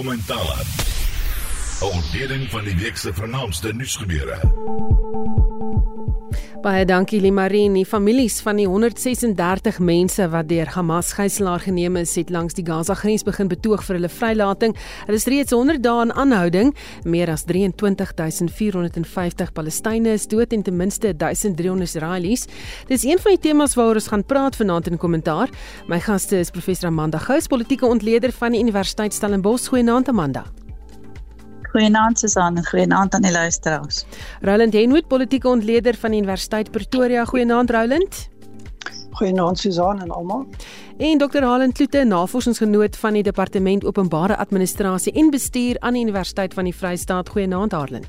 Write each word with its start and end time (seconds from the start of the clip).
Kommentaar. 0.00 0.64
'n 1.80 1.84
Ontleding 1.84 2.50
van 2.50 2.64
die 2.64 2.76
week 2.76 2.96
se 2.96 3.12
vernaamste 3.14 3.72
nuusgebeure. 3.72 4.40
Baie 6.60 6.84
dankie 6.84 7.22
Limarie. 7.24 7.70
Die 7.72 7.86
families 7.88 8.34
van 8.44 8.58
die 8.60 8.66
136 8.68 9.78
mense 9.80 10.26
wat 10.28 10.50
deur 10.50 10.68
Hamas 10.74 11.14
gijslaar 11.16 11.62
geneem 11.64 11.96
is, 11.96 12.12
het 12.20 12.28
langs 12.28 12.52
die 12.58 12.64
Gaza-grens 12.66 13.24
begin 13.24 13.48
betoog 13.48 13.80
vir 13.86 13.96
hulle 13.96 14.10
vrylating. 14.12 14.76
Hulle 15.06 15.16
is 15.16 15.24
reeds 15.24 15.56
100 15.56 15.80
dae 15.80 16.04
in 16.04 16.12
aanhouding. 16.12 16.74
Meer 17.08 17.32
as 17.32 17.46
23450 17.48 19.56
Palestynë 19.56 20.12
is 20.20 20.28
dood 20.28 20.52
en 20.52 20.68
ten 20.68 20.76
minste 20.76 21.16
1300 21.16 21.88
Israelies. 21.88 22.44
Dis 22.92 23.08
een 23.08 23.24
van 23.24 23.38
die 23.38 23.44
temas 23.48 23.80
waaroor 23.80 24.04
ons 24.04 24.12
gaan 24.12 24.28
praat 24.28 24.60
vanaand 24.60 24.92
in 24.92 25.00
kommentaar. 25.00 25.48
My 25.88 26.04
gaste 26.04 26.44
is 26.44 26.52
professor 26.52 26.92
Amanda 26.92 27.24
Gous, 27.24 27.48
politieke 27.48 27.88
ontleder 27.88 28.36
van 28.36 28.52
die 28.52 28.60
Universiteit 28.60 29.16
Stellenbosch. 29.16 29.72
Goeienaand 29.72 30.12
Amanda. 30.12 30.44
Goeienaand 31.70 32.18
Susan 32.18 32.56
en 32.56 32.66
goeienaand 32.66 33.14
aan 33.14 33.22
die 33.22 33.30
luisteraars. 33.30 34.04
Roland 34.40 34.72
Henwood, 34.72 35.06
politieke 35.06 35.48
ontleder 35.48 35.94
van 35.94 36.10
die 36.10 36.18
Universiteit 36.18 36.70
Pretoria. 36.70 37.24
Goeienaand 37.24 37.70
Roland. 37.70 38.28
Goeienaand 39.10 39.58
Susan 39.58 40.02
en 40.02 40.10
almal. 40.10 40.46
En 40.98 41.18
Dr. 41.18 41.42
Halen 41.42 41.72
Kloete, 41.72 42.04
navorsingsgenoot 42.04 42.96
van 42.96 43.12
die 43.12 43.22
Departement 43.22 43.84
Openbare 43.84 44.36
Administrasie 44.36 45.12
en 45.12 45.30
Bestuur 45.30 45.76
aan 45.78 45.94
die 45.94 46.02
Universiteit 46.02 46.54
van 46.54 46.64
die 46.64 46.74
Vrystaat. 46.74 47.28
Goeienaand 47.28 47.72
Halen. 47.72 48.02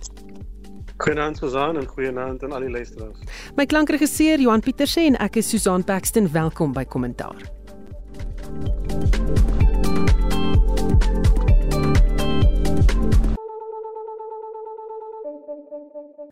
Goeienaand 0.98 1.38
Susan 1.38 1.78
en 1.78 1.86
goeienaand 1.86 2.44
aan 2.44 2.52
al 2.52 2.60
die 2.60 2.70
luisteraars. 2.70 3.18
My 3.56 3.66
klankregisseur 3.66 4.40
Johan 4.40 4.60
Pieterse 4.60 5.02
en 5.06 5.18
ek 5.18 5.36
is 5.36 5.50
Susan 5.50 5.84
Paxton. 5.84 6.32
Welkom 6.32 6.74
by 6.74 6.86
Kommentaar. 6.86 7.38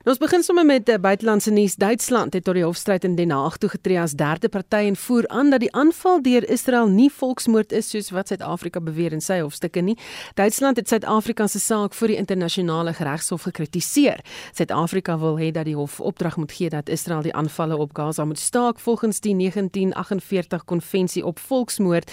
Ons 0.09 0.17
begin 0.17 0.41
sommer 0.41 0.65
met 0.65 0.87
die 0.87 0.95
uh, 0.95 0.99
buitelandse 0.99 1.51
nuus. 1.53 1.75
Duitsland 1.77 2.33
het 2.33 2.43
tot 2.47 2.55
die 2.57 2.63
hofstryd 2.65 3.03
in 3.05 3.13
Den 3.13 3.29
Haag 3.29 3.59
toegetree 3.61 3.99
as 4.01 4.15
derde 4.17 4.49
party 4.49 4.87
en 4.89 4.95
voer 4.97 5.27
aan 5.29 5.51
dat 5.53 5.61
die 5.61 5.69
aanval 5.77 6.23
deur 6.25 6.47
Israel 6.49 6.89
nie 6.89 7.11
volksmoord 7.13 7.75
is 7.77 7.91
soos 7.93 8.09
wat 8.15 8.31
Suid-Afrika 8.33 8.81
beweer 8.81 9.13
in 9.13 9.21
sy 9.21 9.37
hofstukke 9.43 9.83
nie. 9.85 9.93
Duitsland 10.39 10.81
het 10.81 10.89
Suid-Afrika 10.89 11.45
se 11.47 11.61
saak 11.61 11.93
voor 11.93 12.09
die 12.09 12.17
internasionale 12.17 12.95
regshof 12.97 13.45
gekritiseer. 13.51 14.25
Suid-Afrika 14.57 15.19
wil 15.21 15.37
hê 15.37 15.51
dat 15.53 15.69
die 15.69 15.77
hof 15.77 15.99
opdrag 16.01 16.41
moet 16.41 16.57
gee 16.57 16.73
dat 16.73 16.89
Israel 16.89 17.21
die 17.29 17.35
aanvalle 17.37 17.77
op 17.77 17.93
Gaza 17.93 18.25
moet 18.25 18.41
staak 18.41 18.81
volgens 18.81 19.21
die 19.21 19.37
1948 19.37 20.65
konvensie 20.65 21.25
op 21.25 21.37
volksmoord. 21.37 22.09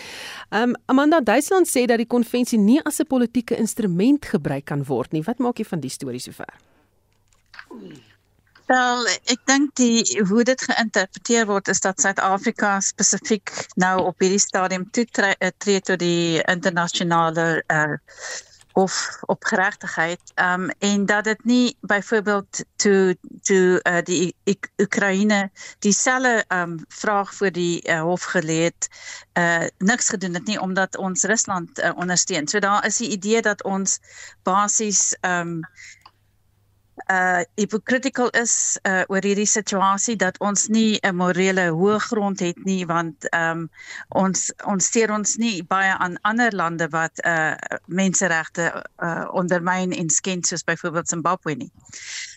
Um, 0.51 0.77
Amanda 0.85 1.25
Duitsland 1.25 1.73
sê 1.73 1.89
dat 1.89 1.97
die 1.97 2.13
konvensie 2.13 2.61
nie 2.61 2.83
as 2.85 3.01
'n 3.01 3.09
politieke 3.09 3.57
instrument 3.57 4.27
gebruik 4.27 4.65
kan 4.65 4.85
word 4.85 5.13
nie. 5.13 5.23
Wat 5.23 5.39
maak 5.39 5.57
jy 5.57 5.65
van 5.65 5.81
die 5.81 5.91
storie 5.91 6.21
sover? 6.21 6.76
Wel, 8.67 9.07
ek 9.31 9.43
dink 9.47 9.77
die 9.79 10.23
hoe 10.27 10.43
dit 10.45 10.63
geïnterpreteer 10.69 11.47
word 11.47 11.69
is 11.71 11.81
dat 11.85 12.01
Suid-Afrika 12.03 12.81
spesifiek 12.83 13.53
nou 13.79 14.01
op 14.11 14.25
hierdie 14.25 14.43
stadium 14.43 14.89
toetree 14.91 15.37
eh, 15.39 15.79
tot 15.79 16.01
die 16.03 16.43
internasionale 16.43 17.63
uh 17.71 17.95
of 18.77 19.19
op 19.21 19.45
geregtigheid 19.45 20.21
um 20.35 20.69
en 20.79 21.07
dat 21.07 21.25
dit 21.25 21.45
nie 21.45 21.77
byvoorbeeld 21.81 22.65
toe 22.77 23.17
toe 23.43 23.81
uh, 23.83 24.03
die 24.05 24.35
Ik 24.45 24.69
Oekraïne 24.77 25.51
dieselfde 25.79 26.45
um 26.53 26.85
vraag 26.89 27.33
vir 27.35 27.53
die 27.57 27.81
uh, 27.89 28.03
hof 28.05 28.27
gelê 28.35 28.59
het 28.69 28.89
uh 29.39 29.65
niks 29.79 30.09
gedoen 30.13 30.35
het 30.35 30.45
nie 30.47 30.61
omdat 30.61 30.97
ons 30.97 31.25
Rusland 31.25 31.79
uh, 31.79 31.95
ondersteun. 31.97 32.49
So 32.49 32.59
daar 32.59 32.87
is 32.87 32.97
die 32.97 33.09
idee 33.09 33.43
dat 33.43 33.65
ons 33.65 33.99
basies 34.43 35.17
um 35.21 35.61
uh 37.13 37.43
hypocritical 37.55 38.31
is 38.41 38.79
uh 38.89 39.05
oor 39.13 39.25
hierdie 39.25 39.49
situasie 39.49 40.17
dat 40.17 40.39
ons 40.41 40.69
nie 40.69 40.99
'n 41.03 41.17
morele 41.17 41.69
hoë 41.71 41.99
grond 42.09 42.41
het 42.41 42.59
nie 42.65 42.87
want 42.87 43.29
um 43.33 43.69
ons 44.09 44.53
ons 44.65 44.85
steur 44.85 45.13
ons 45.13 45.37
nie 45.37 45.63
baie 45.63 45.93
aan 45.93 46.19
ander 46.23 46.55
lande 46.55 46.89
wat 46.89 47.21
uh 47.25 47.55
menseregte 47.87 48.73
uh 48.99 49.29
ondermyn 49.33 49.93
en 49.93 50.11
skend 50.11 50.47
soos 50.47 50.65
byvoorbeeld 50.65 51.09
Zimbabwe 51.09 51.55
nie. 51.55 51.71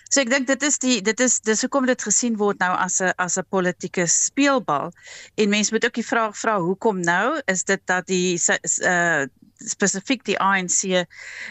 So 0.10 0.22
ek 0.24 0.30
dink 0.34 0.48
dit 0.50 0.64
is 0.66 0.80
die 0.82 1.02
dit 1.06 1.20
is 1.22 1.40
dis 1.46 1.62
hoekom 1.62 1.86
dit 1.86 2.02
gesien 2.02 2.38
word 2.38 2.58
nou 2.64 2.72
as 2.74 3.00
'n 3.02 3.14
as 3.18 3.38
'n 3.38 3.46
politieke 3.50 4.08
speelbal 4.08 4.90
en 5.38 5.50
mense 5.50 5.74
moet 5.74 5.86
ook 5.86 6.00
die 6.02 6.10
vraag 6.14 6.34
vra 6.38 6.58
hoekom 6.60 7.02
nou 7.02 7.42
is 7.46 7.64
dit 7.64 7.82
dat 7.86 8.08
die 8.08 8.40
uh 8.94 9.28
spesifiek 9.60 10.24
die 10.26 10.40
ANC 10.40 11.06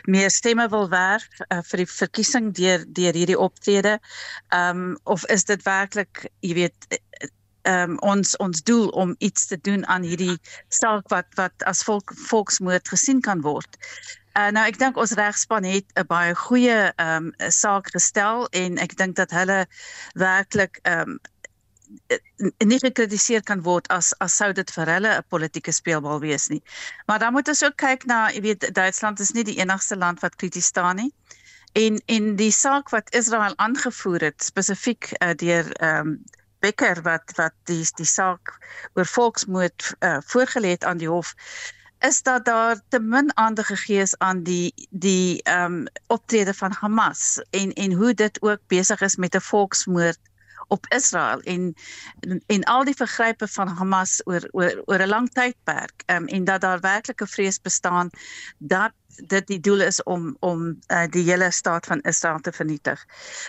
meer 0.09 0.31
stemme 0.31 0.69
wil 0.73 0.89
werf 0.89 1.29
uh, 1.49 1.61
vir 1.71 1.85
die 1.85 1.91
verkiesing 1.93 2.53
deur 2.57 2.85
deur 2.99 3.15
hierdie 3.15 3.39
optrede. 3.39 3.99
Ehm 4.49 4.85
um, 4.85 4.99
of 5.05 5.27
is 5.27 5.45
dit 5.45 5.63
werklik, 5.63 6.25
jy 6.41 6.55
weet, 6.55 7.01
ehm 7.63 7.91
um, 7.91 7.99
ons 8.01 8.37
ons 8.37 8.63
doel 8.63 8.89
om 8.89 9.15
iets 9.19 9.47
te 9.47 9.59
doen 9.61 9.87
aan 9.87 10.03
hierdie 10.03 10.39
saak 10.69 11.09
wat 11.13 11.29
wat 11.37 11.69
as 11.69 11.85
volk 11.85 12.15
volksmoord 12.31 12.89
gesien 12.89 13.21
kan 13.21 13.45
word. 13.45 13.77
Uh, 14.37 14.51
nou 14.55 14.65
ek 14.69 14.79
dink 14.79 14.97
ons 14.97 15.13
regspan 15.19 15.65
het 15.65 15.87
'n 15.97 16.07
baie 16.07 16.35
goeie 16.35 16.93
ehm 16.97 17.31
um, 17.31 17.51
saak 17.51 17.91
gestel 17.95 18.47
en 18.53 18.79
ek 18.79 18.97
dink 18.97 19.17
dat 19.17 19.31
hulle 19.31 19.67
werklik 20.15 20.81
ehm 20.83 21.17
um, 21.17 21.19
nie 22.69 22.79
gekritiseer 22.79 23.43
kan 23.43 23.63
word 23.65 23.89
as 23.95 24.13
as 24.25 24.37
sou 24.37 24.53
dit 24.53 24.71
vir 24.77 24.91
hulle 24.95 25.13
'n 25.17 25.29
politieke 25.35 25.73
speelbal 25.73 26.21
wees 26.21 26.49
nie. 26.49 26.63
Maar 27.07 27.19
dan 27.19 27.33
moet 27.33 27.49
ons 27.49 27.65
ook 27.65 27.77
kyk 27.77 28.05
na, 28.05 28.31
jy 28.31 28.41
weet, 28.41 28.75
Duitsland 28.75 29.21
is 29.21 29.33
nie 29.33 29.45
die 29.45 29.59
enigste 29.61 29.97
land 29.97 30.21
wat 30.21 30.37
krities 30.37 30.67
staan 30.67 30.97
nie. 30.97 31.13
En 31.73 32.01
en 32.07 32.37
die 32.37 32.53
saak 32.53 32.91
wat 32.91 33.15
Israel 33.15 33.57
aangevoer 33.57 34.21
het 34.21 34.43
spesifiek 34.45 35.13
uh, 35.23 35.35
deur 35.35 35.73
ehm 35.73 36.07
um, 36.07 36.19
Becker 36.61 37.03
wat 37.03 37.33
wat 37.37 37.55
die 37.71 37.85
die 37.97 38.07
saak 38.07 38.51
oor 38.95 39.07
volksmoord 39.07 39.95
uh, 40.01 40.19
voorgelê 40.27 40.75
het 40.75 40.85
aan 40.85 40.99
die 40.99 41.09
hof 41.09 41.35
is 42.01 42.23
dat 42.23 42.45
daar 42.45 42.81
te 42.89 43.01
min 43.01 43.37
aandag 43.37 43.67
gegee 43.67 44.01
is 44.01 44.19
aan 44.19 44.43
die 44.43 44.89
die 44.91 45.43
ehm 45.43 45.73
um, 45.73 45.87
optrede 46.07 46.55
van 46.55 46.73
Hamas 46.73 47.43
en 47.51 47.73
en 47.73 47.93
hoe 47.93 48.15
dit 48.15 48.43
ook 48.43 48.59
besig 48.67 49.01
is 49.01 49.17
met 49.17 49.35
'n 49.35 49.41
volksmoord 49.41 50.19
op 50.69 50.87
Israel 50.89 51.41
en 51.41 51.75
en 52.47 52.65
al 52.65 52.85
die 52.85 52.97
vergrype 52.97 53.49
van 53.49 53.69
Hamas 53.69 54.21
oor 54.25 54.49
oor 54.51 54.83
oor 54.85 55.03
'n 55.03 55.09
lang 55.09 55.29
tydperk 55.33 56.03
um, 56.07 56.27
en 56.27 56.45
dat 56.45 56.61
daar 56.61 56.81
werklike 56.81 57.27
vrees 57.27 57.61
bestaan 57.61 58.11
dat 58.59 58.93
dit 59.27 59.47
die 59.47 59.61
doel 59.61 59.81
is 59.81 60.03
om 60.03 60.37
om 60.41 60.79
uh, 60.93 61.07
die 61.11 61.25
hele 61.25 61.51
staat 61.51 61.87
van 61.87 62.01
Israel 62.01 62.39
te 62.39 62.53
vernietig. 62.53 63.05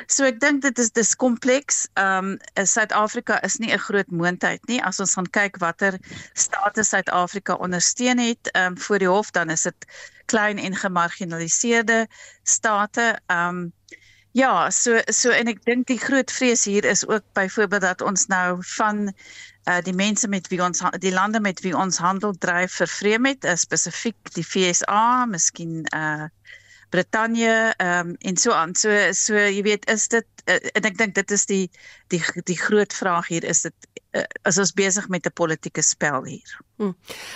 So 0.08 0.26
ek 0.26 0.40
dink 0.40 0.62
dit 0.62 0.80
is 0.80 0.92
dis 0.92 1.16
kompleks. 1.16 1.88
Ehm 1.94 2.38
um, 2.56 2.66
Suid-Afrika 2.66 3.42
is 3.44 3.58
nie 3.58 3.74
'n 3.74 3.80
groot 3.80 4.12
moondheid 4.12 4.66
nie. 4.68 4.82
As 4.84 5.00
ons 5.00 5.14
gaan 5.14 5.30
kyk 5.30 5.58
watter 5.58 6.00
state 6.34 6.84
Suid-Afrika 6.84 7.54
ondersteun 7.54 8.18
het 8.18 8.52
ehm 8.52 8.66
um, 8.66 8.78
voor 8.78 9.00
die 9.00 9.10
hof, 9.10 9.32
dan 9.32 9.50
is 9.50 9.62
dit 9.62 9.86
klein 10.26 10.58
en 10.58 10.76
gemarginaliseerde 10.76 12.08
state. 12.44 13.20
Ehm 13.28 13.48
um, 13.48 13.74
Ja, 14.32 14.70
so 14.70 15.00
so 15.10 15.32
en 15.34 15.50
ek 15.50 15.64
dink 15.66 15.88
die 15.90 15.98
groot 15.98 16.32
vrees 16.32 16.64
hier 16.70 16.86
is 16.86 17.02
ook 17.08 17.24
byvoorbeeld 17.34 17.82
dat 17.82 18.02
ons 18.06 18.28
nou 18.30 18.60
van 18.76 19.08
uh 19.70 19.80
die 19.82 19.94
mense 19.94 20.28
met 20.28 20.48
wie 20.54 20.62
ons 20.64 20.84
die 21.02 21.14
lande 21.14 21.40
met 21.42 21.60
wie 21.66 21.74
ons 21.78 21.98
handel 21.98 22.36
dryf 22.38 22.78
vervreem 22.78 23.26
het, 23.26 23.46
uh, 23.46 23.56
spesifiek 23.58 24.34
die 24.38 24.46
FSA, 24.46 25.26
miskien 25.26 25.82
uh 25.96 26.30
Brittanje 26.90 27.74
ehm 27.78 28.10
um, 28.10 28.16
en 28.20 28.38
so 28.38 28.52
aan. 28.52 28.76
So 28.76 28.90
so 29.14 29.36
jy 29.36 29.62
weet 29.62 29.90
is 29.90 30.08
dit 30.08 30.26
uh, 30.46 30.58
en 30.74 30.90
ek 30.90 30.98
dink 30.98 31.16
dit 31.16 31.32
is 31.32 31.46
die 31.46 31.70
die 32.14 32.22
die 32.46 32.58
groot 32.58 32.94
vraag 32.94 33.28
hier 33.28 33.44
is 33.44 33.62
dit 33.68 33.90
uh, 34.18 34.26
is 34.50 34.58
ons 34.58 34.74
besig 34.74 35.08
met 35.10 35.26
'n 35.26 35.34
politieke 35.34 35.82
spel 35.82 36.26
hier. 36.26 36.60
Hmm. 36.78 36.96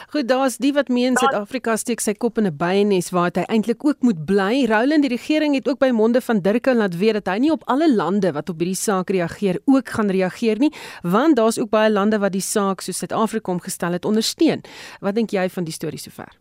Goed, 0.09 0.27
daar's 0.27 0.57
die 0.57 0.73
wat 0.73 0.87
meen 0.87 1.17
Suid-Afrika 1.17 1.75
steek 1.75 1.99
sy 1.99 2.13
kop 2.13 2.37
in 2.37 2.47
'n 2.47 2.57
byenes 2.57 3.09
waar 3.11 3.31
hy 3.33 3.43
eintlik 3.43 3.85
ook 3.85 4.01
moet 4.01 4.25
bly. 4.25 4.65
Roland, 4.65 5.01
die 5.03 5.11
regering 5.17 5.55
het 5.55 5.67
ook 5.67 5.79
by 5.79 5.91
monde 5.91 6.21
van 6.21 6.41
Dirke 6.41 6.73
laat 6.73 6.95
weet 6.97 7.13
dat 7.13 7.27
hy 7.27 7.37
nie 7.39 7.51
op 7.51 7.63
alle 7.67 7.93
lande 7.93 8.31
wat 8.31 8.49
op 8.49 8.59
hierdie 8.59 8.75
saak 8.75 9.09
reageer 9.09 9.59
ook 9.65 9.89
gaan 9.89 10.09
reageer 10.09 10.57
nie, 10.59 10.73
want 11.01 11.35
daar's 11.35 11.59
ook 11.59 11.69
baie 11.69 11.91
lande 11.91 12.19
wat 12.19 12.31
die 12.31 12.41
saak 12.41 12.81
so 12.81 12.91
Suid-Afrika 12.91 13.51
omgestel 13.51 13.91
het 13.91 14.05
ondersteun. 14.05 14.61
Wat 14.99 15.15
dink 15.15 15.31
jy 15.31 15.49
van 15.49 15.63
die 15.63 15.73
storie 15.73 15.99
sover? 15.99 16.31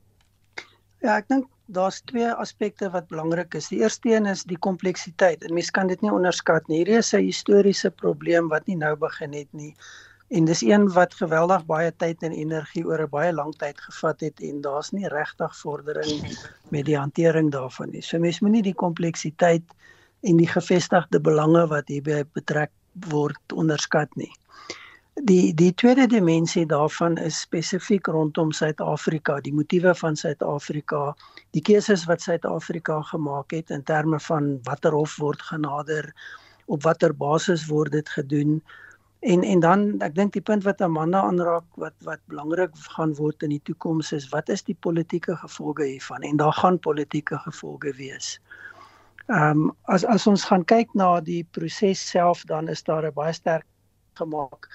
Ja, 1.02 1.16
ek 1.16 1.28
dink 1.28 1.46
daar's 1.72 2.00
twee 2.10 2.30
aspekte 2.44 2.90
wat 2.90 3.08
belangrik 3.08 3.54
is. 3.54 3.68
Die 3.72 3.80
eerste 3.80 4.12
een 4.12 4.26
is 4.26 4.44
die 4.44 4.58
kompleksiteit. 4.58 5.44
En 5.44 5.54
mense 5.54 5.72
kan 5.72 5.90
dit 5.90 6.00
nie 6.04 6.12
onderskat 6.12 6.68
nie. 6.68 6.82
Hierdie 6.82 7.00
is 7.00 7.12
'n 7.14 7.24
historiese 7.24 7.90
probleem 7.90 8.48
wat 8.48 8.66
nie 8.66 8.76
nou 8.76 8.96
begin 8.96 9.32
het 9.32 9.52
nie. 9.52 9.74
En 10.32 10.44
dis 10.44 10.62
een 10.62 10.88
wat 10.92 11.14
geweldig 11.14 11.64
baie 11.66 11.92
tyd 11.96 12.22
en 12.22 12.32
energie 12.32 12.84
oor 12.86 13.02
'n 13.02 13.10
baie 13.10 13.32
lang 13.32 13.54
tyd 13.56 13.80
gevat 13.80 14.20
het 14.20 14.40
en 14.40 14.60
daar's 14.60 14.90
nie 14.90 15.08
regtig 15.08 15.56
vordering 15.56 16.38
met 16.68 16.84
die 16.84 16.96
hantering 16.96 17.50
daarvan 17.50 17.90
nie. 17.90 18.02
So 18.02 18.18
mense 18.18 18.44
moenie 18.44 18.62
die 18.62 18.74
kompleksiteit 18.74 19.64
en 20.22 20.36
die 20.36 20.48
gevestigde 20.48 21.20
belange 21.20 21.66
wat 21.66 21.88
hierby 21.88 22.24
betrek 22.32 22.70
word 22.92 23.52
onderskat 23.52 24.16
nie. 24.16 24.32
Die 25.20 25.52
die 25.54 25.74
tweede 25.74 26.06
dimensie 26.08 26.64
daarvan 26.66 27.18
is 27.20 27.40
spesifiek 27.40 28.06
rondom 28.06 28.52
Suid-Afrika, 28.52 29.40
die 29.44 29.52
motiewe 29.52 29.92
van 29.94 30.14
Suid-Afrika, 30.16 31.00
die 31.52 31.60
keuses 31.60 32.06
wat 32.08 32.22
Suid-Afrika 32.24 33.02
gemaak 33.10 33.50
het 33.52 33.70
in 33.70 33.82
terme 33.84 34.20
van 34.20 34.56
watter 34.64 34.96
hof 34.96 35.16
word 35.20 35.42
genader, 35.42 36.08
op 36.66 36.82
watter 36.82 37.12
basis 37.12 37.66
word 37.68 37.92
dit 37.92 38.08
gedoen. 38.08 38.62
En 39.20 39.44
en 39.44 39.60
dan 39.60 39.84
ek 40.00 40.14
dink 40.14 40.32
die 40.32 40.42
punt 40.42 40.64
wat 40.64 40.80
Amanda 40.80 41.20
aanraak 41.28 41.68
wat 41.76 41.94
wat 42.08 42.24
belangrik 42.32 42.72
gaan 42.96 43.12
word 43.20 43.44
in 43.44 43.52
die 43.52 43.62
toekoms 43.68 44.14
is 44.16 44.30
wat 44.32 44.48
is 44.48 44.64
die 44.64 44.78
politieke 44.80 45.36
gevolge 45.36 45.90
hiervan 45.90 46.24
en 46.24 46.40
daar 46.40 46.56
gaan 46.56 46.78
politieke 46.78 47.36
gevolge 47.44 47.92
wees. 48.00 48.40
Ehm 49.28 49.68
um, 49.68 49.76
as 49.92 50.08
as 50.08 50.26
ons 50.26 50.48
gaan 50.48 50.64
kyk 50.64 50.96
na 50.96 51.20
die 51.20 51.44
proses 51.52 52.00
self 52.00 52.48
dan 52.48 52.68
is 52.68 52.82
daar 52.82 53.04
'n 53.06 53.14
baie 53.14 53.32
sterk 53.32 53.68
gemaak. 54.16 54.72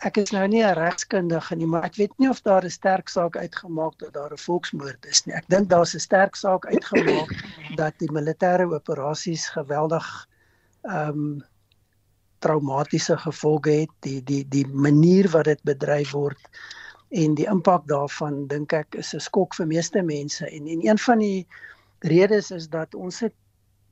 Ek 0.00 0.16
is 0.16 0.30
nou 0.32 0.46
nie 0.48 0.62
'n 0.64 0.74
regskundige 0.78 1.56
nie, 1.56 1.66
maar 1.66 1.84
ek 1.84 1.96
weet 1.96 2.18
nie 2.18 2.28
of 2.28 2.40
daar 2.42 2.64
'n 2.64 2.70
sterk 2.70 3.08
saak 3.08 3.36
uitgemaak 3.36 3.98
dat 3.98 4.12
daar 4.12 4.32
'n 4.32 4.44
volksmoord 4.46 5.06
is 5.06 5.26
nie. 5.26 5.34
Ek 5.34 5.48
dink 5.48 5.68
daar's 5.68 5.94
'n 5.94 6.00
sterk 6.00 6.34
saak 6.36 6.66
uitgemaak 6.66 7.30
dat 7.82 7.98
die 7.98 8.12
militêre 8.12 8.64
operasies 8.64 9.48
geweldig 9.48 10.28
ehm 10.82 11.08
um, 11.08 11.44
traumatiese 12.40 13.16
gevolge 13.16 13.70
het 13.70 13.90
die 14.00 14.22
die 14.24 14.44
die 14.48 14.66
manier 14.66 15.28
wat 15.30 15.44
dit 15.44 15.62
bedryf 15.62 16.12
word 16.16 16.48
en 17.10 17.34
die 17.34 17.46
impak 17.50 17.86
daarvan 17.90 18.46
dink 18.46 18.72
ek 18.72 18.94
is 19.02 19.14
'n 19.14 19.20
skok 19.20 19.54
vir 19.54 19.66
meeste 19.66 20.02
mense 20.02 20.46
en 20.46 20.66
en 20.66 20.86
een 20.86 20.98
van 20.98 21.18
die 21.18 21.46
redes 21.98 22.50
is 22.50 22.68
dat 22.68 22.94
ons 22.94 23.20
het 23.20 23.34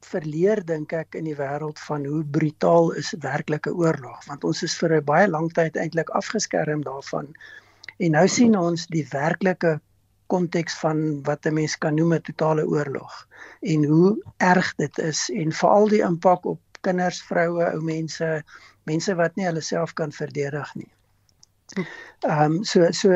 verleer 0.06 0.64
dink 0.64 0.92
ek 0.92 1.14
in 1.14 1.24
die 1.24 1.36
wêreld 1.36 1.78
van 1.78 2.04
hoe 2.04 2.24
brutaal 2.24 2.92
is 3.00 3.14
werklike 3.20 3.74
oorlog. 3.74 4.24
Want 4.26 4.44
ons 4.44 4.62
is 4.62 4.76
vir 4.78 4.96
'n 4.96 5.04
baie 5.04 5.28
lang 5.28 5.52
tyd 5.52 5.76
eintlik 5.76 6.10
afgeskerm 6.10 6.82
daarvan. 6.82 7.34
En 7.98 8.10
nou 8.10 8.28
sien 8.28 8.56
ons 8.58 8.86
die 8.86 9.06
werklike 9.10 9.80
konteks 10.26 10.78
van 10.78 11.22
wat 11.22 11.46
'n 11.46 11.54
mens 11.54 11.78
kan 11.78 11.94
noem 11.94 12.14
'n 12.14 12.22
totale 12.22 12.66
oorlog 12.66 13.26
en 13.60 13.84
hoe 13.84 14.22
erg 14.36 14.74
dit 14.76 14.98
is 14.98 15.30
en 15.30 15.52
veral 15.52 15.88
die 15.88 16.02
impak 16.02 16.44
op 16.44 16.60
kinders, 16.80 17.22
vroue, 17.22 17.64
ou 17.72 17.80
mense, 17.80 18.42
mense 18.82 19.14
wat 19.14 19.36
nie 19.36 19.46
hulle 19.46 19.60
self 19.60 19.92
kan 19.94 20.12
verdedig 20.12 20.74
nie. 20.74 20.90
Ehm 22.20 22.52
um, 22.52 22.64
so 22.64 22.92
so 22.92 23.10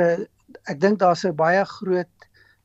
ek 0.70 0.80
dink 0.80 0.98
daar's 0.98 1.24
'n 1.24 1.36
baie 1.36 1.64
groot 1.64 2.21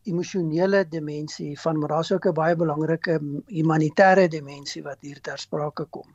emosionele 0.07 0.87
dimensie 0.87 1.59
van 1.59 1.79
maar 1.79 1.89
daar's 1.95 2.11
ook 2.11 2.25
'n 2.27 2.33
baie 2.33 2.55
belangrike 2.55 3.19
humanitêre 3.47 4.27
dimensie 4.27 4.83
wat 4.83 4.97
hier 5.01 5.21
ter 5.21 5.37
sprake 5.37 5.85
kom. 5.89 6.07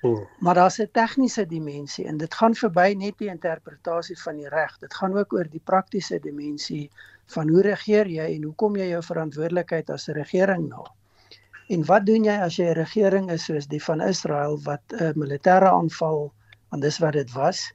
Hmm. 0.00 0.26
Maar 0.38 0.54
daar's 0.54 0.78
'n 0.78 0.88
tegniese 0.92 1.46
dimensie 1.46 2.06
en 2.06 2.16
dit 2.16 2.34
gaan 2.34 2.54
verby 2.54 2.94
net 2.96 3.18
die 3.18 3.28
interpretasie 3.28 4.18
van 4.22 4.36
die 4.36 4.48
reg. 4.48 4.78
Dit 4.78 4.94
gaan 4.94 5.18
ook 5.18 5.32
oor 5.32 5.48
die 5.50 5.62
praktiese 5.64 6.18
dimensie 6.18 6.90
van 7.26 7.48
hoe 7.48 7.62
regeer 7.62 8.06
jy 8.06 8.34
en 8.34 8.42
hoe 8.42 8.54
kom 8.54 8.76
jy 8.76 8.88
jou 8.88 9.02
verantwoordelikheid 9.02 9.90
as 9.90 10.08
'n 10.08 10.12
regering 10.12 10.68
na? 10.68 10.84
En 11.68 11.84
wat 11.84 12.06
doen 12.06 12.24
jy 12.24 12.36
as 12.40 12.56
jy 12.56 12.66
'n 12.66 12.74
regering 12.74 13.30
is 13.30 13.44
soos 13.44 13.66
die 13.66 13.82
van 13.82 14.00
Israel 14.00 14.60
wat 14.62 14.82
'n 14.92 15.12
militêre 15.16 15.70
aanval 15.70 16.32
want 16.68 16.82
dis 16.82 16.98
wat 16.98 17.12
dit 17.12 17.32
was 17.32 17.72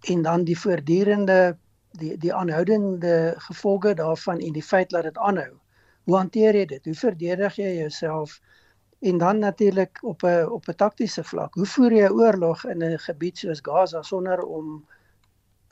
en 0.00 0.22
dan 0.22 0.44
die 0.44 0.58
voortdurende 0.58 1.56
die 1.98 2.16
die 2.18 2.34
aanhoudende 2.34 3.34
gevolge 3.46 3.94
daarvan 3.94 4.40
en 4.40 4.52
die 4.52 4.62
feit 4.62 4.90
dat 4.90 5.02
dit 5.02 5.18
aanhou. 5.18 5.52
Hoe 6.04 6.16
hanteer 6.16 6.54
jy 6.54 6.66
dit? 6.66 6.84
Hoe 6.84 6.94
verdedig 6.94 7.56
jy 7.56 7.70
jouself? 7.78 8.40
En 9.04 9.18
dan 9.18 9.38
natuurlik 9.38 9.98
op 10.02 10.22
'n 10.22 10.46
op 10.50 10.68
'n 10.68 10.74
taktiese 10.74 11.24
vlak. 11.24 11.54
Hoe 11.54 11.66
voer 11.66 11.92
jy 11.92 12.06
'n 12.08 12.12
oorlog 12.12 12.64
in 12.64 12.82
'n 12.82 12.98
gebied 12.98 13.38
soos 13.38 13.60
Gaza 13.62 14.02
sonder 14.02 14.42
om 14.42 14.84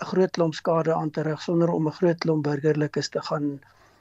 'n 0.00 0.04
groot 0.04 0.30
klomp 0.30 0.54
skade 0.54 0.94
aan 0.94 1.10
te 1.10 1.22
rig, 1.22 1.42
sonder 1.42 1.70
om 1.70 1.86
'n 1.86 1.98
groot 2.00 2.18
klomp 2.18 2.42
burgerlikes 2.42 3.08
te 3.08 3.22
gaan 3.22 3.60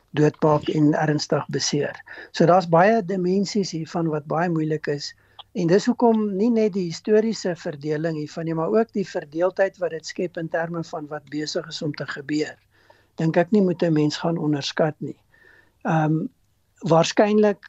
doodmaak 0.09 0.67
en 0.67 0.93
ernstig 0.93 1.45
beseer. 1.47 2.03
So 2.31 2.45
daar's 2.45 2.69
baie 2.69 3.05
dimensies 3.05 3.71
hiervan 3.71 4.07
wat 4.07 4.25
baie 4.25 4.49
moeilik 4.49 4.87
is 4.87 5.15
en 5.53 5.67
dis 5.67 5.85
hoekom 5.85 6.23
nie 6.37 6.49
net 6.49 6.73
die 6.73 6.87
historiese 6.87 7.55
verdeling 7.59 8.17
hiervan 8.17 8.47
nie, 8.47 8.55
maar 8.55 8.71
ook 8.71 8.93
die 8.95 9.07
verdeeldheid 9.07 9.77
wat 9.83 9.91
dit 9.91 10.05
skep 10.05 10.37
in 10.37 10.49
terme 10.49 10.83
van 10.83 11.07
wat 11.11 11.27
besig 11.33 11.67
is 11.67 11.81
om 11.81 11.93
te 11.93 12.07
gebeur. 12.07 12.55
Dink 13.19 13.37
ek 13.37 13.51
nie 13.51 13.61
moet 13.61 13.83
'n 13.83 13.93
mens 13.93 14.17
gaan 14.17 14.37
onderskat 14.37 14.95
nie. 14.99 15.17
Ehm 15.83 16.05
um, 16.05 16.29
waarskynlik 16.87 17.61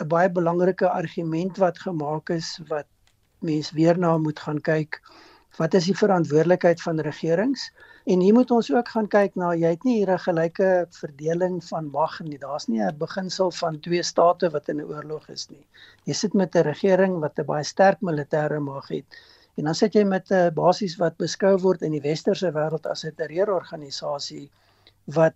'n 0.00 0.08
baie 0.08 0.30
belangrike 0.30 0.88
argument 0.88 1.56
wat 1.56 1.78
gemaak 1.78 2.30
is 2.30 2.60
wat 2.68 2.86
mens 3.40 3.70
weer 3.70 3.98
na 3.98 4.18
moet 4.18 4.40
gaan 4.40 4.60
kyk. 4.60 5.00
Wat 5.56 5.74
is 5.74 5.84
die 5.84 5.96
verantwoordelikheid 5.96 6.82
van 6.82 7.00
regerings? 7.00 7.70
En 8.04 8.20
hier 8.20 8.34
moet 8.34 8.50
ons 8.50 8.70
ook 8.72 8.88
gaan 8.88 9.08
kyk 9.08 9.34
na 9.36 9.50
jy 9.54 9.74
het 9.74 9.82
nie 9.84 9.96
hier 9.98 10.12
'n 10.12 10.24
gelyke 10.24 10.86
verdeling 10.90 11.64
van 11.64 11.90
mag 11.90 12.20
nie. 12.20 12.38
Daar's 12.38 12.66
nie 12.68 12.80
'n 12.80 12.96
beginsel 12.98 13.50
van 13.50 13.80
twee 13.80 14.02
state 14.02 14.50
wat 14.50 14.68
in 14.68 14.80
'n 14.80 14.88
oorlog 14.88 15.28
is 15.28 15.48
nie. 15.50 15.66
Jy 16.04 16.12
sit 16.12 16.34
met 16.34 16.54
'n 16.54 16.62
regering 16.62 17.20
wat 17.20 17.38
'n 17.38 17.44
baie 17.44 17.64
sterk 17.64 18.00
militêre 18.00 18.60
mag 18.60 18.88
het. 18.88 19.04
En 19.56 19.64
dan 19.64 19.74
sit 19.74 19.92
jy 19.92 20.04
met 20.04 20.30
'n 20.30 20.54
basies 20.54 20.96
wat 20.96 21.16
beskou 21.16 21.58
word 21.58 21.82
in 21.82 21.92
die 21.92 22.00
westerse 22.00 22.52
wêreld 22.52 22.86
as 22.86 23.04
'n 23.04 23.14
terreurorganisasie 23.14 24.50
wat 25.04 25.34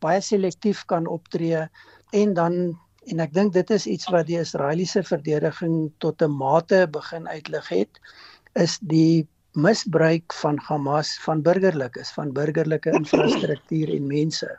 baie 0.00 0.20
selektief 0.20 0.84
kan 0.84 1.06
optree 1.06 1.68
en 2.12 2.34
dan 2.34 2.78
en 3.06 3.20
ek 3.20 3.32
dink 3.34 3.52
dit 3.52 3.70
is 3.70 3.86
iets 3.86 4.08
wat 4.14 4.26
die 4.26 4.38
Israeliese 4.38 5.02
verdediging 5.02 5.92
tot 5.98 6.22
'n 6.22 6.30
mate 6.30 6.86
begin 6.90 7.28
uitlig 7.28 7.68
het 7.68 8.00
is 8.54 8.78
die 8.78 9.28
misbruik 9.52 10.32
van 10.32 10.58
Hamas 10.58 11.18
van 11.20 11.42
burgerlikes, 11.42 12.12
van 12.12 12.32
burgerlike 12.32 12.90
infrastruktuur 13.00 13.94
en 13.94 14.06
mense. 14.06 14.58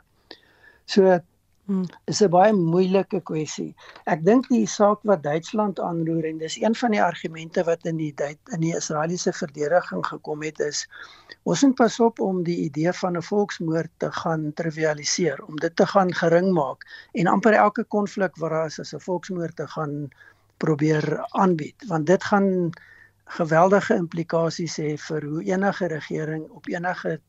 So 0.84 1.18
hmm. 1.66 1.84
is 2.04 2.20
'n 2.22 2.30
baie 2.30 2.52
moeilike 2.52 3.20
kwessie. 3.20 3.74
Ek 4.06 4.24
dink 4.24 4.48
die 4.48 4.66
saak 4.66 5.00
wat 5.02 5.22
Duitsland 5.22 5.80
aanroer 5.80 6.24
en 6.28 6.38
dis 6.38 6.60
een 6.60 6.74
van 6.74 6.90
die 6.90 7.02
argumente 7.02 7.64
wat 7.64 7.86
in 7.86 7.96
die 7.96 8.14
in 8.52 8.60
die 8.60 8.74
Israeliese 8.76 9.32
verdediging 9.32 10.04
gekom 10.06 10.42
het 10.42 10.60
is 10.60 10.86
ons 11.42 11.62
moet 11.62 11.76
pas 11.76 12.00
op 12.00 12.20
om 12.20 12.42
die 12.44 12.58
idee 12.68 12.92
van 12.92 13.16
'n 13.16 13.22
volksmoord 13.22 13.90
te 13.98 14.12
gaan 14.12 14.52
trivialiseer, 14.54 15.42
om 15.44 15.56
dit 15.56 15.76
te 15.76 15.86
gaan 15.86 16.12
gering 16.12 16.52
maak 16.52 16.86
en 17.12 17.26
amper 17.26 17.52
elke 17.52 17.84
konflik 17.84 18.36
waar 18.36 18.50
daar 18.50 18.66
is 18.66 18.80
as 18.80 18.94
'n 18.94 19.00
volksmoord 19.00 19.56
te 19.56 19.66
gaan 19.66 20.08
probeer 20.56 21.26
aanbied, 21.32 21.84
want 21.86 22.06
dit 22.06 22.24
gaan 22.24 22.70
geweldige 23.24 23.94
implikasies 23.94 24.76
hê 24.78 24.96
vir 25.00 25.24
hoe 25.24 25.44
enige 25.44 25.86
regering 25.86 26.48
op 26.50 26.68
enige 26.68 27.20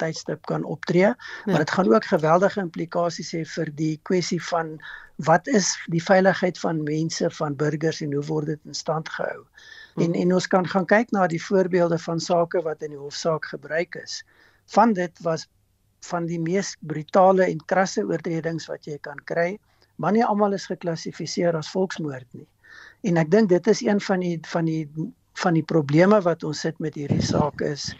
tydstip 0.00 0.46
kan 0.48 0.64
optree, 0.64 1.12
ja. 1.12 1.16
maar 1.46 1.64
dit 1.64 1.70
gaan 1.70 1.94
ook 1.94 2.04
geweldige 2.04 2.60
implikasies 2.60 3.32
hê 3.36 3.44
vir 3.44 3.70
die 3.76 3.94
kwessie 4.02 4.40
van 4.42 4.78
wat 5.28 5.46
is 5.46 5.74
die 5.92 6.02
veiligheid 6.02 6.58
van 6.58 6.82
mense, 6.82 7.30
van 7.30 7.56
burgers 7.56 8.00
en 8.00 8.12
hoe 8.16 8.24
word 8.24 8.46
dit 8.54 8.60
in 8.64 8.74
stand 8.74 9.08
gehou. 9.08 9.44
Hmm. 9.94 10.04
En 10.04 10.14
en 10.22 10.34
ons 10.34 10.46
kan 10.46 10.66
gaan 10.66 10.86
kyk 10.86 11.10
na 11.12 11.26
die 11.26 11.42
voorbeelde 11.42 11.98
van 11.98 12.20
sake 12.20 12.62
wat 12.64 12.82
in 12.82 12.94
die 12.96 13.00
hofsaak 13.00 13.50
gebruik 13.52 13.98
is. 14.00 14.22
Van 14.72 14.92
dit 14.96 15.22
was 15.26 15.48
van 16.08 16.26
die 16.26 16.40
mees 16.40 16.76
brutale 16.80 17.44
en 17.44 17.60
krasse 17.68 18.04
oortredings 18.06 18.68
wat 18.70 18.86
jy 18.88 18.96
kan 19.04 19.20
kry, 19.28 19.58
maar 19.96 20.12
nie 20.16 20.24
almal 20.24 20.56
is 20.56 20.70
geklassifiseer 20.70 21.56
as 21.56 21.68
volksmoord 21.74 22.28
nie. 22.32 22.48
En 23.04 23.20
ek 23.20 23.30
dink 23.30 23.50
dit 23.52 23.66
is 23.68 23.82
een 23.84 24.00
van 24.00 24.24
die 24.24 24.38
van 24.48 24.64
die 24.64 24.88
van 25.42 25.56
die 25.56 25.64
probleme 25.64 26.20
wat 26.26 26.44
ons 26.44 26.60
sit 26.66 26.78
met 26.78 26.94
hierdie 26.94 27.24
saak 27.24 27.60
is 27.64 27.90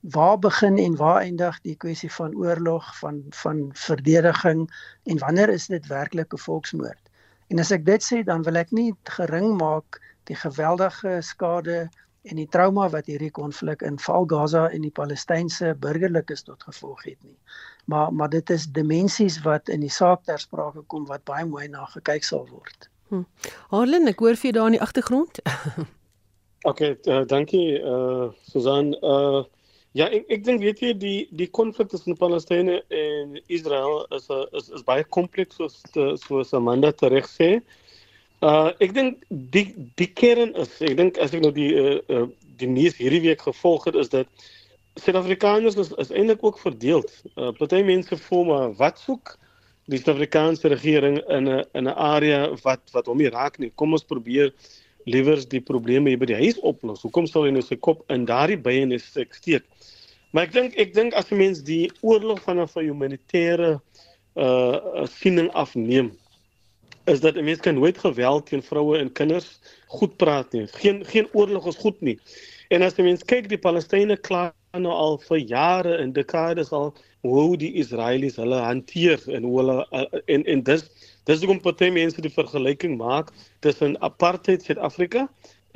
waar 0.00 0.38
begin 0.38 0.78
en 0.78 0.96
waar 0.96 1.20
eindig 1.20 1.60
die 1.60 1.76
kwessie 1.76 2.10
van 2.12 2.34
oorlog 2.38 2.98
van 2.98 3.22
van 3.42 3.70
verdediging 3.74 4.68
en 5.04 5.18
wanneer 5.18 5.48
is 5.48 5.66
dit 5.66 5.86
werklik 5.86 6.32
'n 6.34 6.38
volksmoord? 6.38 7.02
En 7.48 7.58
as 7.58 7.70
ek 7.70 7.84
dit 7.84 8.02
sê 8.02 8.22
dan 8.24 8.42
wil 8.42 8.56
ek 8.56 8.70
nie 8.70 8.94
gering 9.04 9.56
maak 9.58 10.00
die 10.24 10.36
geweldige 10.36 11.18
skade 11.20 11.88
en 12.22 12.36
die 12.36 12.48
trauma 12.48 12.88
wat 12.88 13.06
hierdie 13.06 13.30
konflik 13.30 13.82
in 13.82 13.98
Val 13.98 14.26
Gaza 14.26 14.68
en 14.68 14.82
die 14.82 14.90
Palestynse 14.90 15.74
burgerlikes 15.80 16.42
tot 16.42 16.62
gevolg 16.62 17.04
het 17.04 17.22
nie. 17.24 17.38
Maar 17.84 18.12
maar 18.12 18.28
dit 18.28 18.50
is 18.50 18.66
dimensies 18.66 19.42
wat 19.42 19.68
in 19.68 19.80
die 19.80 19.90
saak 19.90 20.24
ter 20.24 20.38
sprake 20.38 20.82
kom 20.86 21.06
wat 21.06 21.24
baie 21.24 21.46
mooi 21.46 21.68
na 21.68 21.84
gekyk 21.84 22.24
sal 22.24 22.48
word. 22.48 22.90
Hm. 23.08 23.24
Harlen, 23.68 24.08
ek 24.08 24.18
hoor 24.18 24.36
vir 24.36 24.50
jou 24.50 24.52
daar 24.52 24.66
in 24.66 24.76
die 24.76 24.84
agtergrond. 24.84 25.40
Okay, 26.64 26.96
uh, 27.06 27.24
dankie 27.26 27.78
uh 27.78 28.30
Susan. 28.42 28.94
Uh 29.02 29.44
ja, 29.94 30.08
ek 30.10 30.24
ek 30.26 30.44
dink 30.44 30.62
weet 30.62 30.80
jy 30.82 30.90
die 30.98 31.18
die 31.38 31.46
konflik 31.46 31.92
tussen 31.92 32.16
Palestynë 32.18 32.80
en 32.90 33.36
Israel 33.46 34.02
is 34.16 34.26
is 34.58 34.66
is 34.74 34.82
baie 34.82 35.04
kompleks 35.06 35.60
soos 35.60 35.78
soos 36.24 36.50
Amanda 36.58 36.90
reg 37.06 37.28
sê. 37.30 37.60
Uh 38.42 38.74
ek 38.82 38.94
dink 38.96 39.22
die 39.30 39.70
die 39.94 40.10
kern 40.10 40.50
is 40.58 40.74
ek 40.82 40.96
dink 40.98 41.20
as 41.22 41.34
ek 41.34 41.46
nou 41.46 41.52
die 41.54 41.70
uh, 41.78 42.00
uh 42.10 42.26
die 42.58 42.66
nuus 42.66 42.98
hierdie 42.98 43.22
week 43.22 43.46
gevolg 43.46 43.86
het 43.86 43.94
is 43.94 44.10
dat 44.10 44.26
Suid-Afrikaners 44.98 45.76
is, 45.78 45.92
is 45.94 46.10
eintlik 46.10 46.42
ook 46.42 46.58
verdeel. 46.58 47.06
Uh 47.36 47.52
party 47.54 47.84
mense 47.86 48.18
voel 48.26 48.44
maar 48.50 48.74
wat 48.82 48.98
soek 48.98 49.36
die 49.86 50.02
Suid-Afrikaanse 50.02 50.74
regering 50.74 51.22
in 51.30 51.46
'n 51.46 51.64
in 51.78 51.86
'n 51.86 51.94
area 51.94 52.50
wat 52.66 52.82
wat 52.90 53.06
hom 53.06 53.22
nie 53.22 53.30
raak 53.30 53.62
nie. 53.62 53.70
Kom 53.76 53.94
ons 53.94 54.02
probeer 54.02 54.50
liewer 55.08 55.42
die 55.48 55.60
probleme 55.64 56.12
hier 56.12 56.20
by 56.20 56.28
die 56.30 56.38
huis 56.38 56.60
oplos. 56.66 57.02
Hoekom 57.06 57.26
sal 57.26 57.48
hy 57.48 57.54
nou 57.56 57.64
sy 57.64 57.76
kop 57.76 58.04
in 58.12 58.26
daardie 58.28 58.58
bye 58.60 58.82
en 58.84 58.94
steek? 59.00 59.64
Maar 60.32 60.48
ek 60.48 60.52
dink 60.52 60.76
ek 60.76 60.94
dink 60.94 61.16
as 61.16 61.32
'n 61.32 61.40
mens 61.40 61.62
die 61.64 61.90
oorlog 62.02 62.42
van 62.44 62.60
'n 62.60 62.68
humanitêre 62.68 63.80
uh 64.36 65.06
siening 65.06 65.50
afneem, 65.54 66.12
is 67.06 67.20
dat 67.20 67.36
'n 67.36 67.44
mens 67.44 67.60
kan 67.60 67.74
nooit 67.74 67.98
geweld 67.98 68.46
teen 68.46 68.62
vroue 68.62 68.98
en 68.98 69.12
kinders 69.12 69.58
goed 69.86 70.16
praat 70.16 70.52
nie. 70.52 70.66
Geen 70.66 71.04
geen 71.04 71.28
oorlog 71.32 71.66
is 71.66 71.76
goed 71.76 72.00
nie. 72.00 72.18
En 72.68 72.82
as 72.82 72.96
jy 72.96 73.04
mens 73.04 73.24
kyk 73.24 73.48
die 73.48 73.58
Palestynë 73.58 74.20
kla 74.20 74.52
nou 74.76 74.92
al 74.92 75.18
vir 75.18 75.38
jare 75.38 75.96
en 75.96 76.12
dekades 76.12 76.72
al 76.72 76.94
hoe 77.24 77.56
die 77.56 77.72
Israelies 77.80 78.36
hulle 78.36 78.60
hanteer 78.60 79.22
en 79.26 79.42
hoe 79.42 79.56
hulle 79.60 79.86
uh, 79.92 80.04
en 80.26 80.44
en 80.44 80.62
dis 80.62 80.84
dis 81.28 81.42
hoekom 81.44 81.60
party 81.60 81.90
mense 81.92 82.22
die 82.24 82.32
vergelyking 82.32 82.96
maak 83.00 83.32
tussen 83.64 83.98
apartheid 84.06 84.64
Suid-Afrika 84.64 85.26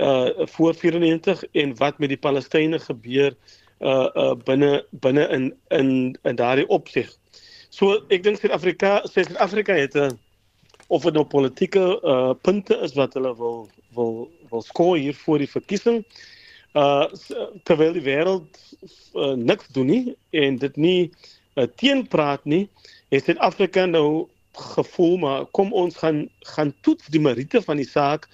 uh 0.00 0.47
voor 0.54 0.75
94 0.75 1.44
en 1.52 1.75
wat 1.76 1.99
met 2.00 2.09
die 2.09 2.21
Palestynë 2.21 2.80
gebeur 2.87 3.37
uh 3.80 4.09
uh 4.16 4.35
binne 4.49 4.87
binne 5.04 5.28
in 5.37 5.50
in 5.68 6.18
in 6.23 6.37
daardie 6.40 6.68
opsig. 6.68 7.11
So 7.68 8.00
ek 8.09 8.25
dink 8.25 8.40
Suid-Afrika 8.40 9.02
Suid-Afrika 9.04 9.76
het 9.76 9.94
'n 9.94 10.18
of 10.88 11.02
dit 11.02 11.14
nou 11.14 11.25
politieke 11.25 12.00
uh 12.00 12.32
punte 12.42 12.78
is 12.80 12.97
wat 12.97 13.14
hulle 13.14 13.37
wil 13.37 13.68
wil 13.94 14.30
wil 14.50 14.62
skoor 14.62 14.97
hier 14.97 15.14
voor 15.14 15.38
die 15.38 15.50
verkiesing. 15.50 16.04
Uh 16.73 17.06
terwyl 17.68 17.92
die 17.92 18.06
wêreld 18.09 18.49
uh, 19.14 19.35
niks 19.37 19.68
doen 19.76 19.87
nie 19.87 20.16
en 20.30 20.56
dit 20.56 20.76
nie 20.76 21.11
uh, 21.54 21.66
teenpraat 21.76 22.44
nie, 22.44 22.68
het 23.12 23.25
Suid-Afrika 23.25 23.85
nou 23.87 24.28
gevoel 24.52 25.16
maar 25.16 25.44
kom 25.50 25.73
ons 25.73 25.97
gaan 25.97 26.28
gaan 26.54 26.75
toets 26.80 27.06
die 27.06 27.21
meriete 27.21 27.62
van 27.62 27.76
die 27.76 27.88
saak 27.88 28.28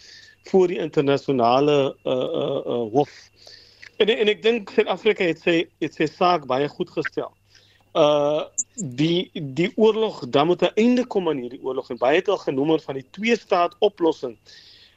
voor 0.51 0.69
die 0.69 0.79
internasionale 0.79 1.97
uh 2.05 2.13
uh, 2.13 2.61
uh 2.67 2.85
hof. 2.93 3.13
En 3.97 4.09
en 4.09 4.29
ek 4.29 4.43
dink 4.43 4.71
Suid-Afrika 4.71 5.25
het 5.25 5.43
sy 5.43 5.67
het 5.83 5.95
sy 5.95 6.07
saak 6.07 6.47
baie 6.47 6.69
goed 6.69 6.91
gestel. 6.91 7.31
Uh 7.99 8.47
die 8.75 9.31
die 9.35 9.73
oorlog 9.77 10.23
dan 10.29 10.47
moet 10.47 10.63
'n 10.63 10.75
einde 10.75 11.07
kom 11.07 11.29
aan 11.29 11.43
hierdie 11.43 11.63
oorlog 11.63 11.91
en 11.91 11.99
baie 11.99 12.21
het 12.21 12.29
al 12.29 12.39
genoem 12.39 12.81
van 12.81 12.95
die 12.95 13.07
twee 13.11 13.37
staat 13.37 13.77
oplossing. 13.79 14.37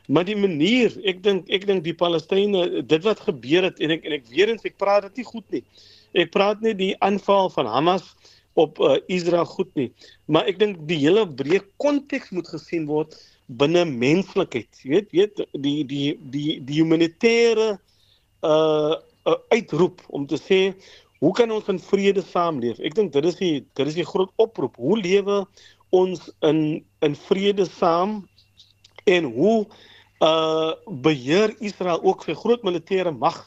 Maar 0.08 0.26
die 0.26 0.36
manier, 0.36 0.92
ek 1.06 1.24
dink 1.24 1.50
ek 1.50 1.66
dink 1.66 1.84
die 1.84 1.96
Palestynë 1.96 2.84
dit 2.84 3.04
wat 3.04 3.20
gebeur 3.20 3.64
het 3.64 3.80
en 3.80 3.92
ek 3.92 4.06
en 4.06 4.12
ek 4.18 4.28
weer 4.28 4.50
eens 4.50 4.66
ek 4.66 4.78
praat 4.78 5.04
dit 5.10 5.22
nie 5.22 5.26
goed 5.26 5.46
nie. 5.52 5.64
Ek 6.14 6.32
praat 6.32 6.62
nie 6.62 6.74
die 6.76 6.96
aanval 7.00 7.50
van 7.50 7.66
Hamas 7.66 8.16
op 8.60 8.80
uh, 8.80 8.98
Israel 9.08 9.46
goed 9.46 9.70
nie, 9.80 9.92
maar 10.26 10.50
ek 10.50 10.60
dink 10.60 10.82
die 10.90 11.00
hele 11.04 11.26
breë 11.28 11.62
konteks 11.82 12.34
moet 12.36 12.50
gesien 12.52 12.88
word 12.90 13.16
binne 13.48 13.86
menslikheid. 13.88 14.70
Jy 14.84 14.92
weet, 14.92 15.12
weet 15.12 15.46
die 15.64 15.78
die 15.88 16.18
die 16.34 16.60
die 16.66 16.82
humanitêre 16.82 17.78
uh, 18.44 18.98
uh 19.28 19.40
uitroep 19.54 20.02
om 20.10 20.26
te 20.28 20.40
sê 20.42 20.62
Hoe 21.22 21.34
kan 21.38 21.52
ons 21.54 21.68
in 21.70 21.78
vrede 21.78 22.24
saamleef? 22.26 22.80
Ek 22.82 22.96
dink 22.98 23.12
dit 23.14 23.26
is 23.30 23.36
die 23.38 23.58
dit 23.78 23.90
is 23.92 23.98
die 24.00 24.08
groot 24.10 24.32
oproep. 24.42 24.80
Hoe 24.82 24.98
lewe 24.98 25.44
ons 25.94 26.24
in 26.50 26.82
in 27.06 27.18
vrede 27.28 27.68
saam 27.70 28.24
en 29.06 29.28
hoe 29.36 29.60
uh 30.26 30.72
beheer 31.06 31.54
Israel 31.62 32.02
ook 32.02 32.26
sy 32.26 32.34
groot 32.38 32.66
militêre 32.66 33.14
mag 33.14 33.38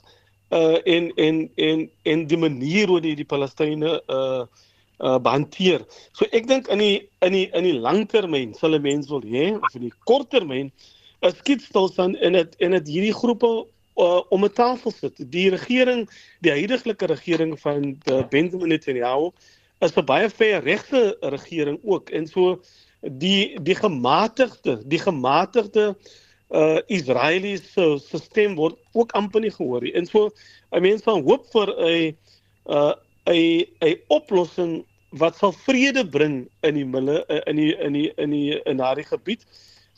uh 0.54 0.78
en 0.87 1.11
en 1.18 1.40
en 1.58 1.82
en 2.12 2.25
die 2.30 2.38
manier 2.38 2.94
hoe 2.94 3.00
die 3.02 3.16
die 3.18 3.26
Palestynë 3.26 3.96
uh 4.06 4.46
uh 5.01 5.19
behanteer. 5.19 5.85
So 6.13 6.27
ek 6.31 6.47
dink 6.47 6.69
in 6.69 6.79
die 6.79 7.09
in 7.21 7.33
die 7.33 7.49
in 7.53 7.65
die 7.65 7.79
langtermyn 7.79 8.55
sal 8.55 8.75
'n 8.75 8.83
mens 8.83 9.09
wil 9.09 9.23
hê 9.23 9.55
of 9.59 9.75
in 9.75 9.89
die 9.89 9.97
korttermyn 10.05 10.71
'n 11.23 11.35
skietstilstand 11.41 12.17
in 12.21 12.33
dit 12.33 12.57
en 12.61 12.71
dit 12.71 12.89
hierdie 12.89 13.15
groepe 13.15 13.67
uh, 13.97 14.23
om 14.31 14.45
'n 14.45 14.53
tafel 14.53 14.93
sit. 14.93 15.17
Die 15.31 15.51
regering, 15.51 16.09
die 16.41 16.51
huidige 16.51 16.95
regering 16.99 17.61
van 17.61 17.97
uh, 18.11 18.23
Benjamin 18.29 18.69
Netanyahu 18.69 19.31
is 19.81 19.97
'n 19.97 20.05
baie 20.05 20.29
ver 20.31 20.63
regte 20.63 21.17
regering 21.21 21.79
ook 21.83 22.11
en 22.11 22.27
so 22.27 22.61
die 23.01 23.59
die 23.63 23.75
gematigde, 23.75 24.83
die 24.87 24.99
gematigde 24.99 25.97
uh 26.51 26.79
Israeliese 26.87 27.99
stelsel 27.99 28.55
word 28.55 28.77
ook 28.93 29.13
amper 29.13 29.41
nie 29.41 29.51
gehoor 29.51 29.83
nie. 29.83 29.95
En 29.95 30.07
so 30.07 30.31
'n 30.71 30.83
mens 30.83 31.03
van 31.03 31.23
hoop 31.23 31.47
vir 31.53 31.69
'n 31.69 32.17
uh 32.67 32.95
'n 33.26 33.64
'n 33.81 34.00
oplossing 34.09 34.85
wat 35.11 35.37
sal 35.37 35.52
vrede 35.52 36.02
bring 36.09 36.49
in 36.61 36.75
die 36.75 36.85
mille 36.85 37.25
in 37.47 37.57
die 37.57 37.73
in 37.76 37.93
die 37.93 38.12
in 38.16 38.31
die 38.31 38.62
in 38.62 38.76
daardie 38.76 39.07
gebied. 39.07 39.47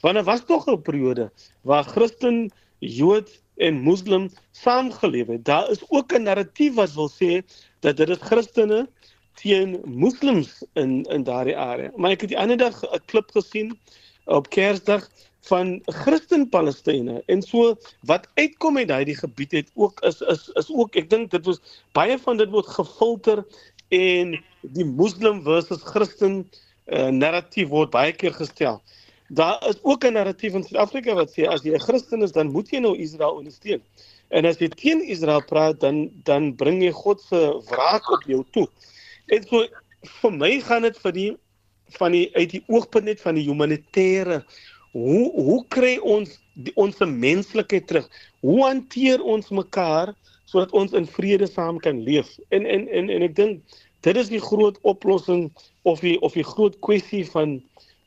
Want 0.01 0.15
daar 0.15 0.25
was 0.25 0.45
tog 0.47 0.67
'n 0.69 0.83
periode 0.83 1.31
waar 1.63 1.85
Christen, 1.85 2.51
Jood 2.79 3.31
en 3.57 3.81
moslim 3.81 4.31
saamgeleef 4.53 5.27
het. 5.27 5.45
Daar 5.45 5.71
is 5.71 5.83
ook 5.89 6.13
'n 6.13 6.23
narratief 6.23 6.75
wat 6.75 6.95
wil 6.95 7.11
sê 7.11 7.43
dat 7.81 7.97
dit 7.97 8.09
is 8.09 8.21
Christene 8.21 8.89
teen 9.35 9.81
moslems 9.85 10.65
in 10.75 11.03
in 11.03 11.23
daardie 11.23 11.57
area. 11.57 11.91
Maar 11.97 12.11
ek 12.11 12.21
het 12.21 12.29
die 12.29 12.39
ander 12.39 12.57
dag 12.57 12.83
'n 12.83 13.05
klip 13.07 13.31
gesien 13.31 13.79
op 14.25 14.51
Kersdag 14.51 15.09
van 15.49 15.73
Christen 16.03 16.49
Palestynë 16.51 17.21
en 17.33 17.43
so 17.43 17.77
wat 18.11 18.29
uitkom 18.35 18.79
uit 18.79 18.89
daai 18.89 19.15
gebied 19.15 19.53
het 19.53 19.71
ook 19.75 20.03
is 20.11 20.21
is 20.35 20.49
is 20.63 20.71
ook 20.71 20.97
ek 20.97 21.11
dink 21.11 21.31
dit 21.31 21.47
was 21.47 21.63
baie 21.99 22.19
van 22.19 22.37
dit 22.43 22.51
word 22.51 22.69
gefilter 22.79 23.45
en 23.95 24.37
die 24.77 24.85
moslim 24.85 25.43
versus 25.47 25.83
Christen 25.87 26.43
uh, 26.43 27.11
narratief 27.11 27.69
word 27.71 27.91
baie 27.95 28.13
keer 28.13 28.35
gestel 28.35 28.83
daar 29.29 29.69
is 29.69 29.79
ook 29.83 30.05
'n 30.05 30.13
narratief 30.13 30.55
in 30.55 30.63
Suid-Afrika 30.63 31.15
wat 31.15 31.31
sê 31.31 31.47
as 31.47 31.63
jy 31.63 31.75
'n 31.75 31.81
Christen 31.81 32.23
is, 32.23 32.33
dan 32.33 32.51
moet 32.51 32.71
jy 32.71 32.79
nou 32.79 32.97
Israel 32.97 33.35
ondersteun. 33.35 33.83
En 34.29 34.45
as 34.45 34.59
jy 34.59 34.69
teen 34.69 35.03
Israel 35.03 35.45
praat, 35.45 35.81
dan 35.81 36.11
dan 36.23 36.55
bring 36.55 36.83
jy 36.83 36.91
God 36.91 37.21
se 37.21 37.63
wraak 37.67 38.11
op 38.11 38.23
jou 38.23 38.45
toe. 38.51 38.69
En 39.27 39.43
so 39.47 39.67
vir 40.03 40.33
my 40.33 40.61
gaan 40.61 40.83
dit 40.83 40.99
vir 40.99 41.13
die 41.13 41.37
van 41.99 42.13
die 42.13 42.31
uit 42.35 42.51
die 42.51 42.65
oogpunt 42.67 43.05
net 43.05 43.21
van 43.21 43.35
die 43.35 43.47
humanitêre 43.47 44.45
hoe 44.97 45.27
hoe 45.35 45.61
kry 45.69 45.97
ons 46.01 46.39
die, 46.55 46.73
ons 46.81 47.03
menslikheid 47.05 47.87
terug? 47.91 48.07
Hoe 48.41 48.63
hanteer 48.65 49.23
ons 49.23 49.53
mekaar 49.53 50.15
sodat 50.47 50.73
ons 50.73 50.95
in 50.97 51.09
vrede 51.17 51.49
saam 51.51 51.81
kan 51.83 52.01
leef? 52.07 52.31
En 52.49 52.67
en 52.67 52.89
en 52.89 53.13
en 53.13 53.27
ek 53.29 53.37
dink 53.37 53.77
dit 54.07 54.17
is 54.17 54.31
die 54.33 54.41
groot 54.41 54.79
oplossing 54.83 55.51
of 55.85 56.01
die 56.01 56.17
of 56.25 56.39
die 56.39 56.47
groot 56.47 56.79
kwessie 56.87 57.25
van 57.35 57.59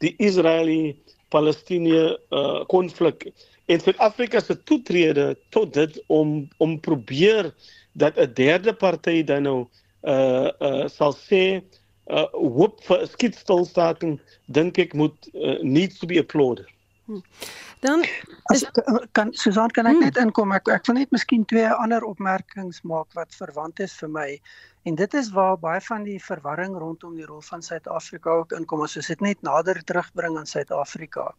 die 0.04 0.16
Israeliese 0.18 1.18
Palestinië 1.30 2.18
uh 2.34 2.66
konflik 2.74 3.28
en 3.70 3.82
Suid-Afrika 3.82 4.42
se 4.42 4.56
toetrede 4.64 5.36
tot 5.54 5.74
dit 5.74 6.00
om 6.08 6.48
om 6.58 6.80
probeer 6.80 7.54
dat 7.94 8.18
'n 8.18 8.34
derde 8.34 8.74
party 8.74 9.24
dan 9.24 9.44
nou 9.44 9.60
uh 10.04 10.50
uh 10.60 10.88
sal 10.88 11.14
sê 11.14 11.62
uh 12.10 12.26
hoop 12.34 12.82
vir 12.84 13.02
'n 13.02 13.08
skietstilstaking 13.08 14.20
dink 14.46 14.78
ek 14.78 14.94
moet 14.94 15.30
uh, 15.34 15.62
needs 15.62 16.00
to 16.00 16.08
be 16.08 16.20
applauded. 16.20 16.66
Hmm. 17.10 17.24
Dan 17.82 18.04
is, 18.54 18.62
kan 19.18 19.32
Susan 19.34 19.72
kan 19.74 19.88
ek 19.90 19.96
hmm. 19.96 20.04
net 20.06 20.18
inkom 20.22 20.52
ek 20.54 20.68
ek 20.70 20.86
wil 20.86 21.00
net 21.00 21.10
miskien 21.16 21.42
twee 21.50 21.66
ander 21.66 22.04
opmerkings 22.06 22.84
maak 22.86 23.10
wat 23.18 23.34
verwant 23.34 23.82
is 23.82 23.96
vir 23.98 24.12
my 24.14 24.28
en 24.86 25.00
dit 25.00 25.16
is 25.18 25.32
waar 25.34 25.58
baie 25.58 25.82
van 25.88 26.06
die 26.06 26.20
verwarring 26.22 26.76
rondom 26.78 27.16
die 27.18 27.26
rol 27.26 27.42
van 27.48 27.66
Suid-Afrika 27.66 28.36
ook 28.44 28.54
inkom 28.60 28.86
as 28.86 28.94
ons 29.02 29.10
dit 29.10 29.24
net 29.26 29.42
nader 29.42 29.82
terugbring 29.90 30.38
aan 30.38 30.46
Suid-Afrika. 30.52 31.32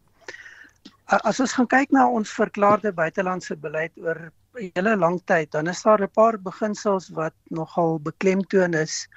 As 1.23 1.39
ons 1.39 1.55
gaan 1.55 1.71
kyk 1.71 1.95
na 1.95 2.03
ons 2.19 2.35
verklaarde 2.35 2.91
buitelandse 2.99 3.55
beleid 3.63 3.95
oor 4.03 4.19
'n 4.59 4.71
hele 4.75 4.97
lang 4.99 5.21
tyd, 5.31 5.51
dan 5.55 5.71
is 5.71 5.83
daar 5.87 6.03
'n 6.03 6.11
paar 6.19 6.37
beginsels 6.49 7.09
wat 7.15 7.35
nogal 7.49 7.99
beklemtoon 7.99 8.75
is. 8.75 9.07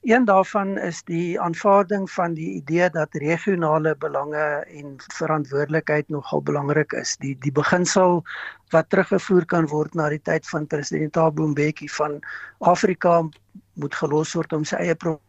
Een 0.00 0.24
daarvan 0.24 0.78
is 0.78 1.02
die 1.04 1.40
aanvaarding 1.40 2.10
van 2.10 2.34
die 2.34 2.50
idee 2.50 2.90
dat 2.90 3.14
regionale 3.14 3.96
belange 3.96 4.64
en 4.64 4.94
verantwoordelikheid 4.96 6.08
nogal 6.08 6.42
belangrik 6.42 6.92
is. 6.92 7.16
Die 7.16 7.36
die 7.38 7.52
beginsel 7.52 8.22
wat 8.68 8.88
teruggevoer 8.88 9.44
kan 9.44 9.66
word 9.66 9.94
na 9.94 10.08
die 10.08 10.22
tyd 10.22 10.48
van 10.48 10.66
president 10.66 11.12
Thabo 11.12 11.46
Mbeki 11.46 11.88
van 11.88 12.18
Afrika 12.58 13.28
moet 13.74 13.94
gelos 13.94 14.32
word 14.32 14.52
om 14.52 14.64
sy 14.64 14.80
eie 14.80 14.94
probleme. 14.94 15.28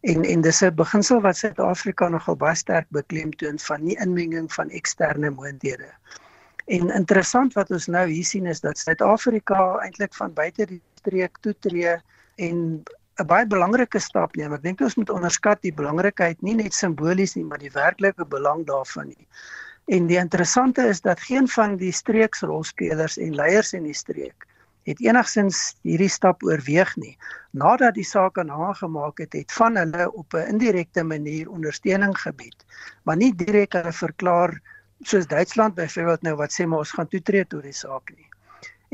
En 0.00 0.24
en 0.24 0.40
dis 0.40 0.62
'n 0.62 0.74
beginsel 0.74 1.20
wat 1.20 1.36
Suid-Afrika 1.36 2.08
nogal 2.08 2.36
baie 2.36 2.54
sterk 2.54 2.86
beklemtoon 2.88 3.58
van 3.58 3.84
nie 3.84 3.96
inmenging 3.98 4.52
van 4.52 4.70
eksterne 4.70 5.30
moondhede. 5.30 5.90
En 6.66 6.90
interessant 6.90 7.52
wat 7.52 7.70
ons 7.70 7.86
nou 7.86 8.08
hier 8.08 8.24
sien 8.24 8.46
is 8.46 8.60
dat 8.60 8.78
Suid-Afrika 8.78 9.78
eintlik 9.78 10.14
van 10.14 10.32
buite 10.32 10.66
die 10.66 10.82
streek 10.94 11.38
toetree 11.40 12.00
en 12.36 12.82
'n 13.22 13.26
baie 13.30 13.46
belangrike 13.46 14.00
stap 14.02 14.36
neem. 14.36 14.54
Ek 14.56 14.62
dink 14.62 14.80
ons 14.80 14.96
moet 14.98 15.10
onderskat 15.10 15.60
die 15.62 15.72
belangrikheid 15.72 16.40
nie 16.42 16.54
net 16.54 16.74
simbolies 16.74 17.36
nie, 17.36 17.44
maar 17.44 17.62
die 17.62 17.70
werklike 17.74 18.24
belang 18.26 18.64
daarvan 18.66 19.12
nie. 19.12 19.28
En 19.86 20.08
die 20.08 20.18
interessante 20.18 20.82
is 20.88 21.00
dat 21.04 21.20
geen 21.20 21.48
van 21.48 21.76
die 21.76 21.92
streeksrolspelers 21.92 23.18
en 23.18 23.36
leiers 23.38 23.72
in 23.72 23.84
die 23.84 23.94
streek 23.94 24.48
het 24.84 25.00
enigsins 25.00 25.76
hierdie 25.86 26.10
stap 26.12 26.42
oorweeg 26.44 26.90
nie. 27.00 27.14
Nadat 27.56 27.94
die 27.96 28.04
saak 28.04 28.38
aan 28.38 28.52
haar 28.52 28.74
gemaak 28.76 29.22
het, 29.22 29.32
het 29.32 29.52
van 29.52 29.78
hulle 29.80 30.10
op 30.12 30.34
'n 30.34 30.48
indirekte 30.52 31.04
manier 31.04 31.48
ondersteuning 31.48 32.18
gebied, 32.18 32.64
maar 33.04 33.16
nie 33.16 33.32
direk 33.34 33.72
hulle 33.72 33.92
verklaar 33.92 34.60
soos 35.02 35.26
Duitsland 35.26 35.74
byvoorbeeld 35.74 36.22
nou 36.22 36.36
wat 36.36 36.52
sê 36.52 36.66
maar 36.66 36.78
ons 36.78 36.92
gaan 36.92 37.08
toetree 37.08 37.46
tot 37.46 37.62
die 37.62 37.72
saak 37.72 38.10
nie. 38.16 38.28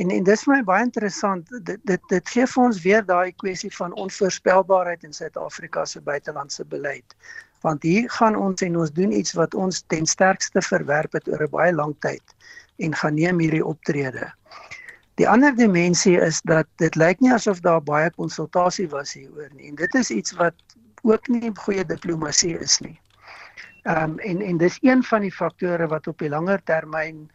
En 0.00 0.11
en 0.11 0.25
dis 0.25 0.42
vir 0.47 0.54
my 0.54 0.62
baie 0.64 0.85
interessant. 0.87 1.50
Dit 1.69 1.80
dit 1.88 2.09
dit 2.12 2.33
gee 2.35 2.47
vir 2.49 2.62
ons 2.62 2.83
weer 2.85 3.04
daai 3.04 3.33
kwessie 3.42 3.71
van 3.75 3.92
onvoorspelbaarheid 4.04 5.04
in 5.04 5.12
Suid-Afrika 5.12 5.85
se 5.85 6.00
buitelandse 6.00 6.64
beleid. 6.64 7.16
Want 7.66 7.83
hier 7.85 8.09
gaan 8.16 8.37
ons 8.37 8.62
en 8.64 8.78
ons 8.80 8.92
doen 8.97 9.12
iets 9.12 9.35
wat 9.37 9.54
ons 9.54 9.83
ten 9.92 10.07
sterkste 10.09 10.62
verwerp 10.64 11.19
het 11.19 11.28
oor 11.28 11.45
'n 11.45 11.50
baie 11.57 11.73
lang 11.73 11.95
tyd 12.07 12.37
en 12.78 12.95
gaan 12.95 13.14
neem 13.14 13.42
hierdie 13.45 13.64
optrede. 13.64 14.30
Die 15.21 15.28
ander 15.28 15.52
dimensie 15.57 16.16
is 16.16 16.40
dat 16.49 16.66
dit 16.80 16.97
lyk 16.97 17.21
nie 17.21 17.33
asof 17.33 17.61
daar 17.61 17.83
baie 17.83 18.11
konsultasie 18.11 18.88
was 18.88 19.12
hieroor 19.12 19.50
nie. 19.52 19.69
En 19.69 19.75
dit 19.75 19.95
is 19.95 20.11
iets 20.11 20.33
wat 20.33 20.54
ook 21.02 21.28
nie 21.28 21.52
goeie 21.54 21.85
diplomatie 21.85 22.57
is 22.59 22.78
nie. 22.80 22.97
Ehm 23.83 24.16
um, 24.16 24.19
en 24.19 24.40
en 24.40 24.57
dis 24.57 24.78
een 24.80 25.02
van 25.02 25.21
die 25.21 25.33
faktore 25.33 25.87
wat 25.87 26.07
op 26.07 26.19
die 26.19 26.28
langer 26.28 26.62
termyn 26.64 27.28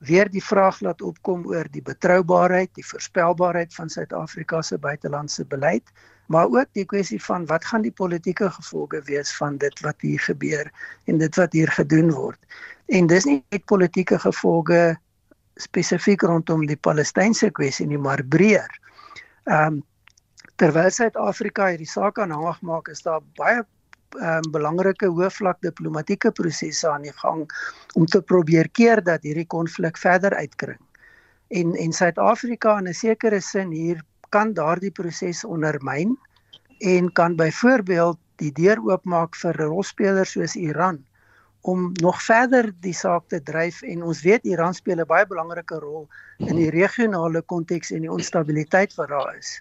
weer 0.00 0.30
die 0.32 0.44
vraag 0.44 0.80
laat 0.80 1.02
opkom 1.04 1.44
oor 1.48 1.68
die 1.72 1.82
betroubaarheid, 1.84 2.70
die 2.74 2.86
voorspelbaarheid 2.86 3.74
van 3.74 3.90
Suid-Afrika 3.92 4.62
se 4.62 4.78
buitelandse 4.78 5.44
beleid, 5.44 5.92
maar 6.32 6.48
ook 6.48 6.70
die 6.72 6.86
kwessie 6.88 7.20
van 7.22 7.44
wat 7.50 7.64
gaan 7.64 7.82
die 7.84 7.92
politieke 7.92 8.48
gevolge 8.50 9.02
wees 9.04 9.34
van 9.36 9.58
dit 9.60 9.80
wat 9.84 10.00
hier 10.00 10.20
gebeur 10.20 10.70
en 11.04 11.18
dit 11.18 11.36
wat 11.36 11.52
hier 11.52 11.72
gedoen 11.76 12.12
word. 12.16 12.38
En 12.88 13.10
dis 13.10 13.26
nie 13.28 13.42
net 13.50 13.64
politieke 13.68 14.18
gevolge 14.18 14.96
spesifiek 15.60 16.22
rondom 16.22 16.64
die 16.66 16.80
Palestynse 16.80 17.50
kwessie 17.50 17.86
nie, 17.86 18.00
maar 18.00 18.24
breër. 18.24 18.72
Ehm 19.44 19.80
um, 19.80 19.82
terwyl 20.60 20.90
Suid-Afrika 20.92 21.70
hierdie 21.70 21.88
saak 21.88 22.18
aanhangig 22.20 22.58
maak, 22.68 22.88
is 22.92 23.00
daar 23.02 23.22
baie 23.38 23.62
um, 24.18 24.50
belangrike 24.52 25.06
hoofvlak 25.06 25.60
diplomatieke 25.62 26.30
prosesse 26.30 26.88
aan 26.88 27.02
die 27.02 27.16
gang 27.22 27.44
om 27.94 28.06
te 28.06 28.22
probeer 28.22 28.68
keer 28.68 29.02
dat 29.04 29.22
hierdie 29.22 29.46
konflik 29.46 29.98
verder 29.98 30.34
uitkring. 30.34 30.80
En 31.48 31.74
en 31.74 31.92
Suid-Afrika 31.92 32.78
in 32.78 32.88
'n 32.88 32.94
sekere 32.94 33.40
sin 33.40 33.70
hier 33.70 34.02
kan 34.30 34.52
daardie 34.54 34.90
proses 34.90 35.44
ondermyn 35.44 36.18
en 36.78 37.12
kan 37.12 37.36
byvoorbeeld 37.36 38.18
die 38.36 38.52
deur 38.52 38.78
oopmaak 38.80 39.36
vir 39.36 39.56
rolspelers 39.56 40.32
soos 40.32 40.56
Iran 40.56 41.04
om 41.60 41.90
nog 42.00 42.22
verder 42.22 42.70
die 42.80 42.94
saak 42.96 43.28
te 43.28 43.42
dryf 43.42 43.82
en 43.82 44.02
ons 44.02 44.22
weet 44.24 44.44
Iran 44.48 44.74
speel 44.74 45.00
'n 45.00 45.06
baie 45.06 45.26
belangrike 45.26 45.76
rol 45.78 46.08
in 46.38 46.56
die 46.56 46.70
regionale 46.70 47.42
konteks 47.42 47.90
en 47.90 48.00
die 48.00 48.12
onstabiliteit 48.12 48.94
wat 48.94 49.08
daar 49.08 49.36
is. 49.36 49.60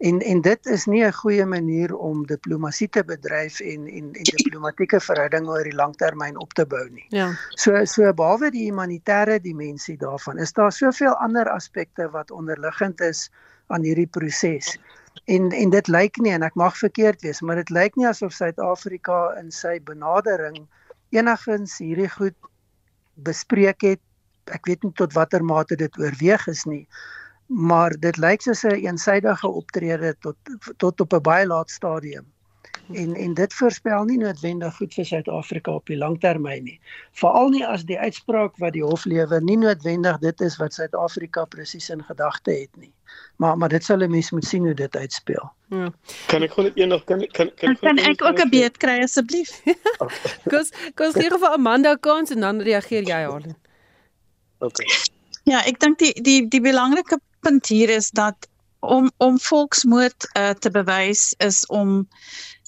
En 0.00 0.20
en 0.20 0.40
dit 0.40 0.66
is 0.66 0.84
nie 0.86 1.04
'n 1.04 1.12
goeie 1.12 1.44
manier 1.44 1.92
om 1.96 2.26
diplomatie 2.26 2.88
te 2.88 3.02
bedryf 3.04 3.60
en 3.60 3.86
en 3.86 4.06
en 4.12 4.22
diplomatieke 4.22 5.00
verhoudinge 5.00 5.50
oor 5.50 5.64
die 5.64 5.74
langtermyn 5.76 6.38
op 6.40 6.52
te 6.52 6.66
bou 6.66 6.88
nie. 6.90 7.04
Ja. 7.08 7.26
So 7.48 7.84
so 7.84 8.12
behalwe 8.14 8.50
die 8.50 8.64
humanitêre 8.70 9.40
dimensie 9.40 9.96
daarvan, 9.96 10.38
is 10.38 10.52
daar 10.52 10.72
soveel 10.72 11.16
ander 11.16 11.48
aspekte 11.48 12.08
wat 12.10 12.30
onderliggend 12.30 13.00
is 13.00 13.30
aan 13.66 13.82
hierdie 13.82 14.06
proses. 14.06 14.78
En 15.24 15.50
en 15.50 15.70
dit 15.70 15.88
lyk 15.88 16.16
nie 16.16 16.32
en 16.32 16.42
ek 16.42 16.54
mag 16.54 16.78
verkeerd 16.78 17.20
wees, 17.22 17.40
maar 17.40 17.56
dit 17.56 17.70
lyk 17.70 17.96
nie 17.96 18.08
asof 18.08 18.32
Suid-Afrika 18.32 19.34
in 19.38 19.50
sy 19.50 19.80
benadering 19.84 20.66
enigins 21.10 21.78
hierdie 21.78 22.08
goed 22.08 22.36
bespreek 23.14 23.80
het. 23.82 24.00
Ek 24.44 24.64
weet 24.66 24.82
nie 24.82 24.92
tot 24.92 25.12
watter 25.12 25.44
mate 25.44 25.76
dit 25.76 25.98
oorweeg 25.98 26.46
is 26.48 26.64
nie 26.64 26.86
maar 27.50 27.90
dit 27.98 28.16
lyk 28.16 28.42
soos 28.42 28.62
'n 28.62 28.70
een 28.70 28.84
eensidedige 28.86 29.48
optrede 29.48 30.16
tot 30.20 30.36
tot 30.76 31.00
op 31.00 31.12
'n 31.12 31.22
baie 31.22 31.46
laat 31.46 31.70
stadium. 31.70 32.26
En 32.92 33.14
en 33.14 33.34
dit 33.34 33.54
voorspel 33.54 34.04
nie 34.04 34.18
noodwendig 34.18 34.76
goed 34.76 34.94
vir 34.94 35.04
Suid-Afrika 35.04 35.72
op 35.72 35.86
die 35.86 35.96
langtermyn 35.96 36.64
nie. 36.64 36.80
Veral 37.12 37.48
nie 37.48 37.66
as 37.66 37.84
die 37.84 37.98
uitspraak 37.98 38.56
wat 38.56 38.72
die 38.72 38.82
hof 38.82 39.04
lewer 39.04 39.42
nie 39.42 39.56
noodwendig 39.56 40.18
dit 40.18 40.40
is 40.40 40.56
wat 40.56 40.74
Suid-Afrika 40.74 41.44
presies 41.44 41.90
in 41.90 42.04
gedagte 42.04 42.50
het 42.50 42.76
nie. 42.76 42.92
Maar 43.36 43.56
maar 43.56 43.68
dit 43.68 43.84
sal 43.84 44.02
'n 44.02 44.10
mens 44.10 44.30
moet 44.30 44.44
sien 44.44 44.64
hoe 44.64 44.74
dit 44.74 44.96
uitspeel. 44.96 45.52
Ja. 45.68 45.92
Kan 46.26 46.42
ek 46.42 46.56
net 46.56 46.76
eendag 46.76 47.04
kan 47.04 47.26
kan 47.26 47.54
kan 47.54 47.76
kan 47.76 47.98
ek 47.98 48.22
ook 48.22 48.38
'n 48.38 48.50
beet 48.50 48.76
kry 48.76 49.02
asseblief? 49.02 49.62
Kos 50.52 50.72
kos 50.94 51.14
gee 51.14 51.30
vir 51.30 51.48
Amanda 51.48 51.94
kans 51.94 52.30
en 52.30 52.40
dan 52.40 52.60
reageer 52.60 53.02
jy 53.02 53.22
haar. 53.22 53.42
Okay. 54.58 54.86
Ja, 55.42 55.64
ek 55.64 55.80
dink 55.80 55.98
die 55.98 56.12
die 56.22 56.48
die 56.48 56.60
belangrike 56.60 57.18
punt 57.40 57.66
hier 57.66 57.88
is 57.88 58.10
dat 58.10 58.48
om 58.80 59.10
om 59.16 59.40
volksmoord 59.40 60.28
uh, 60.38 60.50
te 60.50 60.70
bewys 60.70 61.34
is 61.38 61.66
om 61.66 62.08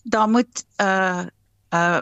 daar 0.02 0.28
moet 0.28 0.64
'n 0.76 0.82
uh, 0.82 1.18
eh, 1.18 1.26
'n 1.26 1.30
uh, 1.74 1.96
eh, 1.96 2.00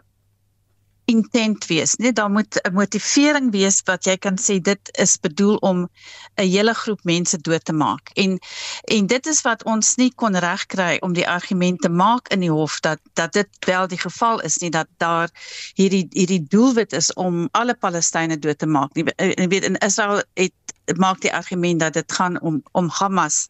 intent 1.10 1.66
wees, 1.66 1.94
nee, 1.98 2.12
daar 2.12 2.30
moet 2.30 2.60
'n 2.62 2.72
motivering 2.72 3.50
wees 3.50 3.80
wat 3.84 4.04
jy 4.04 4.16
kan 4.16 4.38
sê 4.38 4.60
dit 4.60 4.98
is 4.98 5.18
bedoel 5.20 5.56
om 5.56 5.88
'n 6.36 6.48
hele 6.48 6.74
groep 6.74 7.02
mense 7.04 7.38
dood 7.38 7.64
te 7.64 7.72
maak. 7.72 8.10
En 8.14 8.38
en 8.84 9.06
dit 9.06 9.26
is 9.26 9.40
wat 9.42 9.64
ons 9.64 9.94
nie 9.96 10.12
kon 10.14 10.36
regkry 10.38 10.96
om 11.00 11.12
die 11.12 11.28
argument 11.28 11.80
te 11.80 11.88
maak 11.88 12.28
in 12.28 12.40
die 12.40 12.50
hof 12.50 12.80
dat 12.80 12.98
dat 13.14 13.32
dit 13.32 13.48
wel 13.66 13.88
die 13.88 13.98
geval 13.98 14.40
is 14.40 14.56
nie 14.56 14.70
dat 14.70 14.86
daar 14.96 15.28
hierdie 15.74 16.06
hierdie 16.10 16.46
doelwit 16.48 16.92
is 16.92 17.12
om 17.14 17.48
alle 17.52 17.74
Palestynë 17.74 18.38
dood 18.38 18.58
te 18.58 18.66
maak. 18.66 18.90
Jy 18.94 19.48
weet 19.48 19.64
in 19.64 19.78
Israel 19.78 20.22
het 20.34 20.52
maak 20.96 21.20
die 21.20 21.34
argument 21.34 21.80
dat 21.80 21.92
dit 21.92 22.12
gaan 22.12 22.40
om 22.40 22.62
om 22.72 22.88
Hamas. 22.88 23.48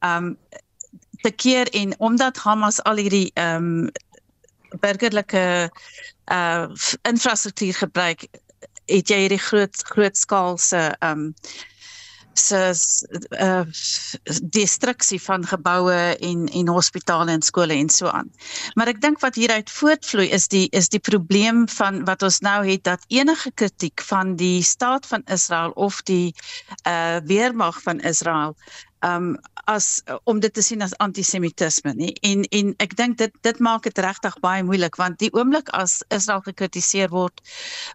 Um 0.00 0.36
te 1.22 1.30
keer 1.30 1.68
en 1.68 1.94
omdat 1.98 2.36
Hamas 2.36 2.82
al 2.82 2.96
hierdie 2.96 3.30
um 3.34 3.90
burgerlike 4.80 5.70
uh 6.32 6.66
infrastruktuur 7.08 7.74
gebruik, 7.74 8.26
het 8.86 9.08
jy 9.10 9.22
hierdie 9.26 9.42
groot 9.42 9.82
grootskaalse 9.94 10.90
um 11.00 11.32
se 12.36 12.74
uh, 13.40 13.60
destruksie 14.42 15.22
van 15.22 15.46
geboue 15.46 16.16
en 16.20 16.46
en 16.48 16.68
hospitale 16.68 17.30
en 17.30 17.42
skole 17.42 17.72
en 17.72 17.88
so 17.88 18.06
aan. 18.06 18.30
Maar 18.74 18.92
ek 18.92 19.00
dink 19.00 19.20
wat 19.24 19.38
hieruit 19.40 19.70
voortvloei 19.72 20.28
is 20.36 20.48
die 20.52 20.66
is 20.76 20.90
die 20.92 21.00
probleem 21.00 21.64
van 21.68 22.04
wat 22.04 22.22
ons 22.22 22.40
nou 22.44 22.60
het 22.66 22.84
dat 22.84 23.04
enige 23.08 23.52
kritiek 23.54 24.04
van 24.04 24.36
die 24.36 24.62
staat 24.62 25.06
van 25.06 25.24
Israel 25.32 25.72
of 25.74 26.02
die 26.02 26.34
uh 26.88 27.18
weermag 27.24 27.80
van 27.82 28.00
Israel 28.00 28.56
um 29.00 29.36
as 29.66 30.02
om 30.24 30.40
dit 30.40 30.52
te 30.54 30.62
sien 30.62 30.82
as 30.82 30.94
antisemitisme 31.02 31.92
nie. 31.98 32.12
En 32.26 32.44
en 32.54 32.72
ek 32.82 32.94
dink 32.98 33.18
dit 33.18 33.32
dit 33.46 33.58
maak 33.58 33.86
dit 33.88 33.98
regtig 33.98 34.36
baie 34.44 34.62
moeilik 34.66 34.98
want 35.00 35.18
die 35.22 35.32
oomblik 35.34 35.70
as 35.74 35.98
Israel 36.14 36.44
gekritiseer 36.46 37.10
word 37.14 37.42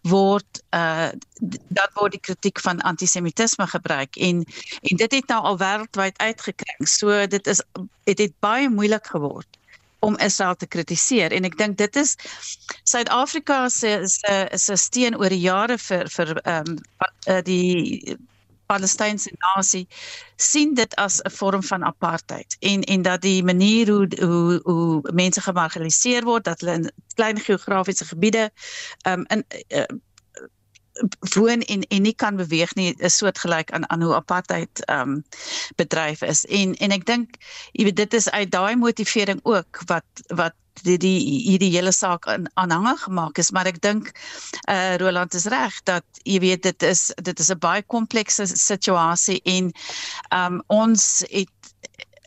word 0.07 0.63
uh 0.75 1.11
dan 1.41 1.95
word 1.97 2.17
die 2.17 2.23
kritiek 2.27 2.59
van 2.61 2.83
antisemitisme 2.91 3.67
gebruik. 3.67 4.17
En 4.17 4.43
en 4.81 5.01
dit 5.03 5.17
het 5.19 5.31
nou 5.31 5.41
al 5.51 5.57
wêreldwyd 5.63 6.19
uitgekring. 6.19 6.87
So 6.87 7.25
dit 7.27 7.47
is 7.47 7.63
dit 8.03 8.19
het 8.27 8.35
baie 8.39 8.69
moeilik 8.69 9.07
geword 9.07 9.59
om 10.01 10.17
Israel 10.17 10.55
te 10.55 10.67
kritiseer. 10.67 11.31
En 11.31 11.45
ek 11.45 11.57
dink 11.57 11.77
dit 11.77 11.95
is 11.95 12.15
Suid-Afrika 12.83 13.69
se 13.69 13.99
se 14.09 14.47
se 14.57 14.75
steen 14.75 15.17
oor 15.17 15.29
die 15.29 15.45
jare 15.45 15.77
vir 15.77 16.09
vir 16.09 16.35
ehm 16.41 16.75
um, 16.75 17.43
die 17.45 18.17
Palestynse 18.71 19.31
nasie 19.45 19.87
sien 20.35 20.73
dit 20.73 20.95
as 20.95 21.19
'n 21.21 21.33
vorm 21.39 21.63
van 21.63 21.83
apartheid 21.83 22.57
en 22.59 22.83
en 22.83 23.01
dat 23.01 23.21
die 23.21 23.43
manier 23.43 23.91
hoe 23.91 24.07
hoe 24.19 24.59
hoe 24.63 25.11
mense 25.13 25.41
gemarginaliseer 25.41 26.23
word 26.23 26.43
dat 26.43 26.59
hulle 26.59 26.77
in 26.79 26.91
klein 27.15 27.39
geografiese 27.39 28.05
gebiede 28.05 28.49
um 29.07 29.25
in 29.27 29.45
uh, 29.67 29.83
woon 31.33 31.61
en 31.61 31.81
en 31.81 32.01
nie 32.01 32.15
kan 32.15 32.35
beweeg 32.35 32.73
nie 32.75 32.93
is 32.97 33.17
soortgelyk 33.17 33.71
aan 33.71 33.89
aan 33.89 34.01
hoe 34.01 34.15
apartheid 34.15 34.83
um 34.89 35.23
bedryf 35.75 36.21
is. 36.21 36.45
En 36.45 36.75
en 36.75 36.91
ek 36.91 37.05
dink 37.05 37.37
jy 37.71 37.87
weet 37.87 37.95
dit 37.95 38.13
is 38.13 38.29
uit 38.29 38.51
daai 38.51 38.75
motivering 38.75 39.39
ook 39.43 39.81
wat 39.85 40.25
wat 40.27 40.55
die 40.83 40.97
die 40.97 41.17
hierdie 41.47 41.71
hele 41.71 41.91
saak 41.91 42.27
aan 42.27 42.49
aanhangig 42.53 43.03
gemaak 43.03 43.37
is 43.37 43.51
maar 43.51 43.69
ek 43.69 43.81
dink 43.81 44.11
eh 44.67 44.75
uh, 44.75 44.95
Roland 45.01 45.33
is 45.33 45.45
reg 45.45 45.83
dat 45.83 46.05
jy 46.23 46.39
weet 46.39 46.63
dit 46.63 46.83
is 46.83 47.11
dit 47.21 47.39
is 47.39 47.51
'n 47.51 47.59
baie 47.59 47.83
komplekse 47.83 48.45
situasie 48.45 49.41
en 49.43 49.71
um 50.29 50.61
ons 50.67 51.23
het 51.29 51.73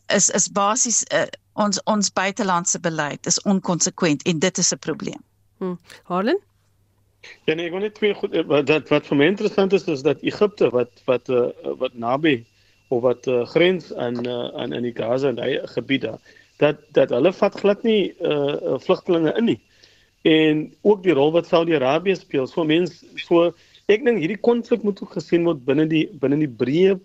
is 0.08 0.30
is 0.30 0.48
basies 0.48 1.04
uh, 1.12 1.26
ons 1.54 1.82
ons 1.84 2.12
buitelandse 2.12 2.80
beleid 2.80 3.26
is 3.26 3.42
onkonsekwent 3.42 4.22
en 4.22 4.38
dit 4.38 4.58
is 4.58 4.72
'n 4.72 4.78
probleem. 4.78 5.22
Hm. 5.58 5.74
Harlan? 6.04 6.40
Ja 7.44 7.54
nee, 7.54 7.66
ek 7.66 7.72
wil 7.72 7.80
net 7.80 7.94
twee 7.94 8.14
goed 8.14 8.32
eh, 8.32 8.44
wat 8.44 8.68
wat, 8.68 8.88
wat 8.88 9.06
vir 9.06 9.16
my 9.16 9.26
interessant 9.26 9.72
is 9.72 9.84
is 9.84 10.02
dat 10.02 10.20
Egipte 10.22 10.70
wat 10.70 10.90
wat 11.04 11.28
uh, 11.28 11.48
wat 11.80 11.94
naby 11.94 12.44
of 12.88 13.02
wat 13.02 13.26
uh, 13.26 13.46
grens 13.46 13.92
aan 13.94 14.26
uh, 14.26 14.48
aan 14.54 14.72
in 14.72 14.82
die 14.82 14.96
Gaza 14.96 15.28
en 15.28 15.40
daai 15.40 15.60
gebiede 15.76 16.18
dat 16.64 16.82
dat 16.96 17.12
hulle 17.14 17.32
vat 17.40 17.60
glad 17.60 17.86
nie 17.86 18.14
uh 18.32 18.78
vlugtelinge 18.86 19.32
in 19.40 19.50
nie. 19.52 19.60
En 20.24 20.62
ook 20.82 21.02
die 21.04 21.16
rol 21.16 21.32
wat 21.34 21.50
Saudi-Arabië 21.50 22.16
speel. 22.16 22.46
So 22.48 22.64
mense 22.64 23.04
so 23.20 23.50
ek 23.92 24.04
dink 24.06 24.22
hierdie 24.22 24.40
konflik 24.40 24.84
moet 24.86 25.02
ook 25.02 25.18
gesien 25.18 25.44
word 25.48 25.64
binne 25.68 25.86
die 25.90 26.06
binne 26.20 26.40
die 26.40 26.54
breë 26.62 26.96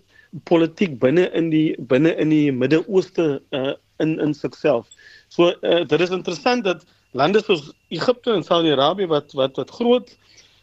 politiek 0.48 0.96
binne 1.02 1.26
in 1.36 1.50
die 1.52 1.74
binne 1.90 2.14
in 2.22 2.32
die 2.32 2.52
Midde-Ooste 2.52 3.40
uh 3.56 3.74
in 4.00 4.16
in 4.20 4.34
sigself. 4.34 4.88
So 5.28 5.50
uh 5.50 5.82
dit 5.84 6.00
is 6.00 6.14
interessant 6.14 6.64
dat 6.64 6.86
lande 7.12 7.42
soos 7.44 7.72
Egipte 7.90 8.32
en 8.32 8.46
Saudi-Arabië 8.46 9.10
wat 9.10 9.34
wat 9.34 9.56
wat 9.56 9.76
groot 9.80 10.16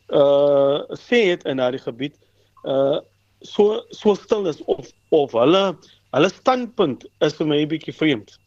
uh 0.10 0.82
sê 1.10 1.28
het 1.34 1.46
in 1.46 1.62
daardie 1.62 1.84
gebied 1.84 2.16
uh 2.64 3.00
so 3.42 3.84
so 3.90 4.16
stil 4.16 4.48
is 4.48 4.64
of 4.66 4.90
of 5.10 5.32
hulle 5.32 5.78
hulle 6.16 6.30
standpunt 6.32 7.06
is 7.22 7.36
vir 7.38 7.48
my 7.48 7.62
'n 7.62 7.70
bietjie 7.70 7.94
vreemd. 7.94 8.40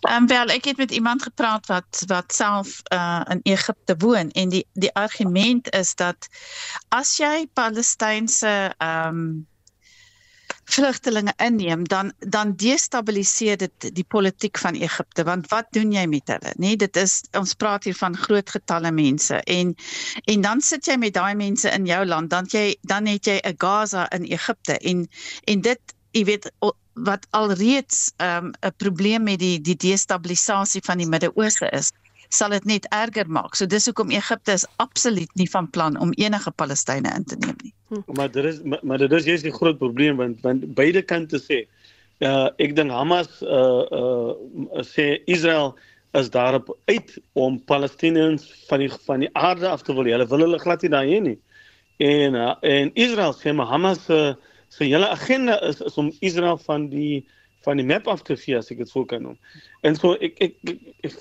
Ehm 0.00 0.22
um, 0.22 0.26
wel 0.26 0.46
ek 0.46 0.64
het 0.64 0.76
met 0.76 0.90
iemand 0.90 1.22
gepraat 1.22 1.66
wat 1.66 2.02
wat 2.06 2.34
self 2.34 2.80
uh 2.92 3.20
in 3.28 3.40
Egipte 3.42 3.94
woon 3.98 4.30
en 4.30 4.48
die 4.48 4.66
die 4.72 4.94
argument 4.94 5.70
is 5.70 5.94
dat 5.94 6.28
as 6.88 7.16
jy 7.16 7.46
Palestynse 7.52 8.74
ehm 8.78 9.08
um, 9.08 9.46
vlugtelinge 10.64 11.32
inneem 11.36 11.84
dan 11.88 12.12
dan 12.18 12.56
destabiliseer 12.56 13.56
dit 13.56 13.94
die 13.94 14.04
politiek 14.04 14.58
van 14.58 14.74
Egipte 14.74 15.24
want 15.24 15.48
wat 15.48 15.66
doen 15.70 15.92
jy 15.92 16.06
met 16.06 16.28
hulle 16.28 16.52
nê? 16.54 16.58
Nee, 16.66 16.76
dit 16.76 16.96
is 16.96 17.20
ons 17.36 17.54
praat 17.54 17.84
hier 17.84 17.96
van 17.98 18.16
groot 18.16 18.50
getalle 18.50 18.92
mense 18.92 19.42
en 19.42 19.74
en 20.24 20.40
dan 20.40 20.60
sit 20.60 20.86
jy 20.86 20.96
met 20.96 21.14
daai 21.14 21.34
mense 21.34 21.70
in 21.70 21.86
jou 21.86 22.04
land 22.06 22.30
dan 22.30 22.48
jy 22.48 22.76
dan 22.80 23.06
het 23.06 23.26
jy 23.26 23.40
'n 23.44 23.58
Gaza 23.58 24.10
in 24.10 24.24
Egipte 24.24 24.78
en 24.78 25.08
en 25.44 25.60
dit 25.60 25.96
jy 26.12 26.24
weet 26.24 26.50
wat 26.94 27.26
alreeds 27.30 28.12
'n 28.16 28.24
um, 28.24 28.72
probleem 28.76 29.22
met 29.22 29.38
die 29.38 29.60
die 29.60 29.76
destabilisasie 29.76 30.82
van 30.84 30.98
die 30.98 31.08
Midde-Ooste 31.08 31.68
is 31.70 31.92
sal 32.32 32.54
dit 32.54 32.64
net 32.64 32.86
erger 32.96 33.28
maak. 33.28 33.54
So 33.54 33.66
dis 33.68 33.86
hoekom 33.88 34.10
Egipte 34.10 34.52
is 34.56 34.64
absoluut 34.76 35.30
nie 35.34 35.48
van 35.50 35.68
plan 35.70 35.98
om 36.00 36.14
enige 36.16 36.50
Palestynë 36.50 37.14
in 37.16 37.24
te 37.24 37.36
neem 37.36 37.56
nie. 37.62 37.72
Hm. 37.88 38.02
Maar 38.16 38.30
dit 38.30 38.44
is 38.44 38.62
maar, 38.62 38.80
maar 38.82 38.98
dit 38.98 39.12
is 39.12 39.28
jy's 39.28 39.44
die 39.44 39.52
groot 39.52 39.78
probleem 39.78 40.16
want 40.16 40.40
want 40.40 40.74
beide 40.74 41.02
kante 41.02 41.40
sê 41.42 41.64
uh 42.24 42.48
ek 42.62 42.76
dink 42.78 42.90
Hamas 42.90 43.42
uh 43.42 43.84
uh 44.00 44.84
sê 44.88 45.18
Israel 45.26 45.74
is 46.12 46.30
daarop 46.30 46.72
uit 46.84 47.18
om 47.32 47.60
Palestiniërs 47.64 48.48
van 48.68 48.84
die 48.84 48.90
van 49.06 49.24
die 49.24 49.30
aarde 49.32 49.68
af 49.68 49.82
te 49.82 49.94
wil. 49.96 50.08
Hulle 50.08 50.28
wil 50.28 50.46
hulle 50.46 50.60
glad 50.60 50.82
nie 50.82 50.92
daai 50.92 51.20
nie. 51.20 51.38
En 52.02 52.34
uh, 52.34 52.54
en 52.60 52.90
Israel 52.94 53.36
sê 53.36 53.52
maar 53.52 53.68
Hamas 53.68 54.08
uh, 54.08 54.32
se 54.72 54.88
hele 54.88 55.08
agenda 55.08 55.60
is 55.68 55.80
is 55.84 55.98
om 56.00 56.12
Israel 56.20 56.58
van 56.64 56.88
die 56.88 57.24
van 57.66 57.78
die 57.78 57.86
map 57.86 58.08
af 58.08 58.22
te 58.26 58.36
vee 58.36 58.56
as 58.58 58.70
ek 58.72 58.82
dit 58.82 58.90
sou 58.90 59.04
kan 59.08 59.22
noem. 59.26 59.38
En 59.86 59.96
so 59.98 60.16
ek 60.24 60.38
ek 60.46 60.54
ek 61.06 61.16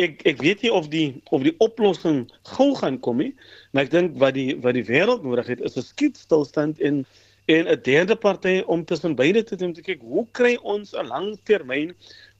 ek 0.00 0.22
ek 0.32 0.40
weet 0.40 0.64
nie 0.64 0.72
of 0.72 0.88
die 0.92 1.08
of 1.36 1.44
die 1.44 1.54
oplossing 1.60 2.22
gou 2.54 2.70
gaan 2.78 2.98
kom 3.04 3.20
nie, 3.22 3.34
maar 3.72 3.86
ek 3.86 3.92
dink 3.92 4.16
wat 4.22 4.34
die 4.38 4.54
wat 4.64 4.78
die 4.78 4.86
wêreld 4.88 5.26
nodig 5.26 5.52
het 5.52 5.60
is 5.60 5.76
'n 5.76 5.86
skietstilstand 5.90 6.80
en 6.80 7.04
en 7.50 7.68
'n 7.68 7.82
derde 7.82 8.16
party 8.16 8.62
om 8.66 8.84
tussen 8.84 9.14
beide 9.14 9.42
te 9.44 9.56
doen 9.56 9.72
te 9.72 9.82
kyk 9.82 10.00
hoe 10.00 10.26
kry 10.32 10.56
ons 10.62 10.94
'n 10.94 11.06
langtermyn 11.06 11.94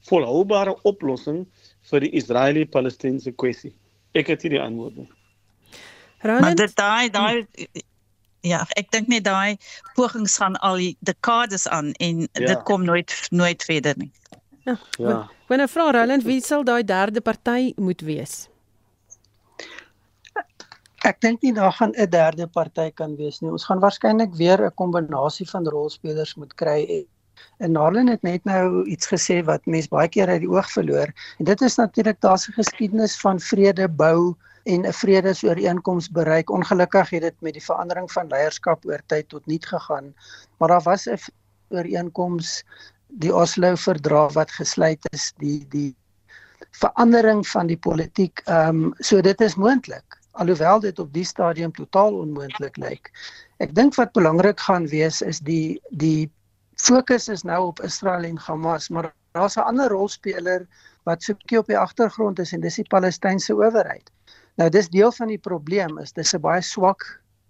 volhoubare 0.09 0.75
oplossing 0.83 1.47
vir 1.91 2.01
die 2.01 2.13
Israeli-Palestynse 2.17 3.33
kwessie. 3.33 3.73
Ek 4.15 4.27
het 4.27 4.43
hier 4.43 4.57
die 4.57 4.61
antwoord. 4.61 5.05
Maar 6.23 6.55
dit 6.55 6.77
daai 6.77 7.11
daai 7.11 7.47
ja, 8.41 8.65
ek 8.77 8.91
dink 8.91 9.09
net 9.09 9.25
daai 9.25 9.57
pogings 9.95 10.37
gaan 10.41 10.57
al 10.57 10.77
die 10.77 10.97
dekades 11.01 11.69
aan 11.69 11.93
en 11.93 12.21
ja. 12.21 12.47
dit 12.47 12.63
kom 12.69 12.85
nooit 12.85 13.13
nooit 13.31 13.65
verder 13.65 13.95
nie. 13.97 14.13
Ja. 14.65 14.79
ja. 14.99 15.19
Wanneer 15.49 15.69
vra 15.69 15.91
Roland 15.91 16.25
wie 16.25 16.41
sal 16.45 16.65
daai 16.65 16.85
derde 16.85 17.21
party 17.21 17.73
moet 17.77 18.01
wees? 18.07 18.49
Ek 21.09 21.21
dink 21.25 21.41
nie 21.43 21.53
daar 21.57 21.73
gaan 21.73 21.95
'n 21.97 22.11
derde 22.11 22.47
party 22.47 22.91
kan 22.91 23.17
wees 23.17 23.41
nie. 23.41 23.51
Ons 23.51 23.65
gaan 23.65 23.81
waarskynlik 23.81 24.35
weer 24.37 24.61
'n 24.67 24.75
kombinasie 24.75 25.49
van 25.49 25.67
rolspelers 25.67 26.35
moet 26.35 26.55
kry. 26.55 27.07
En 27.59 27.73
Narlin 27.73 28.09
het 28.09 28.23
net 28.23 28.45
nou 28.45 28.85
iets 28.85 29.09
gesê 29.09 29.41
wat 29.45 29.67
mense 29.67 29.89
baie 29.89 30.09
keer 30.09 30.29
uit 30.29 30.41
die 30.41 30.51
oog 30.51 30.71
verloor. 30.71 31.09
En 31.39 31.45
dit 31.45 31.61
is 31.61 31.77
natuurlik 31.77 32.21
daar's 32.21 32.49
'n 32.49 32.53
geskiedenis 32.53 33.17
van 33.21 33.41
vrede 33.41 33.89
bou 33.89 34.37
en 34.65 34.87
'n 34.87 34.93
vredesooreenkoms 34.93 36.11
bereik. 36.11 36.51
Ongelukkig 36.51 37.11
het 37.11 37.23
dit 37.23 37.41
met 37.41 37.53
die 37.53 37.65
verandering 37.65 38.13
van 38.13 38.29
leierskap 38.29 38.87
oor 38.87 39.03
tyd 39.07 39.29
tot 39.29 39.47
niet 39.47 39.67
gegaan, 39.67 40.15
maar 40.57 40.69
daar 40.69 40.83
was 40.83 41.07
'n 41.07 41.19
ooreenkoms 41.69 42.65
die 43.07 43.35
Oslo 43.35 43.75
verdrag 43.75 44.33
wat 44.33 44.51
gesluit 44.51 45.13
is, 45.13 45.33
die 45.37 45.67
die 45.69 45.97
verandering 46.71 47.49
van 47.49 47.67
die 47.67 47.79
politiek. 47.79 48.41
Ehm 48.45 48.85
um, 48.85 48.95
so 48.99 49.21
dit 49.21 49.41
is 49.41 49.55
moontlik 49.55 50.21
alhoewel 50.31 50.81
dit 50.81 50.99
op 50.99 51.13
die 51.13 51.25
stadium 51.25 51.73
totaal 51.73 52.15
onmoontlik 52.15 52.77
lyk. 52.77 53.11
Ek 53.59 53.75
dink 53.75 53.97
wat 53.99 54.13
belangrik 54.17 54.61
gaan 54.61 54.87
wees 54.89 55.21
is 55.23 55.41
die 55.45 55.81
die 55.91 56.31
fokus 56.81 57.29
is 57.29 57.43
nou 57.45 57.67
op 57.73 57.83
Israel 57.85 58.25
en 58.25 58.39
Hamas, 58.39 58.89
maar 58.89 59.13
daar's 59.37 59.57
'n 59.57 59.67
ander 59.69 59.91
rolspeler 59.91 60.67
wat 61.05 61.23
so 61.23 61.33
'n 61.33 61.37
bietjie 61.37 61.59
op 61.59 61.67
die 61.67 61.79
agtergrond 61.79 62.39
is 62.39 62.53
en 62.53 62.61
dis 62.61 62.75
die 62.75 62.89
Palestynse 62.89 63.55
owerheid. 63.55 64.11
Nou 64.61 64.69
dis 64.69 64.91
deel 64.93 65.13
van 65.17 65.31
die 65.33 65.41
probleem 65.41 65.99
is 66.03 66.13
dis 66.13 66.35
'n 66.37 66.45
baie 66.45 66.63
swak 66.63 67.07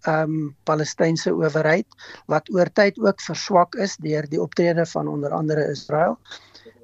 ehm 0.08 0.30
um, 0.34 0.44
Palestynse 0.64 1.32
owerheid 1.34 1.86
wat 2.32 2.46
oor 2.54 2.70
tyd 2.72 2.98
ook 2.98 3.20
verswak 3.20 3.74
is 3.74 3.96
deur 4.00 4.28
die 4.30 4.40
optrede 4.40 4.86
van 4.86 5.08
onder 5.08 5.34
andere 5.36 5.66
Israel. 5.74 6.16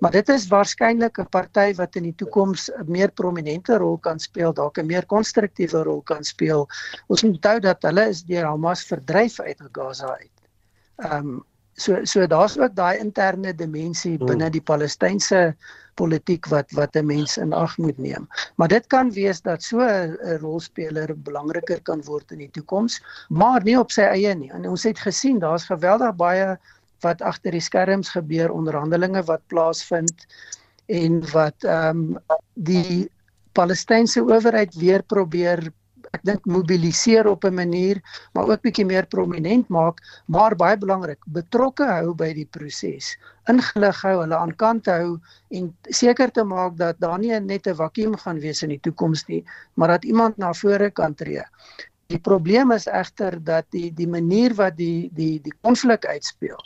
Maar 0.01 0.11
dit 0.11 0.29
is 0.29 0.49
waarskynlik 0.49 1.19
'n 1.19 1.29
party 1.31 1.75
wat 1.75 1.97
in 1.97 2.03
die 2.03 2.15
toekoms 2.15 2.69
'n 2.71 2.91
meer 2.91 3.11
prominente 3.11 3.79
rol 3.79 3.99
kan 3.99 4.19
speel, 4.19 4.53
dalk 4.53 4.79
'n 4.79 4.87
meer 4.87 5.07
konstruktiewe 5.07 5.83
rol 5.83 6.03
kan 6.03 6.25
speel. 6.25 6.69
Ons 7.07 7.23
moet 7.23 7.33
onthou 7.33 7.61
dat 7.61 7.83
hulle 7.83 8.09
is 8.09 8.23
deur 8.23 8.45
Hamas 8.45 8.85
verdryf 8.85 9.41
uit 9.41 9.63
Gaza 9.73 10.19
uit. 10.19 10.37
Ehm 10.97 11.29
um, 11.29 11.45
so 11.77 12.05
so 12.05 12.27
daar's 12.27 12.59
ook 12.59 12.75
daai 12.75 12.99
interne 12.99 13.55
dimensie 13.55 14.17
hmm. 14.17 14.27
binne 14.27 14.51
die 14.51 14.63
Palestynse 14.63 15.57
politiek 15.97 16.47
wat 16.53 16.73
wat 16.77 16.97
'n 16.97 17.07
mens 17.07 17.37
in 17.37 17.53
ag 17.53 17.77
moet 17.79 17.99
neem. 17.99 18.29
Maar 18.57 18.69
dit 18.69 18.87
kan 18.87 19.11
wees 19.13 19.41
dat 19.43 19.63
so 19.63 19.81
'n 19.81 20.39
rolspeler 20.41 21.15
belangriker 21.17 21.81
kan 21.83 22.03
word 22.05 22.33
in 22.33 22.39
die 22.39 22.51
toekoms, 22.51 23.01
maar 23.29 23.65
nie 23.65 23.79
op 23.79 23.91
sy 23.91 24.03
eie 24.03 24.35
nie. 24.35 24.51
En 24.53 24.69
ons 24.69 24.83
het 24.83 24.99
gesien 24.99 25.39
daar's 25.39 25.65
geweldig 25.65 26.17
baie 26.17 26.59
wat 27.01 27.23
agter 27.23 27.53
die 27.53 27.61
skerms 27.61 28.09
gebeur, 28.09 28.53
onderhandelinge 28.53 29.23
wat 29.23 29.43
plaasvind 29.47 30.27
en 30.87 31.21
wat 31.33 31.65
ehm 31.65 31.89
um, 31.89 32.19
die 32.55 33.11
Palestynse 33.53 34.21
owerheid 34.21 34.75
weer 34.75 35.03
probeer 35.03 35.73
ek 36.17 36.25
dink 36.29 36.47
mobiliseer 36.49 37.29
op 37.31 37.45
'n 37.45 37.55
manier 37.55 38.01
maar 38.35 38.49
ook 38.51 38.63
bietjie 38.67 38.87
meer 38.89 39.07
prominent 39.15 39.69
maak 39.77 40.01
maar 40.37 40.57
baie 40.63 40.77
belangrik 40.85 41.21
betrokke 41.39 41.89
hou 41.91 42.15
by 42.23 42.31
die 42.39 42.49
proses 42.57 43.13
ingelig 43.53 44.01
hou 44.07 44.15
hulle 44.21 44.39
aan 44.39 44.55
kant 44.63 44.89
hou 44.93 45.19
en 45.59 45.69
seker 46.01 46.33
te 46.39 46.45
maak 46.45 46.79
dat 46.81 47.01
daar 47.01 47.19
nie 47.19 47.41
net 47.41 47.67
'n 47.67 47.81
vakuum 47.83 48.17
gaan 48.25 48.41
wees 48.41 48.63
in 48.63 48.73
die 48.75 48.83
toekoms 48.89 49.27
nie 49.29 49.45
maar 49.75 49.89
dat 49.89 50.05
iemand 50.05 50.39
na 50.39 50.53
vore 50.63 50.91
kan 50.91 51.15
tree 51.15 51.45
die 52.09 52.23
probleem 52.31 52.73
is 52.73 52.87
egter 52.87 53.39
dat 53.45 53.67
die 53.71 53.91
die 53.91 54.09
manier 54.09 54.55
wat 54.55 54.77
die 54.77 55.11
die 55.13 55.41
die 55.43 55.57
konflik 55.63 56.07
uitspeel 56.07 56.61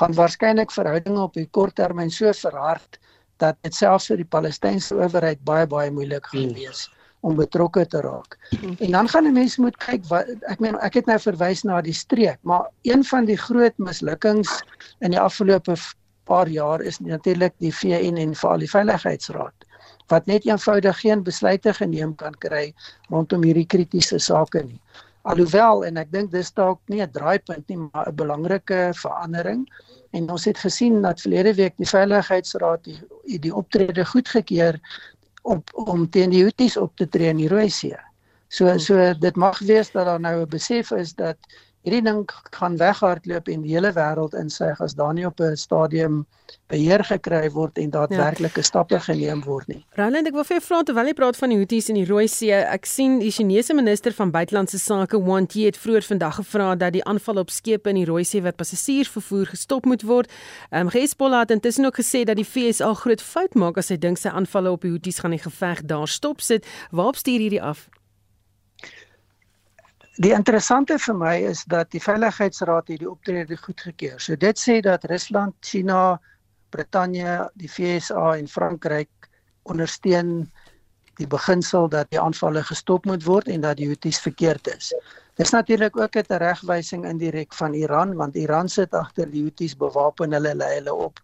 gaan 0.00 0.14
waarskynlik 0.14 0.70
verhoudinge 0.72 1.20
op 1.20 1.34
die 1.34 1.48
kort 1.50 1.74
termyn 1.74 2.10
so 2.10 2.32
verhard 2.32 3.00
dat 3.40 3.56
dit 3.64 3.74
selfs 3.74 4.08
vir 4.10 4.16
die 4.16 4.32
Palestynse 4.36 4.94
owerheid 4.94 5.44
baie 5.44 5.66
baie 5.66 5.90
moeilik 5.90 6.26
gaan 6.26 6.50
hmm. 6.50 6.54
wees. 6.54 6.86
Hmm 6.86 6.99
om 7.20 7.36
betrokke 7.36 7.86
te 7.86 8.00
raak. 8.00 8.36
En 8.78 8.90
dan 8.90 9.08
gaan 9.08 9.26
'n 9.26 9.32
mens 9.32 9.56
moet 9.56 9.76
kyk 9.76 10.04
wat 10.08 10.26
ek 10.48 10.60
meen 10.60 10.78
ek 10.80 10.94
het 10.94 11.06
nou 11.06 11.18
verwys 11.18 11.62
na 11.62 11.80
die 11.80 11.92
streek, 11.92 12.38
maar 12.42 12.68
een 12.82 13.04
van 13.04 13.24
die 13.24 13.36
groot 13.36 13.76
mislukkings 13.78 14.62
in 15.00 15.10
die 15.10 15.20
afgelope 15.20 15.76
paar 16.24 16.48
jaar 16.48 16.80
is 16.80 16.98
natuurlik 16.98 17.54
die 17.58 17.74
VN 17.74 18.16
en 18.16 18.34
veral 18.34 18.58
die 18.58 18.70
Veiligheidsraad 18.70 19.66
wat 20.10 20.26
net 20.26 20.46
eenvoudig 20.46 21.00
geen 21.00 21.22
besluite 21.22 21.72
geneem 21.74 22.14
kan 22.14 22.34
kry 22.38 22.72
rondom 23.10 23.44
hierdie 23.46 23.66
kritiese 23.66 24.18
sake 24.18 24.62
nie. 24.66 24.80
Alhoewel 25.22 25.84
en 25.84 26.00
ek 26.00 26.10
dink 26.12 26.32
dis 26.32 26.52
dalk 26.56 26.80
nie 26.88 27.02
'n 27.02 27.12
draaipunt 27.12 27.68
nie, 27.68 27.76
maar 27.76 28.08
'n 28.08 28.16
belangrike 28.16 28.90
verandering. 29.02 29.68
En 30.10 30.30
ons 30.30 30.44
het 30.44 30.58
gesien 30.58 31.02
dat 31.02 31.20
verlede 31.20 31.54
week 31.54 31.76
die 31.76 31.86
Veiligheidsraad 31.86 32.84
die, 32.84 32.98
die 33.38 33.54
optrede 33.54 34.04
goedgekeur 34.04 34.80
op 35.42 35.70
om 35.74 36.08
teen 36.10 36.30
die 36.30 36.42
Houthis 36.42 36.76
op 36.76 36.96
te 36.96 37.08
tree 37.08 37.28
in 37.28 37.36
die 37.36 37.48
Rooi 37.48 37.70
See. 37.70 37.96
So 38.48 38.78
so 38.78 39.12
dit 39.18 39.36
mag 39.36 39.58
wees 39.58 39.90
dat 39.90 40.06
daar 40.06 40.20
nou 40.20 40.40
'n 40.42 40.48
besef 40.48 40.90
is 40.90 41.14
dat 41.14 41.36
hierdie 41.86 42.02
ding 42.04 42.24
gaan 42.56 42.76
weghardloop 42.76 43.48
en 43.48 43.62
die 43.64 43.72
hele 43.72 43.92
wêreld 43.96 44.36
insuig 44.36 44.80
as 44.84 44.94
daar 44.98 45.14
nie 45.16 45.26
op 45.26 45.40
'n 45.40 45.56
stadium 45.56 46.26
beheer 46.70 47.02
gekry 47.04 47.50
word 47.50 47.78
en 47.78 47.90
daadwerklike 47.90 48.62
ja. 48.62 48.66
stappe 48.66 49.00
geneem 49.00 49.42
word 49.44 49.68
nie. 49.68 49.84
Roland, 49.98 50.26
ek 50.26 50.34
wil 50.34 50.44
vir 50.44 50.56
jou 50.58 50.64
vra 50.66 50.82
terwyl 50.82 51.10
jy 51.10 51.14
praat 51.18 51.36
van 51.36 51.52
die 51.52 51.58
Houthis 51.60 51.88
in 51.88 51.98
die 51.98 52.06
Rooi 52.06 52.26
See, 52.28 52.52
ek 52.52 52.86
sien 52.86 53.18
die 53.22 53.30
Chinese 53.30 53.74
minister 53.74 54.12
van 54.12 54.30
buitelandse 54.30 54.78
sake 54.78 55.18
Wang 55.18 55.48
Yi 55.54 55.66
het 55.70 55.78
vroeër 55.78 56.06
vandag 56.06 56.40
gevra 56.40 56.74
dat 56.74 56.92
die 56.92 57.04
aanval 57.04 57.42
op 57.44 57.50
skepe 57.50 57.90
in 57.90 57.96
die 57.96 58.06
Rooi 58.08 58.24
See 58.24 58.42
wat 58.42 58.56
passasiers 58.56 59.10
vervoer 59.10 59.46
gestop 59.46 59.86
moet 59.86 60.02
word. 60.02 60.30
Ehm 60.70 60.86
um, 60.86 60.92
Hezbollah 60.94 61.40
het 61.46 61.50
intussen 61.50 61.84
ook 61.84 61.96
gesê 62.02 62.24
dat 62.24 62.36
die 62.36 62.46
VS 62.46 62.80
al 62.80 62.94
groot 62.94 63.22
fout 63.22 63.54
maak 63.54 63.78
as 63.78 63.88
hy 63.88 63.96
dink 63.96 64.18
sy 64.18 64.28
aanvalle 64.28 64.70
op 64.70 64.82
die 64.82 64.90
Houthis 64.90 65.18
gaan 65.18 65.30
die 65.34 65.42
geveg 65.42 65.82
daar 65.86 66.08
stop 66.08 66.40
sit. 66.40 66.66
Waarop 66.90 67.16
stuur 67.16 67.38
hierdie 67.38 67.62
af? 67.62 67.88
Die 70.20 70.34
interessante 70.36 70.98
vir 71.00 71.16
my 71.16 71.36
is 71.48 71.62
dat 71.72 71.88
die 71.94 72.00
Veiligheidsraad 72.04 72.90
hierdie 72.92 73.08
optrede 73.08 73.56
goedgekeur. 73.56 74.18
So 74.20 74.36
dit 74.36 74.58
sê 74.60 74.80
dat 74.84 75.06
Rusland, 75.08 75.54
China, 75.64 76.18
Brittanje, 76.74 77.46
die 77.56 77.70
VSA 77.72 78.34
en 78.36 78.50
Frankryk 78.52 79.30
ondersteun 79.72 80.42
die 81.20 81.28
beginsel 81.30 81.88
dat 81.92 82.10
die 82.12 82.20
aanvalle 82.20 82.60
gestop 82.68 83.08
moet 83.08 83.24
word 83.24 83.48
en 83.48 83.64
dat 83.64 83.78
die 83.80 83.88
Houthis 83.88 84.20
verkeerd 84.20 84.68
is. 84.74 84.92
Dis 85.40 85.54
natuurlik 85.56 85.96
ook 85.96 86.16
'n 86.16 86.36
regwysing 86.42 87.06
indirek 87.08 87.54
van 87.54 87.74
Iran 87.74 88.14
want 88.16 88.36
Iran 88.36 88.68
sit 88.68 88.92
agter 88.94 89.30
die 89.30 89.42
Houthis 89.42 89.76
bewapen 89.76 90.32
hulle 90.32 90.54
lei 90.54 90.74
hulle 90.74 90.94
op. 90.94 91.20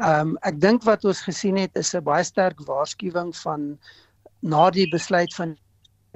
Ehm 0.00 0.32
um, 0.32 0.38
ek 0.40 0.60
dink 0.60 0.84
wat 0.88 1.04
ons 1.04 1.20
gesien 1.20 1.56
het 1.56 1.76
is 1.76 1.94
'n 1.94 2.02
baie 2.02 2.24
sterk 2.24 2.64
waarskuwing 2.64 3.36
van 3.36 3.78
na 4.40 4.70
die 4.70 4.88
besluit 4.88 5.34
van 5.34 5.56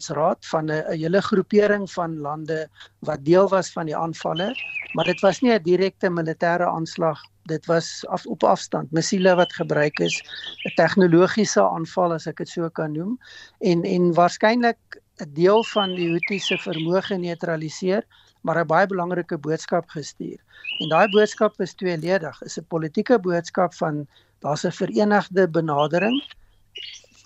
raad 0.05 0.47
van 0.47 0.65
'n 0.71 0.85
hele 0.93 1.23
groepering 1.23 1.91
van 1.91 2.19
lande 2.19 2.69
wat 2.99 3.25
deel 3.25 3.49
was 3.49 3.73
van 3.73 3.87
die 3.87 3.97
aanvalle, 3.97 4.55
maar 4.93 5.05
dit 5.05 5.21
was 5.21 5.41
nie 5.41 5.53
'n 5.53 5.63
direkte 5.63 6.11
militêre 6.11 6.67
aanslag. 6.67 7.19
Dit 7.45 7.67
was 7.67 8.05
af, 8.09 8.27
op 8.27 8.43
afstand, 8.43 8.91
missiele 8.91 9.35
wat 9.35 9.53
gebruik 9.53 9.99
is, 9.99 10.23
'n 10.65 10.75
tegnologiese 10.75 11.63
aanval 11.63 12.13
as 12.13 12.27
ek 12.27 12.37
dit 12.37 12.49
so 12.49 12.69
kan 12.69 12.93
noem 12.93 13.19
en 13.61 13.83
en 13.85 14.13
waarskynlik 14.15 14.79
'n 15.21 15.33
deel 15.33 15.65
van 15.65 15.95
die 15.95 16.09
Houthi 16.09 16.39
se 16.39 16.59
vermoë 16.59 17.03
geneutraliseer, 17.03 18.05
maar 18.43 18.59
'n 18.61 18.67
baie 18.67 18.87
belangrike 18.87 19.39
boodskap 19.39 19.89
gestuur. 19.89 20.39
En 20.79 20.89
daai 20.89 21.09
boodskap 21.09 21.61
is 21.61 21.75
tweeledig. 21.75 22.43
Is 22.43 22.59
'n 22.59 22.67
politieke 22.69 23.19
boodskap 23.19 23.75
van 23.75 24.07
daar's 24.41 24.65
'n 24.65 24.73
verenigde 24.73 25.49
benadering 25.49 26.23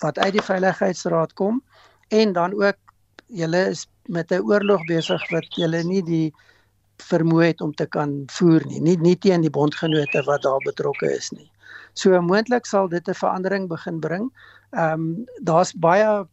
wat 0.00 0.18
uit 0.18 0.32
die 0.32 0.42
veiligheidsraad 0.42 1.32
kom 1.32 1.62
en 2.10 2.32
dan 2.32 2.54
ook 2.58 2.78
julle 3.26 3.62
is 3.70 3.86
met 4.06 4.32
'n 4.32 4.42
oorlog 4.42 4.84
besig 4.86 5.22
wat 5.30 5.54
julle 5.54 5.82
nie 5.84 6.02
die 6.02 6.34
vermoë 7.10 7.44
het 7.44 7.60
om 7.60 7.72
te 7.74 7.86
kan 7.86 8.24
voer 8.30 8.66
nie, 8.66 8.80
nie 8.80 8.96
nie 8.96 9.16
teen 9.16 9.40
die 9.40 9.50
bondgenote 9.50 10.22
wat 10.26 10.42
daar 10.42 10.62
betrokke 10.64 11.10
is 11.16 11.30
nie. 11.30 11.50
So 11.94 12.20
moontlik 12.22 12.66
sal 12.66 12.88
dit 12.88 13.08
'n 13.08 13.14
verandering 13.14 13.68
begin 13.68 14.00
bring. 14.00 14.30
Ehm 14.70 14.92
um, 14.92 15.26
daar's 15.42 15.72
baie 15.72 16.26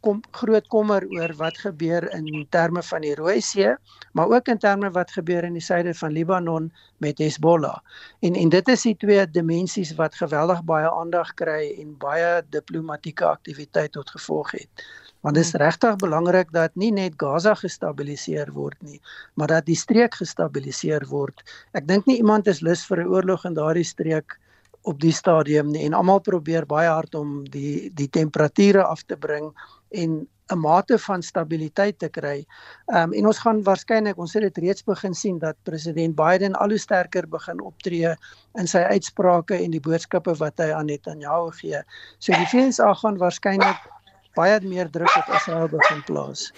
kom 0.00 0.20
groot 0.30 0.66
kommer 0.70 1.02
oor 1.10 1.32
wat 1.38 1.58
gebeur 1.58 2.04
in 2.14 2.46
terme 2.50 2.82
van 2.82 3.02
die 3.02 3.14
Rooi 3.18 3.40
See, 3.40 3.72
maar 4.12 4.28
ook 4.28 4.48
in 4.48 4.58
terme 4.58 4.90
wat 4.90 5.10
gebeur 5.10 5.44
in 5.44 5.56
die 5.58 5.62
suide 5.62 5.94
van 5.94 6.12
Libanon 6.12 6.72
met 7.02 7.18
Hezbollah. 7.18 7.78
En 8.20 8.34
en 8.34 8.48
dit 8.48 8.68
is 8.68 8.82
die 8.82 8.96
twee 8.96 9.30
dimensies 9.30 9.94
wat 9.98 10.14
geweldig 10.14 10.62
baie 10.64 10.90
aandag 10.90 11.34
kry 11.34 11.74
en 11.80 11.96
baie 11.98 12.42
diplomatieke 12.50 13.26
aktiwiteit 13.26 13.92
tot 13.92 14.10
gevolg 14.10 14.50
het. 14.50 14.86
Want 15.26 15.34
dit 15.34 15.44
is 15.44 15.56
regtig 15.58 15.96
belangrik 15.98 16.52
dat 16.54 16.76
nie 16.78 16.92
net 16.94 17.16
Gaza 17.18 17.56
gestabiliseer 17.58 18.52
word 18.54 18.76
nie, 18.86 19.00
maar 19.34 19.50
dat 19.50 19.66
die 19.66 19.74
streek 19.74 20.14
gestabiliseer 20.14 21.02
word. 21.10 21.42
Ek 21.74 21.88
dink 21.88 22.06
nie 22.06 22.20
iemand 22.20 22.46
is 22.46 22.62
lus 22.62 22.84
vir 22.86 23.02
'n 23.02 23.10
oorlog 23.10 23.44
in 23.44 23.58
daardie 23.58 23.84
streek 23.84 24.38
op 24.86 25.00
die 25.02 25.12
stadium 25.12 25.72
nie 25.74 25.82
en 25.86 25.98
almal 25.98 26.22
probeer 26.22 26.66
baie 26.70 26.88
hard 26.88 27.18
om 27.18 27.42
die 27.50 27.90
die 27.90 28.06
temperature 28.08 28.84
af 28.84 29.02
te 29.02 29.16
bring 29.16 29.50
en 29.90 30.28
'n 30.54 30.58
mate 30.58 30.98
van 30.98 31.22
stabiliteit 31.22 31.98
te 31.98 32.08
kry. 32.08 32.46
Ehm 32.86 33.02
um, 33.02 33.12
en 33.12 33.26
ons 33.26 33.38
gaan 33.38 33.62
waarskynlik 33.62 34.18
ons 34.18 34.32
het 34.32 34.42
dit 34.42 34.58
reeds 34.64 34.84
begin 34.84 35.14
sien 35.14 35.38
dat 35.38 35.56
president 35.62 36.14
Biden 36.14 36.54
al 36.54 36.68
hoe 36.68 36.78
sterker 36.78 37.28
begin 37.28 37.60
optree 37.60 38.14
in 38.54 38.66
sy 38.66 38.78
uitsprake 38.78 39.58
en 39.58 39.70
die 39.70 39.80
boodskappe 39.80 40.34
wat 40.38 40.58
hy 40.58 40.70
aan 40.70 40.86
Netanyahu 40.86 41.50
gee. 41.50 41.82
So 42.18 42.32
die 42.32 42.46
VS 42.46 42.78
gaan 43.02 43.18
waarskynlik 43.18 43.95
baie 44.36 44.58
meer 44.62 44.90
druk 44.92 45.16
op 45.20 45.32
Israel 45.38 45.68
begin 45.72 46.02
plaas 46.08 46.52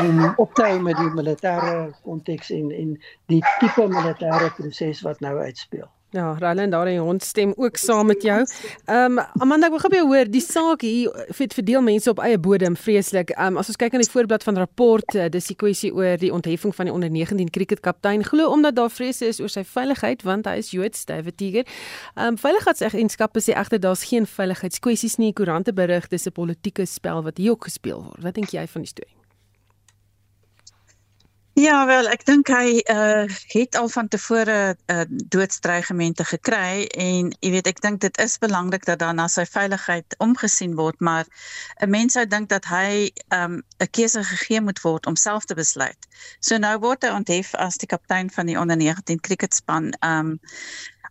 om 0.00 0.20
op 0.44 0.54
te 0.58 0.66
hou 0.66 0.80
met 0.82 0.98
die 0.98 1.12
militêre 1.14 1.76
konteks 2.06 2.50
en 2.56 2.74
en 2.82 2.92
die 3.32 3.40
tipe 3.62 3.86
militêre 3.94 4.50
proses 4.58 5.02
wat 5.06 5.22
nou 5.24 5.36
uitspeel. 5.38 5.88
Ja, 6.12 6.36
Roland 6.38 6.72
daar 6.72 6.88
in 6.88 6.98
hond 6.98 7.22
stem 7.22 7.52
ook 7.56 7.76
saam 7.76 8.06
met 8.06 8.22
jou. 8.22 8.46
Ehm 8.84 9.18
um, 9.18 9.26
Amanda, 9.38 9.66
ek 9.66 9.76
wil 9.76 9.78
gou 9.78 9.90
by 9.92 9.98
jou 10.00 10.06
hoor, 10.10 10.26
die 10.26 10.42
saak 10.42 10.82
hier 10.82 11.12
vir 11.38 11.52
verdeel 11.54 11.84
mense 11.86 12.10
op 12.10 12.18
eie 12.18 12.38
bodem 12.38 12.74
vreeslik. 12.76 13.30
Ehm 13.36 13.54
um, 13.54 13.60
as 13.62 13.70
ons 13.70 13.78
kyk 13.78 13.94
aan 13.94 14.02
die 14.02 14.10
voorblad 14.10 14.42
van 14.42 14.58
rapport, 14.58 15.14
uh, 15.14 15.28
dis 15.30 15.46
die 15.52 15.56
kwessie 15.60 15.92
oor 15.94 16.18
die 16.18 16.32
ontheffing 16.34 16.74
van 16.74 16.90
die 16.90 16.94
onder 16.94 17.10
19 17.14 17.52
kriketkaptein 17.54 18.26
glo 18.26 18.50
omdat 18.50 18.74
daar 18.74 18.90
vrese 18.90 19.30
is 19.30 19.38
oor 19.40 19.54
sy 19.54 19.62
veiligheid 19.62 20.26
want 20.26 20.50
hy 20.50 20.56
is 20.58 20.72
Joods, 20.74 21.06
David 21.06 21.38
Tiger. 21.38 21.64
Ehm 22.16 22.34
um, 22.34 22.40
veiligheidsagentskappe 22.42 23.38
sê 23.46 23.54
egter 23.54 23.78
daar's 23.78 24.02
geen 24.10 24.26
veiligheidskwessies 24.26 25.20
nie. 25.22 25.30
Koerante 25.32 25.72
berig 25.72 26.10
dis 26.10 26.26
'n 26.26 26.34
politieke 26.34 26.86
spel 26.86 27.22
wat 27.22 27.38
hier 27.38 27.54
ook 27.54 27.70
gespeel 27.70 28.02
word. 28.02 28.22
Wat 28.22 28.34
dink 28.34 28.50
jy 28.50 28.66
van 28.66 28.82
die 28.82 28.90
storie? 28.90 29.19
Ja, 31.60 31.86
wel, 31.86 32.06
ek 32.08 32.22
dink 32.24 32.48
hy 32.48 32.78
uh 32.88 33.26
het 33.52 33.76
al 33.76 33.88
van 33.92 34.06
tevore 34.08 34.76
uh 34.88 35.02
doodstrygemente 35.34 36.24
gekry 36.24 36.86
en 37.04 37.28
jy 37.44 37.50
weet 37.52 37.68
ek 37.68 37.82
dink 37.84 38.00
dit 38.00 38.20
is 38.24 38.38
belangrik 38.40 38.86
dat 38.88 39.02
dan 39.02 39.20
na 39.20 39.26
sy 39.28 39.44
veiligheid 39.44 40.16
omgesien 40.24 40.78
word, 40.78 40.96
maar 41.04 41.28
'n 41.84 41.90
mens 41.90 42.16
sou 42.16 42.24
dink 42.24 42.48
dat 42.48 42.64
hy 42.72 43.10
um 43.36 43.60
'n 43.60 43.90
keuse 43.98 44.24
gegee 44.30 44.60
moet 44.60 44.80
word 44.86 45.06
om 45.06 45.16
self 45.16 45.44
te 45.44 45.58
besluit. 45.58 46.08
So 46.40 46.56
nou 46.56 46.78
word 46.78 47.04
hy 47.04 47.12
onthef 47.18 47.52
as 47.54 47.76
die 47.76 47.92
kaptein 47.92 48.30
van 48.30 48.46
die 48.46 48.58
onder 48.58 48.76
19 48.76 49.20
cricketspan. 49.20 49.92
Um 50.00 50.38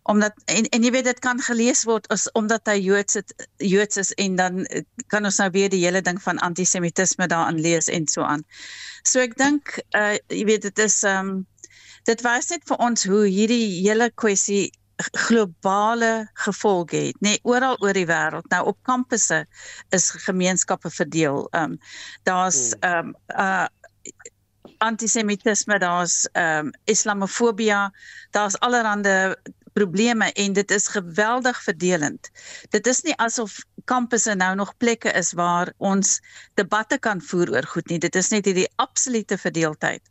omdat 0.02 0.32
en 0.44 0.68
en 0.68 0.82
jy 0.82 0.90
weet 0.90 1.04
dit 1.04 1.18
kan 1.18 1.40
gelees 1.40 1.84
word 1.84 2.08
as 2.14 2.26
omdat 2.38 2.66
hy 2.70 2.78
Joods 2.80 3.18
het 3.20 3.34
Joods 3.56 4.00
is 4.00 4.12
en 4.12 4.36
dan 4.36 4.64
eh, 4.64 4.82
kan 5.12 5.24
ons 5.24 5.38
nou 5.42 5.50
weer 5.50 5.70
die 5.70 5.84
hele 5.84 6.02
ding 6.02 6.20
van 6.22 6.38
antisemitisme 6.38 7.26
daarin 7.26 7.60
lees 7.60 7.88
en 7.88 8.08
so 8.08 8.22
aan. 8.22 8.44
So 9.02 9.20
ek 9.20 9.36
dink 9.40 9.78
uh 9.96 10.16
jy 10.28 10.44
weet 10.48 10.68
dit 10.68 10.84
is 10.86 11.02
um 11.04 11.46
dit 12.08 12.22
wys 12.24 12.50
net 12.50 12.64
vir 12.68 12.80
ons 12.80 13.04
hoe 13.04 13.24
hierdie 13.28 13.80
hele 13.84 14.10
kwessie 14.14 14.70
globale 15.16 16.28
gevolge 16.44 16.96
het, 16.96 17.20
nê, 17.24 17.36
nee, 17.36 17.40
oral 17.48 17.78
oor 17.80 17.96
die 17.96 18.06
wêreld. 18.08 18.48
Nou 18.52 18.66
op 18.72 18.78
kampusse 18.84 19.44
is 19.96 20.10
gemeenskappe 20.26 20.90
verdeel. 20.92 21.46
Um 21.56 21.78
daar's 22.28 22.74
um 22.84 23.14
uh 23.36 23.68
antisemitisme, 24.80 25.76
daar's 25.78 26.24
um 26.36 26.70
islamofobie, 26.88 27.74
daar's 28.32 28.56
allerlei 28.64 29.34
probleme 29.72 30.32
en 30.32 30.52
dit 30.52 30.70
is 30.70 30.88
geweldig 30.88 31.62
verdelend. 31.62 32.30
Dit 32.70 32.86
is 32.86 33.02
nie 33.06 33.16
asof 33.16 33.60
kampusse 33.84 34.34
nou 34.34 34.54
nog 34.54 34.76
plekke 34.76 35.12
is 35.18 35.32
waar 35.32 35.72
ons 35.78 36.20
debatte 36.54 36.98
kan 36.98 37.22
voer 37.22 37.50
oor 37.50 37.66
goed 37.66 37.88
nie. 37.88 37.98
Dit 37.98 38.16
is 38.16 38.30
net 38.30 38.44
hierdie 38.44 38.68
absolute 38.76 39.38
verdeeldheid. 39.38 40.02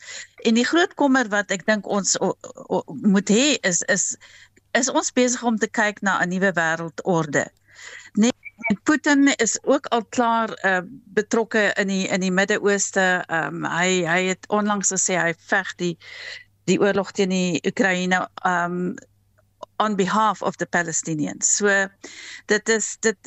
En 0.48 0.58
die 0.60 0.68
groot 0.68 0.94
kommer 1.00 1.30
wat 1.30 1.52
ek 1.52 1.66
dink 1.70 1.88
ons 1.88 2.18
o, 2.20 2.34
o, 2.68 2.84
moet 2.88 3.30
hê 3.30 3.56
is 3.68 3.84
is 3.88 4.16
is 4.78 4.90
ons 4.90 5.10
besig 5.14 5.44
om 5.44 5.58
te 5.58 5.68
kyk 5.68 6.02
na 6.06 6.20
'n 6.22 6.30
nuwe 6.30 6.52
wêreldorde. 6.54 7.48
Net 8.14 8.36
en 8.70 8.80
Putin 8.84 9.36
is 9.36 9.58
ook 9.64 9.86
al 9.86 10.06
klaar 10.06 10.50
uh, 10.66 10.80
betrokke 11.16 11.74
in 11.74 11.88
die 11.88 12.08
in 12.08 12.20
die 12.20 12.32
Midde-Ooste. 12.32 13.24
Ehm 13.28 13.64
um, 13.64 13.66
hy 13.66 14.04
hy 14.06 14.22
het 14.34 14.48
onlangs 14.48 14.92
gesê 14.94 15.18
hy 15.18 15.34
veg 15.52 15.76
die 15.76 15.96
die 16.70 16.80
oorlog 16.80 17.12
teen 17.12 17.34
die 17.34 17.62
Oekraïne 17.66 18.28
ehm 18.44 18.76
um, 18.80 18.96
on 19.80 19.96
behalf 19.96 20.42
of 20.42 20.58
the 20.58 20.66
Palestinians. 20.66 21.56
So 21.56 21.88
dit 22.46 22.70
is 22.70 22.98
dit 23.00 23.18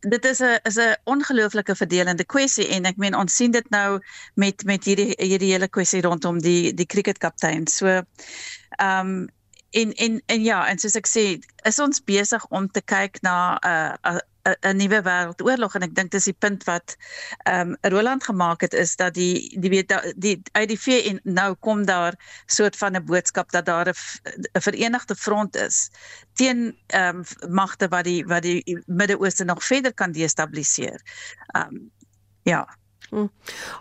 dit 0.00 0.24
is 0.24 0.40
'n 0.40 0.58
is 0.62 0.78
'n 0.78 0.96
ongelooflike 1.04 1.76
verdelende 1.76 2.24
kwessie 2.24 2.68
en 2.68 2.84
ek 2.84 2.96
meen 2.96 3.14
ons 3.14 3.36
sien 3.36 3.50
dit 3.50 3.70
nou 3.70 4.00
met 4.34 4.64
met 4.64 4.84
hierdie 4.84 5.14
hierdie 5.18 5.52
hele 5.52 5.68
kwessie 5.68 6.02
rondom 6.02 6.38
die 6.38 6.74
die 6.74 6.86
cricketkaptein. 6.86 7.66
So 7.66 7.86
ehm 7.86 9.06
um, 9.06 9.28
en 9.70 9.92
en 9.92 10.22
en 10.26 10.42
ja, 10.42 10.68
en 10.68 10.78
soos 10.78 10.96
ek 10.98 11.06
sê, 11.06 11.24
is 11.68 11.78
ons 11.78 12.02
besig 12.04 12.46
om 12.50 12.68
te 12.68 12.82
kyk 12.82 13.20
na 13.22 13.58
'n 13.62 14.14
uh, 14.14 14.20
'n 14.48 14.76
nuwe 14.76 15.00
wêreldoorlog 15.04 15.74
en 15.76 15.84
ek 15.84 15.94
dink 15.94 16.12
dis 16.14 16.28
die 16.30 16.36
punt 16.44 16.64
wat 16.68 16.96
ehm 17.44 17.74
um, 17.74 17.92
Roland 17.92 18.24
gemaak 18.24 18.64
het 18.64 18.74
is 18.74 18.96
dat 18.96 19.14
die 19.14 19.52
die 19.60 19.70
weet 19.70 19.92
die 20.16 20.40
uit 20.52 20.68
die 20.68 20.80
VN 20.80 21.20
nou 21.24 21.54
kom 21.66 21.84
daar 21.84 22.16
soort 22.46 22.76
van 22.76 22.96
'n 22.96 23.04
boodskap 23.04 23.50
dat 23.50 23.66
daar 23.66 23.88
'n 23.92 24.60
verenigde 24.60 25.16
front 25.16 25.56
is 25.56 25.90
teen 26.32 26.76
ehm 26.86 27.22
um, 27.22 27.52
magte 27.52 27.88
wat 27.88 28.04
die 28.04 28.24
wat 28.26 28.42
die 28.42 28.82
Midde-Ooste 28.86 29.44
nog 29.44 29.64
verder 29.64 29.94
kan 29.94 30.12
destabiliseer. 30.12 31.00
Ehm 31.54 31.74
um, 31.74 31.90
ja. 32.42 32.79
Hm. 33.10 33.26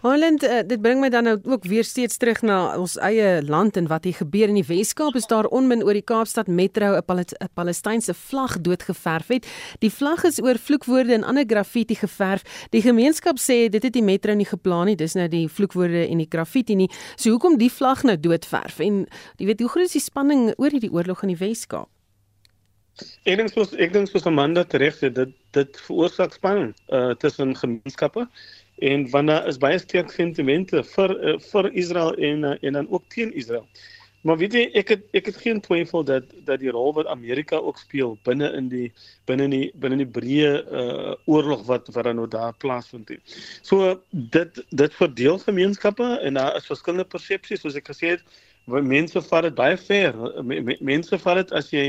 Holland, 0.01 0.43
uh, 0.43 0.61
dit 0.65 0.81
bring 0.81 0.99
my 0.99 1.09
dan 1.13 1.23
nou 1.23 1.35
ook 1.43 1.63
weer 1.69 1.83
steeds 1.83 2.17
terug 2.17 2.41
na 2.41 2.77
ons 2.77 2.95
eie 2.97 3.43
land 3.45 3.77
en 3.77 3.87
wat 3.87 4.03
hier 4.03 4.17
gebeur 4.17 4.49
in 4.49 4.57
die 4.57 4.65
Wes-Kaap 4.65 5.15
is 5.19 5.29
daar 5.29 5.45
onmin 5.53 5.83
oor 5.85 5.93
die 5.93 6.05
Kaapstad 6.05 6.47
Metro 6.47 6.95
'n 6.97 7.05
Pal 7.05 7.21
Palestynse 7.53 8.13
vlag 8.13 8.57
doodgeverf 8.61 9.27
het. 9.27 9.45
Die 9.79 9.91
vlag 9.93 10.23
is 10.23 10.41
oor 10.41 10.57
vloekwoorde 10.57 11.13
en 11.13 11.23
ander 11.23 11.45
graffiti 11.47 11.95
geverf. 11.95 12.41
Die 12.69 12.81
gemeenskap 12.81 13.37
sê 13.37 13.69
dit 13.69 13.83
het 13.83 13.93
die 13.93 14.03
Metro 14.03 14.33
nie 14.33 14.49
geplan 14.49 14.85
nie. 14.85 14.95
Dis 14.95 15.13
nou 15.13 15.27
die 15.27 15.47
vloekwoorde 15.47 16.07
en 16.07 16.17
die 16.17 16.29
graffiti 16.29 16.75
nie. 16.75 16.89
So 17.15 17.29
hoekom 17.29 17.57
die 17.57 17.71
vlag 17.71 18.03
nou 18.03 18.19
doodverf? 18.19 18.79
En 18.79 19.05
jy 19.37 19.45
weet 19.45 19.59
hoe 19.59 19.69
groot 19.69 19.85
is 19.85 19.91
die 19.91 20.01
spanning 20.01 20.53
oor 20.57 20.71
hierdie 20.71 20.91
oorlog 20.91 21.21
in 21.21 21.35
die 21.35 21.37
Wes-Kaap? 21.37 21.89
Ek 23.23 23.37
dink 23.39 23.51
soos 23.53 23.73
ek 23.79 23.93
dink 23.93 24.09
soos 24.11 24.25
Amanda 24.27 24.65
reg 24.81 24.95
sê 24.97 25.09
dit 25.13 25.35
dit 25.55 25.77
veroorsaak 25.85 26.33
spanning 26.35 26.73
uh 26.93 27.13
tussen 27.21 27.55
gemeenskappe 27.55 28.25
en 28.79 29.09
want 29.09 29.27
daar 29.27 29.47
is 29.47 29.57
baie 29.57 29.79
sterk 29.79 30.11
sentimente 30.11 30.83
vir 30.95 31.15
uh, 31.19 31.37
vir 31.51 31.71
Israel 31.73 32.13
en 32.15 32.43
uh, 32.43 32.57
en 32.61 32.73
dan 32.79 32.89
ook 32.89 33.07
teen 33.13 33.33
Israel. 33.33 33.67
Maar 34.21 34.37
weet 34.37 34.53
jy, 34.53 34.63
ek 34.75 34.89
het 34.91 35.03
ek 35.15 35.29
het 35.31 35.37
geen 35.39 35.61
twyfel 35.63 36.03
dat 36.03 36.25
dat 36.47 36.59
die 36.59 36.71
rol 36.75 36.91
wat 36.97 37.07
Amerika 37.07 37.55
ook 37.55 37.77
speel 37.79 38.17
binne 38.27 38.49
in 38.57 38.67
die 38.67 38.89
binne 39.31 39.47
in 39.47 39.53
die 39.55 39.69
binne 39.79 39.95
in 39.95 40.03
die 40.03 40.13
breë 40.17 40.51
uh 40.81 41.13
oorlog 41.25 41.63
wat 41.69 41.87
wat 41.95 42.03
dan 42.03 42.19
nou 42.19 42.27
daar 42.27 42.53
plaasvind. 42.59 43.13
So 43.63 43.95
dit 44.11 44.59
dit 44.69 44.99
verdeel 44.99 45.39
gemeenskappe 45.39 46.09
en 46.19 46.35
daar 46.35 46.55
is 46.59 46.67
verskillende 46.67 47.07
persepsies 47.07 47.63
soos 47.63 47.79
ek 47.79 47.87
gesê 47.93 48.15
het, 48.17 48.25
mense 48.67 49.21
vat 49.21 49.47
dit 49.47 49.55
baie 49.55 49.77
ver. 49.87 50.19
Mense 50.79 51.17
vat 51.23 51.39
dit 51.43 51.55
as 51.55 51.71
jy 51.71 51.85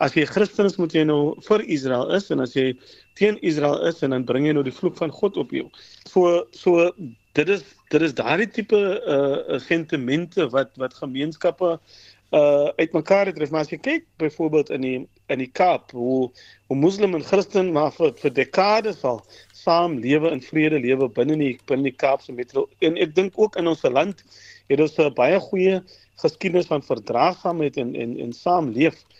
as 0.00 0.16
jy 0.16 0.24
Christen 0.28 0.68
is 0.68 0.78
moet 0.80 0.94
jy 0.96 1.04
nou 1.08 1.36
vir 1.44 1.62
Israel 1.68 2.08
is 2.16 2.30
en 2.32 2.40
as 2.40 2.54
jy 2.56 2.72
teen 3.20 3.36
Israel 3.46 3.82
is 3.88 4.00
en 4.04 4.14
dan 4.16 4.24
bring 4.28 4.46
jy 4.48 4.54
nou 4.56 4.64
die 4.64 4.74
vloek 4.74 4.96
van 5.00 5.12
God 5.12 5.36
op 5.40 5.52
jou. 5.52 5.66
So 6.08 6.46
so 6.56 6.88
dit 7.36 7.52
is 7.52 7.66
dit 7.92 8.06
is 8.06 8.16
daardie 8.16 8.48
tipe 8.48 8.78
uh 8.80 9.58
sentimente 9.60 10.48
wat 10.54 10.72
wat 10.80 10.96
gemeenskappe 11.02 11.76
uh 11.76 12.70
uitmekaar 12.80 13.28
het 13.28 13.36
tref 13.36 13.52
maar 13.52 13.66
as 13.66 13.74
jy 13.74 13.80
kyk 13.82 14.08
byvoorbeeld 14.22 14.72
in 14.78 14.86
die 14.86 14.96
in 15.34 15.44
die 15.44 15.50
Kaap 15.60 15.92
hoe 15.92 16.30
hoe 16.70 16.80
moslim 16.80 17.14
en 17.18 17.26
Christen 17.26 17.72
maar 17.76 17.92
vir 17.98 18.16
vir 18.22 18.34
dekades 18.40 19.04
al 19.04 19.20
saam 19.60 19.98
lewe 20.00 20.32
in 20.32 20.40
vrede 20.40 20.80
lewe 20.80 21.10
binne 21.20 21.36
die 21.36 21.54
binne 21.68 21.90
die 21.90 21.98
Kaapse 22.06 22.32
metro 22.32 22.70
en 22.80 22.96
ek 22.96 23.12
dink 23.20 23.36
ook 23.36 23.60
in 23.60 23.68
ons 23.68 23.84
land 23.84 24.24
het 24.72 24.80
ons 24.80 24.98
'n 24.98 25.12
baie 25.14 25.40
goeie 25.50 25.82
geskiedenis 26.24 26.72
van 26.72 26.82
verdraagsaamheid 26.82 27.76
en 27.76 27.94
en 27.94 28.18
en 28.20 28.32
saamleef. 28.32 28.96
Uh 28.96 29.19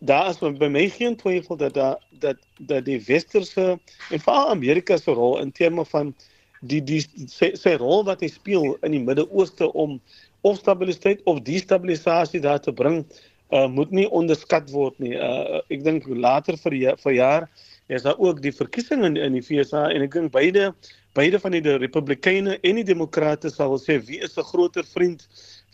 daar 0.00 0.28
is 0.28 0.38
by 0.58 0.68
my 0.68 0.88
geen 0.92 1.16
twyfel 1.16 1.56
dat 1.56 1.74
dat 1.74 2.00
dat 2.20 2.36
dat 2.58 2.84
die 2.84 3.00
westerse 3.06 3.78
en 4.10 4.20
veral 4.20 4.50
Amerika 4.50 4.96
se 4.96 5.10
rol 5.10 5.38
in 5.40 5.52
terme 5.52 5.84
van 5.84 6.14
die 6.60 6.82
die 6.84 7.00
sy, 7.28 7.52
sy 7.54 7.76
rol 7.80 8.04
wat 8.04 8.20
hy 8.24 8.28
speel 8.32 8.76
in 8.86 8.96
die 8.96 9.02
Midde-Ooste 9.02 9.72
om 9.72 10.00
of 10.46 10.58
stabiliteit 10.60 11.22
of 11.24 11.42
destabilisasie 11.46 12.40
daar 12.40 12.60
te 12.60 12.72
bring 12.72 13.04
uh, 13.50 13.66
moet 13.68 13.90
nie 13.90 14.06
onderskat 14.10 14.70
word 14.74 14.98
nie. 15.02 15.14
Uh, 15.14 15.62
ek 15.72 15.84
dink 15.86 16.06
later 16.08 16.58
vir 16.64 16.76
die, 16.76 16.86
vir 17.02 17.16
jaar 17.16 17.48
is 17.86 18.02
daar 18.02 18.18
ook 18.18 18.40
die 18.42 18.54
verkiesing 18.54 19.04
in 19.06 19.16
in 19.16 19.36
die 19.36 19.44
FSA 19.44 19.88
en 19.94 20.06
ek 20.06 20.14
dink 20.14 20.32
beide 20.34 20.72
beide 21.16 21.38
van 21.40 21.54
die 21.54 21.76
Republikeine 21.80 22.58
en 22.60 22.80
die 22.80 22.86
Demokrate 22.86 23.50
sal 23.50 23.78
sê 23.80 24.00
wie 24.08 24.18
is 24.20 24.36
'n 24.36 24.48
groter 24.52 24.84
vriend 24.84 25.26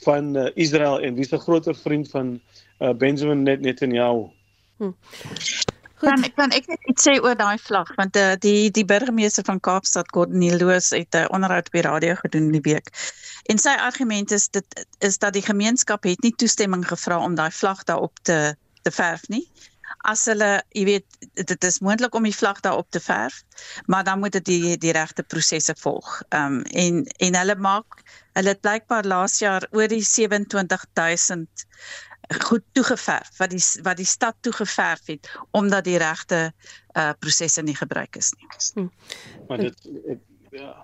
van 0.05 0.37
uh, 0.37 0.51
Israel 0.55 1.01
en 1.01 1.15
wie 1.15 1.25
is 1.25 1.33
'n 1.33 1.45
groter 1.47 1.75
vriend 1.75 2.11
van 2.11 2.41
uh, 2.83 2.95
Benjamin 2.95 3.43
Netanyahu. 3.43 4.31
Hmm. 4.79 4.97
Kan 6.03 6.25
kan 6.35 6.51
ek 6.51 6.67
net 6.67 6.89
iets 6.91 7.05
sê 7.07 7.15
oor 7.23 7.37
daai 7.39 7.59
vlag 7.63 7.91
want 7.99 8.17
uh, 8.19 8.35
die 8.43 8.71
die 8.75 8.85
burgemeester 8.85 9.47
van 9.47 9.61
Kaapstad 9.63 10.11
Gordon 10.15 10.43
Loos 10.59 10.91
het 10.91 11.15
'n 11.15 11.25
uh, 11.25 11.29
onderhoud 11.31 11.71
op 11.71 11.77
die 11.79 11.87
radio 11.87 12.15
gedoen 12.19 12.51
die 12.51 12.65
week. 12.67 12.91
En 13.47 13.59
sy 13.59 13.75
argument 13.79 14.31
is 14.31 14.49
dit 14.49 14.87
is 14.99 15.19
dat 15.19 15.33
die 15.33 15.47
gemeenskap 15.47 16.03
het 16.03 16.23
nie 16.23 16.35
toestemming 16.35 16.83
gevra 16.87 17.23
om 17.23 17.35
daai 17.35 17.51
vlag 17.51 17.85
daarop 17.85 18.19
te 18.23 18.57
te 18.83 18.91
verf 18.91 19.29
nie. 19.29 19.47
As 20.03 20.25
hulle, 20.27 20.63
jy 20.75 20.85
weet, 20.85 21.07
dit 21.35 21.65
is 21.65 21.79
moontlik 21.79 22.15
om 22.15 22.25
die 22.27 22.35
vlag 22.35 22.61
daarop 22.61 22.91
te 22.91 23.01
verf, 23.01 23.43
maar 23.87 24.05
dan 24.05 24.19
moet 24.19 24.33
dit 24.33 24.45
die 24.45 24.79
die 24.79 24.93
regte 24.93 25.23
prosesse 25.23 25.75
volg. 25.79 26.23
Ehm 26.29 26.59
um, 26.59 26.63
en 26.63 27.05
en 27.07 27.39
hulle 27.39 27.57
maak 27.57 28.03
hulle 28.33 28.49
het 28.49 28.61
blykbaar 28.61 29.05
laas 29.05 29.39
jaar 29.39 29.67
oor 29.71 29.89
die 29.89 30.03
27000 30.03 31.67
goed 32.41 32.65
toegeverf 32.73 33.37
wat 33.39 33.51
die 33.51 33.63
wat 33.83 33.97
die 33.97 34.09
stad 34.09 34.37
toegeverf 34.41 35.07
het 35.07 35.31
omdat 35.51 35.85
die 35.85 35.99
regte 35.99 36.53
uh 36.97 37.13
prosesse 37.19 37.63
nie 37.63 37.77
gebruik 37.77 38.17
is 38.17 38.33
nie. 38.39 38.49
Hm. 38.75 38.89
Maar 39.49 39.59
dit 39.59 39.89
ek, 40.07 40.19
ja. 40.51 40.77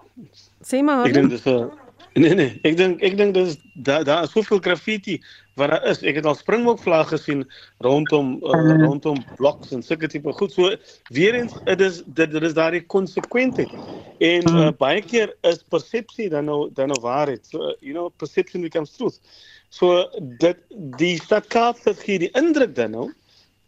Sê 0.65 0.83
maar. 0.83 1.07
Ek 1.07 1.15
dink 1.15 1.31
dis 1.31 1.47
'n 1.47 1.71
Nee 2.19 2.35
nee, 2.35 2.55
ek 2.67 2.75
dink 2.79 3.03
ek 3.05 3.15
dink 3.19 3.35
dis 3.37 3.57
daar 3.87 4.05
daar 4.07 4.25
is 4.27 4.33
soveel 4.35 4.59
graffiti 4.65 5.19
wat 5.59 5.71
daar 5.71 5.85
is. 5.91 6.01
Ek 6.03 6.17
het 6.19 6.27
al 6.27 6.35
springbok 6.39 6.81
vlagge 6.83 7.17
gesien 7.17 7.45
rondom 7.85 8.39
uh, 8.43 8.79
rondom 8.83 9.21
bloks 9.37 9.75
en 9.77 9.85
sulke 9.87 10.09
tipe 10.11 10.33
goed. 10.33 10.55
So 10.55 10.73
weer 11.15 11.37
eens 11.39 11.55
dit 11.69 11.85
is 11.85 12.01
dit, 12.07 12.31
dit 12.31 12.43
is 12.49 12.57
daardie 12.57 12.83
konsekwentheid. 12.87 13.71
En 14.25 14.51
uh, 14.51 14.71
baie 14.79 15.03
keer 15.05 15.35
is 15.47 15.63
persepsie 15.71 16.31
dan 16.33 16.49
nou 16.51 16.73
dan 16.75 16.91
nou 16.95 16.99
waarheid. 17.05 17.47
So 17.47 17.75
you 17.79 17.95
know 17.95 18.11
perception 18.17 18.67
becomes 18.67 18.97
truth. 18.97 19.21
So 19.75 20.09
dit 20.41 20.61
die 21.01 21.17
stad 21.21 21.49
Kaapstad 21.53 22.01
gee 22.05 22.23
die 22.23 22.33
indruk 22.41 22.75
dan 22.77 22.95
nou 22.97 23.09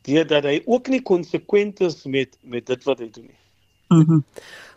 deurdat 0.08 0.46
hy 0.48 0.60
ook 0.64 0.88
nie 0.88 1.02
konsekwent 1.04 1.82
is 1.84 2.02
met 2.08 2.38
met 2.42 2.66
dit 2.70 2.86
wat 2.88 3.02
hy 3.04 3.10
doen 3.12 3.28
nie. 3.28 3.39
Mm 3.90 4.24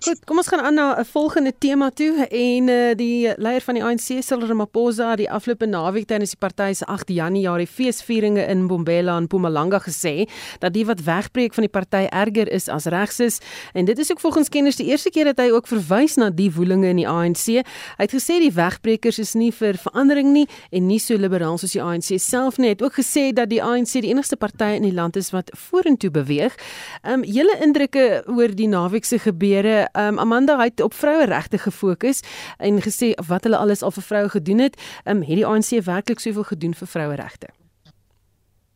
Goed, 0.03 0.19
kom 0.27 0.41
ons 0.41 0.49
gaan 0.51 0.59
aan 0.59 0.73
na 0.75 0.99
'n 0.99 1.05
volgende 1.05 1.53
tema 1.57 1.89
toe 1.89 2.27
en 2.27 2.67
uh, 2.67 2.91
die 2.95 3.31
leier 3.37 3.61
van 3.61 3.73
die 3.73 3.83
ANC, 3.83 4.19
Cyril 4.19 4.47
Ramaphosa, 4.47 5.15
die 5.15 5.31
afgelope 5.31 5.65
naweek 5.65 6.07
tydens 6.07 6.29
die 6.35 6.39
party 6.39 6.73
se 6.73 6.85
8 6.85 7.07
Januarie 7.09 7.67
feesvieringe 7.67 8.43
in 8.45 8.67
Bombela 8.67 9.15
en 9.17 9.23
Mpumalanga 9.23 9.79
gesê 9.79 10.27
dat 10.59 10.73
die 10.73 10.85
wat 10.85 11.03
wegbreek 11.03 11.53
van 11.53 11.63
die 11.63 11.71
party 11.71 12.07
erger 12.11 12.51
is 12.51 12.67
as 12.67 12.85
regs 12.85 13.19
is 13.19 13.39
en 13.73 13.85
dit 13.85 13.99
is 13.99 14.11
ook 14.11 14.19
volgens 14.19 14.49
kenners 14.49 14.75
die 14.75 14.87
eerste 14.87 15.09
keer 15.09 15.23
dat 15.23 15.37
hy 15.37 15.51
ook 15.51 15.67
verwys 15.67 16.15
na 16.15 16.29
die 16.29 16.51
woelinge 16.51 16.87
in 16.87 16.99
die 16.99 17.07
ANC. 17.07 17.63
Hy 17.95 18.03
het 18.03 18.11
gesê 18.11 18.41
die 18.43 18.51
wegbreekers 18.51 19.19
is 19.19 19.33
nie 19.33 19.51
vir 19.51 19.79
verandering 19.79 20.33
nie 20.33 20.47
en 20.71 20.87
nie 20.87 20.99
so 20.99 21.15
liberaal 21.15 21.57
soos 21.57 21.71
die 21.71 21.81
ANC 21.81 22.19
self 22.19 22.57
nie. 22.57 22.67
Hy 22.67 22.75
het 22.75 22.83
ook 22.83 22.99
gesê 22.99 23.31
dat 23.31 23.49
die 23.49 23.63
ANC 23.63 23.95
die 24.03 24.11
enigste 24.11 24.35
party 24.35 24.75
in 24.75 24.83
die 24.83 24.93
land 24.93 25.15
is 25.15 25.31
wat 25.31 25.47
vorentoe 25.55 26.11
beweeg. 26.11 26.59
Ehm 27.03 27.13
um, 27.13 27.23
julle 27.23 27.55
indrukke 27.63 28.23
oor 28.27 28.51
die 28.51 28.67
naweek 28.67 29.02
se 29.05 29.19
gebeure 29.19 29.89
Um 29.93 30.19
Amanda 30.19 30.59
het 30.59 30.81
op 30.81 30.93
vroueregte 30.93 31.57
gefokus 31.57 32.21
en 32.57 32.81
gesê 32.81 33.13
wat 33.27 33.43
hulle 33.43 33.57
alles 33.57 33.81
al 33.81 33.91
vir 33.91 34.03
vroue 34.03 34.29
gedoen 34.29 34.59
het. 34.59 34.79
Um 35.03 35.21
het 35.21 35.35
die 35.35 35.45
ANC 35.45 35.83
werklik 35.83 36.19
soveel 36.19 36.43
gedoen 36.43 36.73
vir 36.73 36.87
vroueregte? 36.87 37.47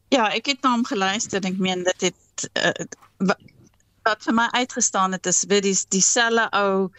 Ja, 0.09 0.29
ek 0.31 0.45
het 0.45 0.61
na 0.61 0.71
hom 0.71 0.85
geluister 0.85 1.41
en 1.41 1.51
ek 1.51 1.59
meen 1.59 1.83
dit 1.83 2.01
het 2.01 2.49
uh, 2.53 2.85
wat 4.07 4.23
vir 4.23 4.33
my 4.33 4.47
uitgestaan 4.55 5.11
het 5.11 5.25
is 5.25 5.43
weer 5.47 5.61
die 5.61 5.75
dieselfde 5.91 6.47
ou 6.55 6.89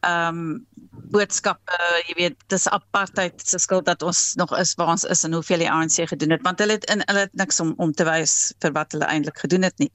ehm 0.00 0.40
um, 0.40 0.66
boodskappe, 1.12 1.78
jy 2.08 2.16
weet, 2.18 2.36
dis 2.52 2.66
apartheid 2.68 3.42
se 3.44 3.58
skuld 3.62 3.86
dat 3.88 4.02
ons 4.06 4.34
nog 4.40 4.52
is 4.58 4.74
waar 4.78 4.92
ons 4.94 5.04
is 5.04 5.24
en 5.24 5.36
hoeveel 5.36 5.64
die 5.64 5.70
ANC 5.70 6.08
gedoen 6.12 6.34
het, 6.36 6.42
want 6.46 6.58
hulle 6.62 6.76
het 6.78 6.86
in 6.92 7.04
hulle 7.06 7.26
het 7.26 7.34
niks 7.40 7.60
om 7.60 7.72
om 7.76 7.92
te 7.96 8.06
wys 8.08 8.52
vir 8.62 8.74
wat 8.76 8.92
hulle 8.96 9.08
eintlik 9.08 9.38
gedoen 9.44 9.66
het 9.68 9.78
nie. 9.82 9.90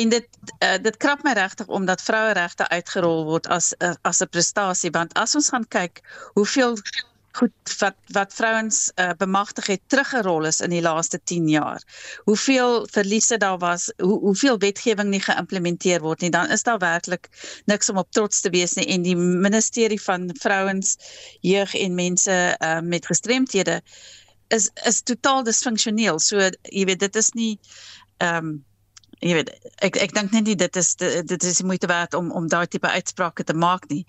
En 0.00 0.12
dit 0.14 0.28
uh, 0.64 0.76
dit 0.82 0.96
krap 0.96 1.22
my 1.26 1.32
regtig 1.38 1.66
omdat 1.66 2.02
vroueregte 2.02 2.68
uitgerol 2.68 3.24
word 3.30 3.46
as 3.46 3.72
uh, 3.78 3.94
as 4.02 4.22
'n 4.22 4.30
prestasie, 4.30 4.90
want 4.90 5.14
as 5.14 5.34
ons 5.34 5.50
gaan 5.54 5.66
kyk 5.68 6.02
hoeveel 6.34 6.76
goed 7.32 7.74
wat 7.78 7.96
wat 8.14 8.34
vrouens 8.34 8.90
uh, 8.94 9.10
bemagtig 9.18 9.66
het 9.66 9.82
teruggerol 9.86 10.46
is 10.48 10.60
in 10.60 10.70
die 10.74 10.82
laaste 10.82 11.20
10 11.24 11.48
jaar. 11.48 11.82
Hoeveel 12.24 12.86
verliese 12.90 13.36
daar 13.36 13.58
was, 13.58 13.92
hoe 13.96 14.18
hoeveel 14.18 14.58
wetgewing 14.58 15.10
nie 15.10 15.22
geïmplementeer 15.22 16.00
word 16.00 16.20
nie, 16.20 16.30
dan 16.30 16.50
is 16.50 16.66
daar 16.66 16.78
werklik 16.78 17.28
niks 17.70 17.90
om 17.90 18.00
op 18.02 18.10
trots 18.10 18.40
te 18.40 18.50
wees 18.50 18.74
nie 18.74 18.86
en 18.86 19.06
die 19.06 19.16
ministerie 19.16 20.00
van 20.02 20.30
vrouens, 20.40 20.96
jeug 21.40 21.74
en 21.74 21.94
mense 21.94 22.56
uh, 22.58 22.80
met 22.80 23.06
gestremthede 23.06 23.80
is 24.48 24.70
is 24.84 25.02
totaal 25.02 25.44
disfunksioneel. 25.46 26.18
So 26.18 26.50
jy 26.62 26.84
weet 26.84 27.06
dit 27.06 27.16
is 27.16 27.30
nie 27.38 27.54
ehm 28.18 28.50
um, 28.50 28.58
jy 29.20 29.34
weet 29.36 29.50
ek 29.84 29.98
ek 30.00 30.14
dink 30.16 30.32
net 30.32 30.46
nie 30.48 30.56
dit 30.56 30.76
is 30.80 30.94
dit 30.96 31.44
is 31.44 31.62
moeite 31.62 31.88
werd 31.90 32.14
om 32.16 32.30
om 32.32 32.48
daai 32.48 32.66
tipe 32.66 32.88
uitsprake 32.88 33.44
te 33.44 33.54
maak 33.54 33.86
nie. 33.92 34.04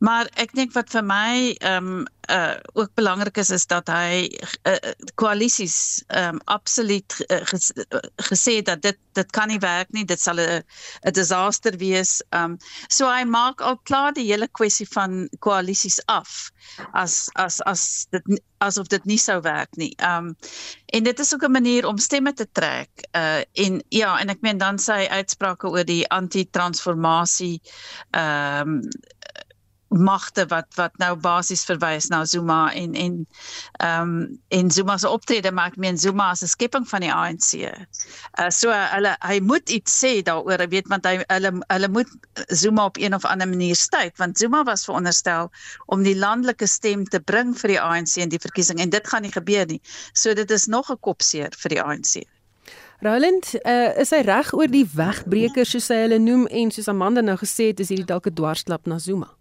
Maar 0.00 0.30
ek 0.40 0.54
dink 0.56 0.72
wat 0.72 0.88
vir 0.94 1.04
my 1.04 1.32
ehm 1.60 1.92
um, 1.92 2.08
uh 2.30 2.54
ook 2.78 2.94
belangrik 2.94 3.36
is 3.42 3.50
is 3.50 3.66
dat 3.66 3.88
hy 3.90 4.28
uh, 4.68 4.92
koalisies 5.20 6.04
ehm 6.06 6.38
um, 6.38 6.40
absoluut 6.44 7.16
uh, 7.26 7.40
ges, 7.50 7.72
uh, 7.76 8.00
gesê 8.30 8.60
dat 8.64 8.82
dit 8.82 8.98
dit 9.18 9.30
kan 9.34 9.50
nie 9.50 9.58
werk 9.58 9.90
nie 9.92 10.04
dit 10.04 10.20
sal 10.20 10.40
'n 10.40 10.62
'n 11.04 11.12
disaster 11.12 11.76
wees. 11.76 12.22
Ehm 12.30 12.52
um, 12.52 12.58
so 12.88 13.10
hy 13.10 13.24
maak 13.24 13.60
al 13.60 13.76
klaar 13.82 14.12
die 14.16 14.28
hele 14.30 14.48
kwessie 14.48 14.88
van 14.88 15.28
koalisies 15.38 16.00
af 16.06 16.50
as 16.92 17.28
as 17.34 17.60
as 17.60 18.06
dit 18.10 18.40
asof 18.60 18.88
dit 18.88 19.04
nie 19.04 19.18
sou 19.18 19.40
werk 19.40 19.76
nie. 19.76 19.92
Ehm 19.98 20.32
um, 20.32 20.36
en 20.96 21.02
dit 21.02 21.18
is 21.18 21.34
ook 21.34 21.44
'n 21.44 21.52
manier 21.52 21.86
om 21.86 21.98
stemme 21.98 22.32
te 22.32 22.46
trek. 22.52 22.90
Uh 23.16 23.42
en 23.52 23.82
ja, 23.88 24.18
en 24.20 24.28
ek 24.28 24.40
meen 24.40 24.58
dan 24.58 24.78
sy 24.78 25.06
uitsprake 25.10 25.68
oor 25.68 25.84
die 25.84 26.08
anti-transformasie 26.08 27.60
ehm 28.10 28.68
um, 28.68 28.82
magte 29.90 30.46
wat 30.46 30.66
wat 30.78 30.94
nou 31.02 31.16
basies 31.18 31.64
verwys 31.66 32.06
na 32.08 32.24
Zuma 32.24 32.72
en 32.72 32.94
en 32.94 33.26
ehm 33.82 34.02
um, 34.02 34.40
en 34.48 34.70
Zuma 34.70 34.96
se 34.96 35.08
optrede 35.08 35.52
maar 35.52 35.66
ek 35.66 35.76
meen 35.76 35.98
Zuma 35.98 36.30
is 36.30 36.42
'n 36.42 36.46
skepping 36.46 36.88
van 36.88 37.00
die 37.00 37.12
ANC. 37.12 37.52
Uh 38.38 38.50
so 38.50 38.70
hulle 38.70 39.16
hy 39.20 39.40
moet 39.40 39.68
iets 39.68 39.98
sê 40.04 40.22
daaroor, 40.22 40.68
weet 40.68 40.88
want 40.88 41.04
hy 41.04 41.24
hulle 41.26 41.52
hulle 41.66 41.88
moet 41.88 42.08
Zuma 42.46 42.84
op 42.84 42.96
een 42.96 43.14
of 43.14 43.24
ander 43.24 43.48
manier 43.48 43.76
stuit 43.76 44.16
want 44.16 44.38
Zuma 44.38 44.62
was 44.64 44.84
veronderstel 44.84 45.50
om 45.86 46.02
die 46.02 46.16
landelike 46.16 46.66
stem 46.66 47.04
te 47.04 47.20
bring 47.20 47.58
vir 47.58 47.68
die 47.68 47.80
ANC 47.80 48.16
in 48.16 48.28
die 48.28 48.38
verkiesing 48.38 48.78
en 48.78 48.90
dit 48.90 49.08
gaan 49.08 49.22
nie 49.22 49.32
gebeur 49.32 49.66
nie. 49.66 49.80
So 50.12 50.34
dit 50.34 50.50
is 50.50 50.66
nog 50.66 50.90
'n 50.90 51.00
kopseer 51.00 51.50
vir 51.56 51.68
die 51.68 51.82
ANC. 51.82 52.22
Roland, 53.00 53.54
uh, 53.64 53.96
is 53.96 54.10
hy 54.10 54.20
reg 54.20 54.52
oor 54.52 54.68
die 54.68 54.86
wegbreekers 54.94 55.70
soos 55.70 55.88
hy 55.88 56.02
hulle 56.02 56.18
noem 56.18 56.46
en 56.46 56.70
soos 56.70 56.88
Amanda 56.88 57.20
nou 57.20 57.36
gesê 57.40 57.72
het, 57.72 57.80
is 57.80 57.88
hierdie 57.88 58.06
dalk 58.06 58.26
'n 58.26 58.34
dwarsklap 58.34 58.86
na 58.86 58.98
Zuma? 58.98 59.39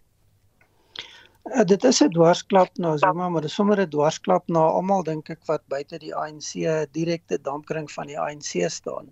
Uh, 1.48 1.64
dit 1.66 1.84
is 1.84 2.02
'n 2.04 2.10
dwarsklap 2.10 2.78
na 2.78 2.98
Zuma, 2.98 3.30
maar 3.30 3.42
dit 3.42 3.50
is 3.50 3.56
sommer 3.56 3.80
'n 3.82 3.90
dwarsklap 3.90 4.48
na 4.48 4.60
almal 4.60 5.04
dink 5.04 5.30
ek 5.30 5.46
wat 5.46 5.62
buite 5.68 5.98
die 5.98 6.16
ANC 6.16 6.52
direkte 6.92 7.42
dampkring 7.42 7.92
van 7.92 8.08
die 8.08 8.20
ANC 8.20 8.70
staan. 8.70 9.12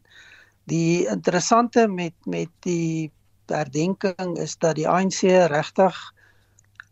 Die 0.66 1.08
interessante 1.08 1.88
met 1.88 2.14
met 2.26 2.50
die 2.60 3.12
herdenking 3.46 4.38
is 4.38 4.58
dat 4.58 4.76
die 4.76 4.88
ANC 4.88 5.22
regtig 5.48 6.14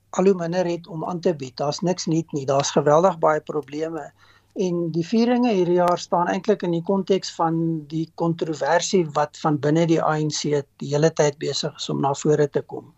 al 0.09 0.25
hoe 0.25 0.33
minder 0.33 0.65
het 0.65 0.87
om 0.87 1.05
aan 1.05 1.19
te 1.19 1.33
bied. 1.35 1.57
Daar's 1.57 1.79
niks 1.79 2.05
nuut 2.05 2.31
nie. 2.31 2.45
Daar's 2.45 2.71
geweldig 2.71 3.19
baie 3.19 3.41
probleme. 3.41 4.11
En 4.55 4.91
die 4.95 5.03
vieringe 5.03 5.51
hierdie 5.51 5.81
jaar 5.81 5.99
staan 5.99 6.27
eintlik 6.31 6.63
in 6.63 6.71
die 6.71 6.83
konteks 6.83 7.33
van 7.35 7.57
die 7.91 8.05
kontroversie 8.15 9.03
wat 9.17 9.37
van 9.37 9.59
binne 9.59 9.83
die 9.85 10.01
ANC 10.01 10.41
die 10.79 10.93
hele 10.93 11.11
tyd 11.11 11.37
besig 11.37 11.75
is 11.75 11.89
om 11.91 11.99
na 12.01 12.13
vore 12.13 12.47
te 12.49 12.61
kom. 12.61 12.93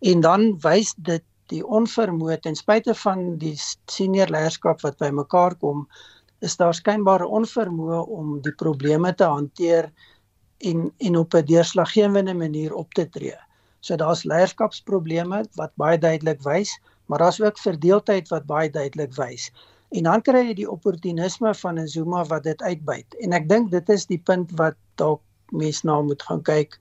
En 0.00 0.20
dan 0.20 0.52
wys 0.62 0.94
dit 0.96 1.24
die 1.50 1.62
onvermoë 1.66 2.38
ten 2.40 2.56
spyte 2.58 2.94
van 2.94 3.36
die 3.38 3.54
senior 3.90 4.30
leierskap 4.30 4.82
wat 4.82 4.98
bymekaar 5.02 5.56
kom, 5.60 5.86
is 6.42 6.56
daar 6.56 6.74
skynbare 6.74 7.26
onvermoë 7.26 8.02
om 8.18 8.40
die 8.42 8.54
probleme 8.58 9.14
te 9.14 9.24
hanteer 9.24 9.90
en 10.70 10.90
en 10.98 11.16
op 11.16 11.34
'n 11.34 11.44
deurslaggewende 11.46 12.34
manier 12.34 12.74
op 12.74 12.94
te 12.94 13.08
tree. 13.08 13.38
So 13.80 13.96
daar's 13.96 14.24
leierskapsprobleme 14.24 15.44
wat 15.54 15.72
baie 15.76 15.98
duidelik 15.98 16.42
wys, 16.42 16.80
maar 17.06 17.18
daar's 17.18 17.40
ook 17.40 17.58
verdeeldheid 17.58 18.28
wat 18.28 18.46
baie 18.46 18.70
duidelik 18.70 19.14
wys. 19.14 19.50
En 19.90 20.02
dan 20.02 20.22
kry 20.22 20.46
jy 20.46 20.54
die 20.54 20.70
opportunisme 20.70 21.54
van 21.54 21.78
'n 21.78 21.88
Zuma 21.88 22.24
wat 22.24 22.42
dit 22.42 22.62
uitbuit. 22.62 23.14
En 23.20 23.32
ek 23.32 23.48
dink 23.48 23.70
dit 23.70 23.88
is 23.88 24.06
die 24.06 24.18
punt 24.18 24.50
wat 24.56 24.76
dalk 24.94 25.20
mense 25.50 25.86
na 25.86 26.00
moet 26.00 26.22
gaan 26.22 26.42
kyk. 26.42 26.78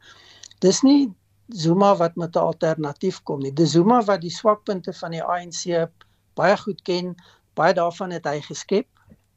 Dis 0.60 0.82
nie 0.82 1.10
Zuma 1.54 1.96
wat 1.96 2.16
met 2.16 2.36
'n 2.36 2.40
alternatief 2.40 3.24
kom 3.24 3.40
nie. 3.40 3.54
Dis 3.54 3.72
Zuma 3.72 4.02
wat 4.04 4.22
die 4.22 4.32
swakpunte 4.32 4.94
van 4.94 5.12
die 5.12 5.24
ANC 5.24 5.90
baie 6.34 6.58
goed 6.58 6.82
ken. 6.82 7.16
Baie 7.54 7.74
daarvan 7.74 8.12
het 8.12 8.26
hy 8.26 8.42
geskep. 8.42 8.88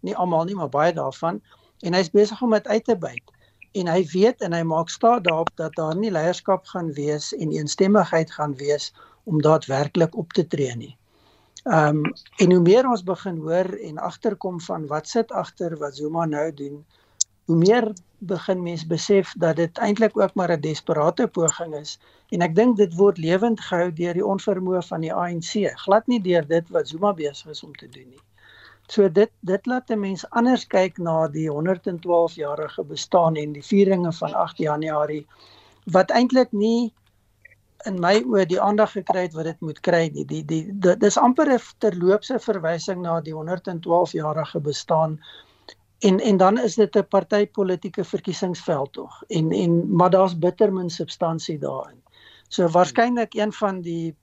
Nie 0.01 0.17
almal 0.17 0.45
nie, 0.45 0.55
maar 0.55 0.69
baie 0.69 0.93
daarvan. 0.93 1.41
En 1.81 1.95
hy's 1.95 2.11
besig 2.11 2.43
om 2.43 2.51
dit 2.51 2.67
uit 2.67 2.85
te 2.85 2.97
buit. 2.97 3.33
En 3.73 3.87
hy 3.87 4.05
weet 4.12 4.41
en 4.41 4.53
hy 4.53 4.62
maak 4.62 4.89
staat 4.89 5.25
daarop 5.25 5.51
dat 5.55 5.75
daar 5.75 5.97
nie 5.97 6.11
leierskap 6.11 6.67
gaan 6.67 6.93
wees 6.93 7.33
en 7.35 7.51
eensstemmigheid 7.51 8.31
gaan 8.31 8.55
wees 8.57 8.93
om 9.25 9.43
daadwerklik 9.43 10.17
op 10.17 10.33
te 10.33 10.47
tree 10.47 10.77
nie. 10.77 10.97
Ehm 11.65 12.05
um, 12.05 12.12
en 12.37 12.53
hoe 12.53 12.61
meer 12.61 12.89
ons 12.89 13.03
begin 13.03 13.39
hoor 13.41 13.73
en 13.89 13.99
agterkom 13.99 14.61
van 14.61 14.87
wat 14.87 15.09
sit 15.09 15.33
agter 15.33 15.79
wat 15.79 15.97
Zuma 15.97 16.25
nou 16.25 16.55
doen, 16.55 16.85
hoe 17.47 17.57
meer 17.57 17.92
begin 18.18 18.62
mense 18.62 18.86
besef 18.88 19.32
dat 19.38 19.57
dit 19.57 19.78
eintlik 19.78 20.16
ook 20.18 20.34
maar 20.34 20.53
'n 20.53 20.61
desperate 20.61 21.26
poging 21.26 21.74
is 21.74 21.99
en 22.28 22.40
ek 22.40 22.55
dink 22.55 22.76
dit 22.76 22.95
word 22.95 23.18
lewend 23.18 23.61
gehou 23.61 23.92
deur 23.92 24.14
die 24.14 24.26
onvermoë 24.26 24.82
van 24.82 25.01
die 25.01 25.12
ANC, 25.12 25.53
glad 25.84 26.07
nie 26.07 26.20
deur 26.20 26.47
dit 26.47 26.70
wat 26.70 26.88
Zuma 26.88 27.12
besig 27.12 27.51
is 27.51 27.62
om 27.62 27.74
te 27.74 27.88
doen 27.88 28.09
nie. 28.09 28.24
So 28.88 29.09
dit 29.09 29.30
dit 29.40 29.66
laat 29.66 29.90
'n 29.90 30.01
mens 30.01 30.24
anders 30.30 30.66
kyk 30.66 30.99
na 30.99 31.28
die 31.28 31.49
112 31.49 32.34
jarige 32.34 32.84
bestaan 32.84 33.36
en 33.36 33.53
die 33.53 33.62
vieringe 33.62 34.12
van 34.12 34.34
8 34.34 34.59
Januarie 34.59 35.26
wat 35.84 36.11
eintlik 36.11 36.53
nie 36.53 36.92
in 37.86 38.01
my 38.01 38.22
oë 38.22 38.47
die 38.49 38.61
aandag 38.61 38.92
gekry 38.92 39.22
het 39.22 39.34
wat 39.34 39.45
dit 39.45 39.61
moet 39.61 39.80
kry 39.80 40.11
nie. 40.12 40.24
Die 40.24 40.45
die 40.45 40.97
dis 40.99 41.16
amper 41.16 41.49
'n 41.53 41.61
terloopse 41.78 42.38
verwysing 42.38 43.03
na 43.03 43.20
die 43.20 43.34
112 43.34 44.12
jarige 44.12 44.61
bestaan 44.61 45.20
en 46.05 46.20
en 46.20 46.36
dan 46.36 46.59
is 46.59 46.74
dit 46.74 46.96
'n 46.96 47.09
partytetiese 47.09 48.05
verkiesingsveld 48.05 48.92
tog. 48.92 49.22
En 49.26 49.52
en 49.52 49.96
maar 49.96 50.11
daar's 50.11 50.38
bitter 50.38 50.72
min 50.72 50.90
substansie 50.90 51.59
daarin. 51.59 52.02
So 52.48 52.68
waarskynlik 52.68 53.34
een 53.34 53.52
van 53.52 53.80
die 53.80 54.14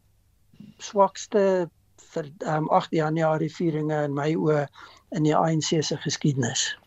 swakste 0.77 1.69
vir 2.13 2.29
um, 2.39 2.69
8 2.69 2.91
Januarie 2.91 3.53
vieringe 3.53 4.03
in 4.03 4.13
my 4.13 4.33
oë 4.35 4.65
in 5.09 5.23
die 5.23 5.35
ANC 5.35 5.83
se 5.83 5.97
geskiedenis. 5.97 6.77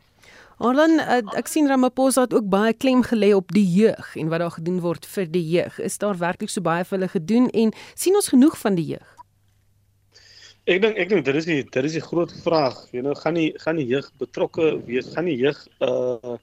Arlan, 0.58 1.00
uh, 1.02 1.18
ek 1.34 1.48
sien 1.50 1.66
Ramaphosa 1.68 2.20
het 2.20 2.34
ook 2.34 2.46
baie 2.48 2.72
klem 2.72 3.02
gelê 3.02 3.32
op 3.34 3.50
die 3.52 3.66
jeug 3.66 4.16
en 4.16 4.28
wat 4.28 4.38
daar 4.38 4.54
gedoen 4.54 4.80
word 4.80 5.06
vir 5.06 5.26
die 5.30 5.48
jeug. 5.48 5.78
Is 5.78 5.98
daar 5.98 6.18
werklik 6.18 6.50
so 6.50 6.62
baie 6.62 6.84
vir 6.84 6.98
hulle 6.98 7.10
gedoen 7.10 7.50
en 7.50 7.74
sien 7.94 8.14
ons 8.14 8.28
genoeg 8.28 8.58
van 8.58 8.78
die 8.78 8.86
jeug? 8.94 9.13
Ek 10.64 10.78
dink 10.80 10.96
ek 10.96 11.10
dink 11.10 11.26
dit 11.26 11.36
is 11.36 11.44
die 11.44 11.60
dit 11.60 11.84
is 11.84 11.96
die 11.98 12.00
groot 12.00 12.30
vraag. 12.40 12.78
Jy 12.96 13.02
nou 13.04 13.12
gaan 13.20 13.36
die 13.36 13.50
gaan 13.60 13.76
die 13.76 13.84
jeug 13.84 14.06
betrokke 14.16 14.70
wees, 14.86 15.10
gaan 15.12 15.26
die 15.28 15.36
jeug 15.36 15.58
uh, 15.84 16.38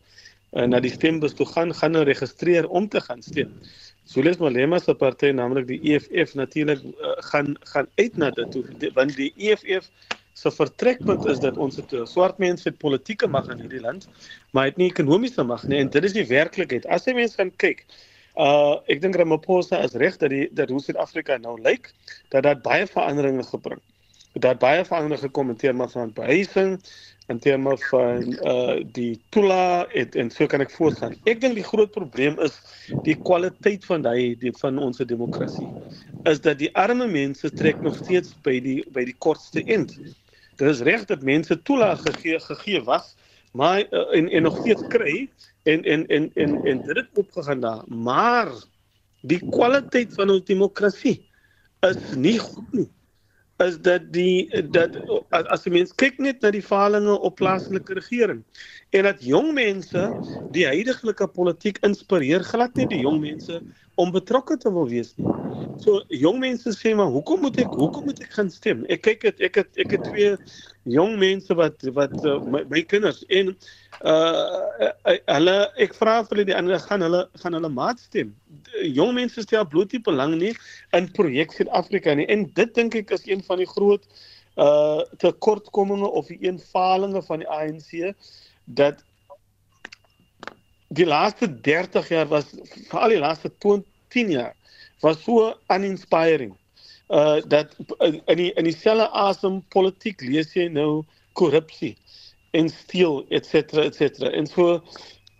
uh 0.54 0.66
na 0.70 0.78
die 0.84 0.92
stembus 0.94 1.34
toe 1.34 1.48
gaan, 1.50 1.74
gaan 1.74 1.98
hulle 1.98 2.06
registreer 2.12 2.68
om 2.70 2.86
te 2.86 3.02
gaan 3.02 3.26
stem. 3.26 3.56
Soos 4.06 4.38
Malema 4.38 4.78
se 4.78 4.94
party, 4.94 5.32
naamlik 5.34 5.66
die 5.72 5.80
EFF 5.90 6.36
natuurlik 6.38 6.86
uh, 6.86 7.16
gaan 7.32 7.56
gaan 7.74 7.90
uit 7.98 8.22
na 8.22 8.30
dit 8.38 8.54
toe 8.54 8.92
want 8.94 9.18
die 9.18 9.32
EFF 9.42 9.90
se 10.38 10.54
vertrekpunt 10.54 11.26
is 11.26 11.42
dat 11.42 11.58
ons 11.58 11.82
het 11.82 11.96
swart 12.06 12.38
mense 12.38 12.70
het 12.70 12.78
politieke 12.78 13.26
mag 13.26 13.50
in 13.50 13.66
hierdie 13.66 13.82
land, 13.82 14.06
maar 14.54 14.70
het 14.70 14.78
nie 14.78 14.92
ekonomiese 14.94 15.42
mag 15.42 15.66
nie 15.66 15.82
en 15.82 15.90
dit 15.90 16.06
is 16.06 16.14
die 16.14 16.30
werklikheid. 16.30 16.86
As 16.86 17.10
jy 17.10 17.18
mense 17.18 17.42
gaan 17.42 17.56
kyk, 17.58 17.88
uh 18.38 18.78
ek 18.86 19.02
dink 19.02 19.18
Ramaphosa 19.18 19.82
is 19.82 19.98
reg 19.98 20.22
dat 20.22 20.30
die 20.30 20.46
dat 20.54 20.70
hoe 20.70 20.84
Suid-Afrika 20.84 21.42
nou 21.42 21.58
lyk, 21.58 21.90
dat 22.30 22.46
dit 22.46 22.62
baie 22.62 22.86
veranderinge 22.86 23.50
gebring. 23.50 23.82
Dat 24.34 24.60
baie 24.60 24.86
veranderinge 24.86 25.28
gekom 25.28 25.50
in 25.50 25.58
terme 25.60 25.90
van 25.90 26.14
behuising, 26.14 26.78
in 27.28 27.40
terme 27.40 27.78
van 27.78 28.24
uh 28.48 28.78
die 28.96 29.20
toela 29.30 29.88
en, 29.92 30.10
en 30.12 30.30
so 30.32 30.48
kan 30.48 30.64
ek 30.64 30.72
voortgaan. 30.72 31.18
Ek 31.28 31.42
dink 31.44 31.58
die 31.60 31.66
groot 31.68 31.92
probleem 31.92 32.40
is 32.44 32.56
die 33.04 33.18
kwaliteit 33.20 33.84
van 33.90 34.06
daai 34.06 34.38
die 34.40 34.54
van 34.62 34.80
ons 34.80 35.04
demokrasie. 35.10 35.68
Is 36.32 36.40
dat 36.44 36.62
die 36.62 36.72
arme 36.80 37.10
mense 37.12 37.52
trek 37.52 37.82
nog 37.84 37.98
steeds 38.00 38.32
by 38.46 38.56
die 38.64 38.80
by 38.96 39.04
die 39.10 39.18
kortste 39.20 39.66
eind. 39.68 39.98
Dit 40.56 40.68
is 40.70 40.84
reg 40.88 41.04
dat 41.12 41.28
mense 41.28 41.58
toelaag 41.68 42.04
gegee 42.08 42.40
gegee 42.48 42.84
was, 42.88 43.16
maar 43.52 43.84
uh, 43.84 44.08
en 44.16 44.30
en 44.30 44.48
nog 44.48 44.62
steeds 44.64 44.88
kry 44.94 45.28
en 45.68 45.84
en 45.84 46.08
en 46.08 46.32
en 46.40 46.56
en 46.72 46.86
dit 46.88 47.20
opgegaan 47.20 47.60
daar, 47.68 47.84
maar 47.88 48.52
die 49.28 49.42
kwaliteit 49.52 50.16
van 50.16 50.32
ons 50.34 50.48
demokrasie 50.48 51.20
is 51.86 52.16
nie 52.16 52.40
goed 52.40 52.74
nie 52.74 52.90
is 53.66 53.78
dat 53.82 54.08
die 54.14 54.50
dat 54.72 54.98
as, 55.30 55.46
as 55.56 55.66
mens 55.66 55.94
kyk 55.96 56.20
net 56.20 56.42
na 56.42 56.52
die 56.54 56.64
falinge 56.66 57.18
op 57.20 57.36
plaaslike 57.42 57.94
regering 57.98 58.44
en 58.92 59.08
dat 59.10 59.24
jong 59.24 59.52
mense 59.58 60.04
die 60.56 60.66
huidige 60.68 61.28
politiek 61.36 61.80
inspireer 61.86 62.44
glad 62.44 62.76
nie 62.76 62.88
die 62.88 63.04
jong 63.06 63.20
mense 63.24 63.62
om 63.96 64.12
betrokke 64.12 64.58
te 64.58 64.72
wil 64.72 64.88
wees 64.90 65.14
nie. 65.18 65.28
So 65.82 66.02
jong 66.14 66.40
mense 66.42 66.72
sê 66.78 66.94
maar 66.96 67.10
hoekom 67.12 67.42
moet 67.46 67.58
ek 67.64 67.74
hoekom 67.76 68.06
moet 68.10 68.22
ek 68.24 68.34
gaan 68.38 68.52
stem? 68.54 68.84
Ek 68.94 69.04
kyk 69.08 69.26
dit 69.28 69.44
ek 69.48 69.60
het 69.62 69.82
ek 69.82 69.96
het 69.96 70.04
twee 70.08 70.36
jong 70.90 71.18
mense 71.22 71.56
wat 71.58 71.84
wat 71.98 72.14
uh, 72.26 72.38
my, 72.54 72.64
my 72.72 72.84
kinders 72.86 73.24
en 73.30 73.54
uh 74.08 74.90
hulle 75.28 75.56
ek 75.82 75.96
vra 75.98 76.20
vir 76.26 76.36
hulle 76.36 76.48
die 76.52 76.58
ander 76.58 76.82
gaan 76.86 77.06
hulle 77.06 77.24
gaan 77.44 77.58
hulle 77.58 77.72
maat 77.74 78.02
stem. 78.02 78.34
Jong 78.86 79.16
mense 79.18 79.44
stel 79.46 79.68
bloeddiep 79.70 80.08
belang 80.10 80.38
nie 80.42 80.54
in 80.98 81.10
projek 81.18 81.56
Suid-Afrika 81.58 82.16
nie 82.18 82.30
en 82.32 82.48
dit 82.58 82.76
dink 82.78 82.98
ek 83.04 83.16
is 83.18 83.28
een 83.30 83.44
van 83.50 83.62
die 83.62 83.70
groot 83.70 84.06
uh 84.62 85.02
tekortkominge 85.22 86.10
of 86.10 86.28
die 86.32 86.42
eenvalinge 86.46 87.22
van 87.28 87.44
die 87.44 87.50
ANC 87.50 88.14
dat 88.66 89.04
die 90.92 91.08
laaste 91.08 91.48
30 91.48 92.10
jaar 92.12 92.28
was 92.28 92.52
veral 92.90 93.16
die 93.16 93.22
laaste 93.22 93.52
20 93.64 93.88
10 94.12 94.32
jaar 94.32 94.56
was 95.00 95.24
so 95.24 95.54
uninspiring. 95.68 96.54
Uh 97.10 97.42
dat 97.48 97.76
in 98.26 98.38
die 98.38 98.52
in 98.54 98.68
dieselfde 98.68 99.10
asem 99.10 99.62
politiek 99.74 100.22
lees 100.22 100.54
jy 100.56 100.68
nou 100.72 101.04
korrupsie 101.40 101.96
en 102.52 102.70
steel 102.70 103.26
et 103.30 103.48
cetera 103.48 103.88
et 103.88 103.96
cetera. 103.96 104.32
En 104.32 104.48
so 104.48 104.84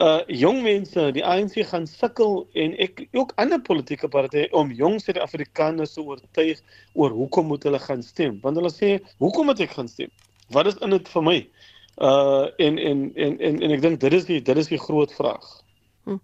uh 0.02 0.20
jong 0.28 0.64
mense, 0.66 1.12
die 1.16 1.24
ANC 1.26 1.60
gaan 1.70 1.88
sukkel 1.88 2.42
en 2.58 2.76
ek 2.82 3.06
ook 3.12 3.36
ander 3.44 3.62
politieke 3.62 4.10
partye 4.10 4.48
om 4.58 4.72
jong 4.76 5.00
Suid-Afrikaners 5.04 5.94
te 5.94 6.04
oortuig 6.04 6.64
oor 6.94 7.16
hoekom 7.16 7.52
moet 7.54 7.68
hulle 7.68 7.80
gaan 7.80 8.04
stem? 8.04 8.40
Want 8.42 8.60
hulle 8.60 8.74
sê, 8.74 9.00
"Hoekom 9.20 9.52
moet 9.52 9.60
ek 9.60 9.78
gaan 9.78 9.88
stem? 9.88 10.10
Wat 10.50 10.68
is 10.68 10.80
in 10.82 10.90
dit 10.90 11.08
vir 11.08 11.24
my?" 11.24 11.40
Uh 12.02 12.48
en 12.58 12.78
en 12.78 13.12
en 13.16 13.40
en, 13.40 13.60
en 13.62 13.72
ek 13.76 13.82
dink 13.82 14.00
dit 14.02 14.14
is 14.18 14.26
die 14.26 14.40
dit 14.42 14.58
is 14.58 14.72
die 14.72 14.80
groot 14.82 15.12
vraag. 15.14 15.46
Hm. 16.04 16.18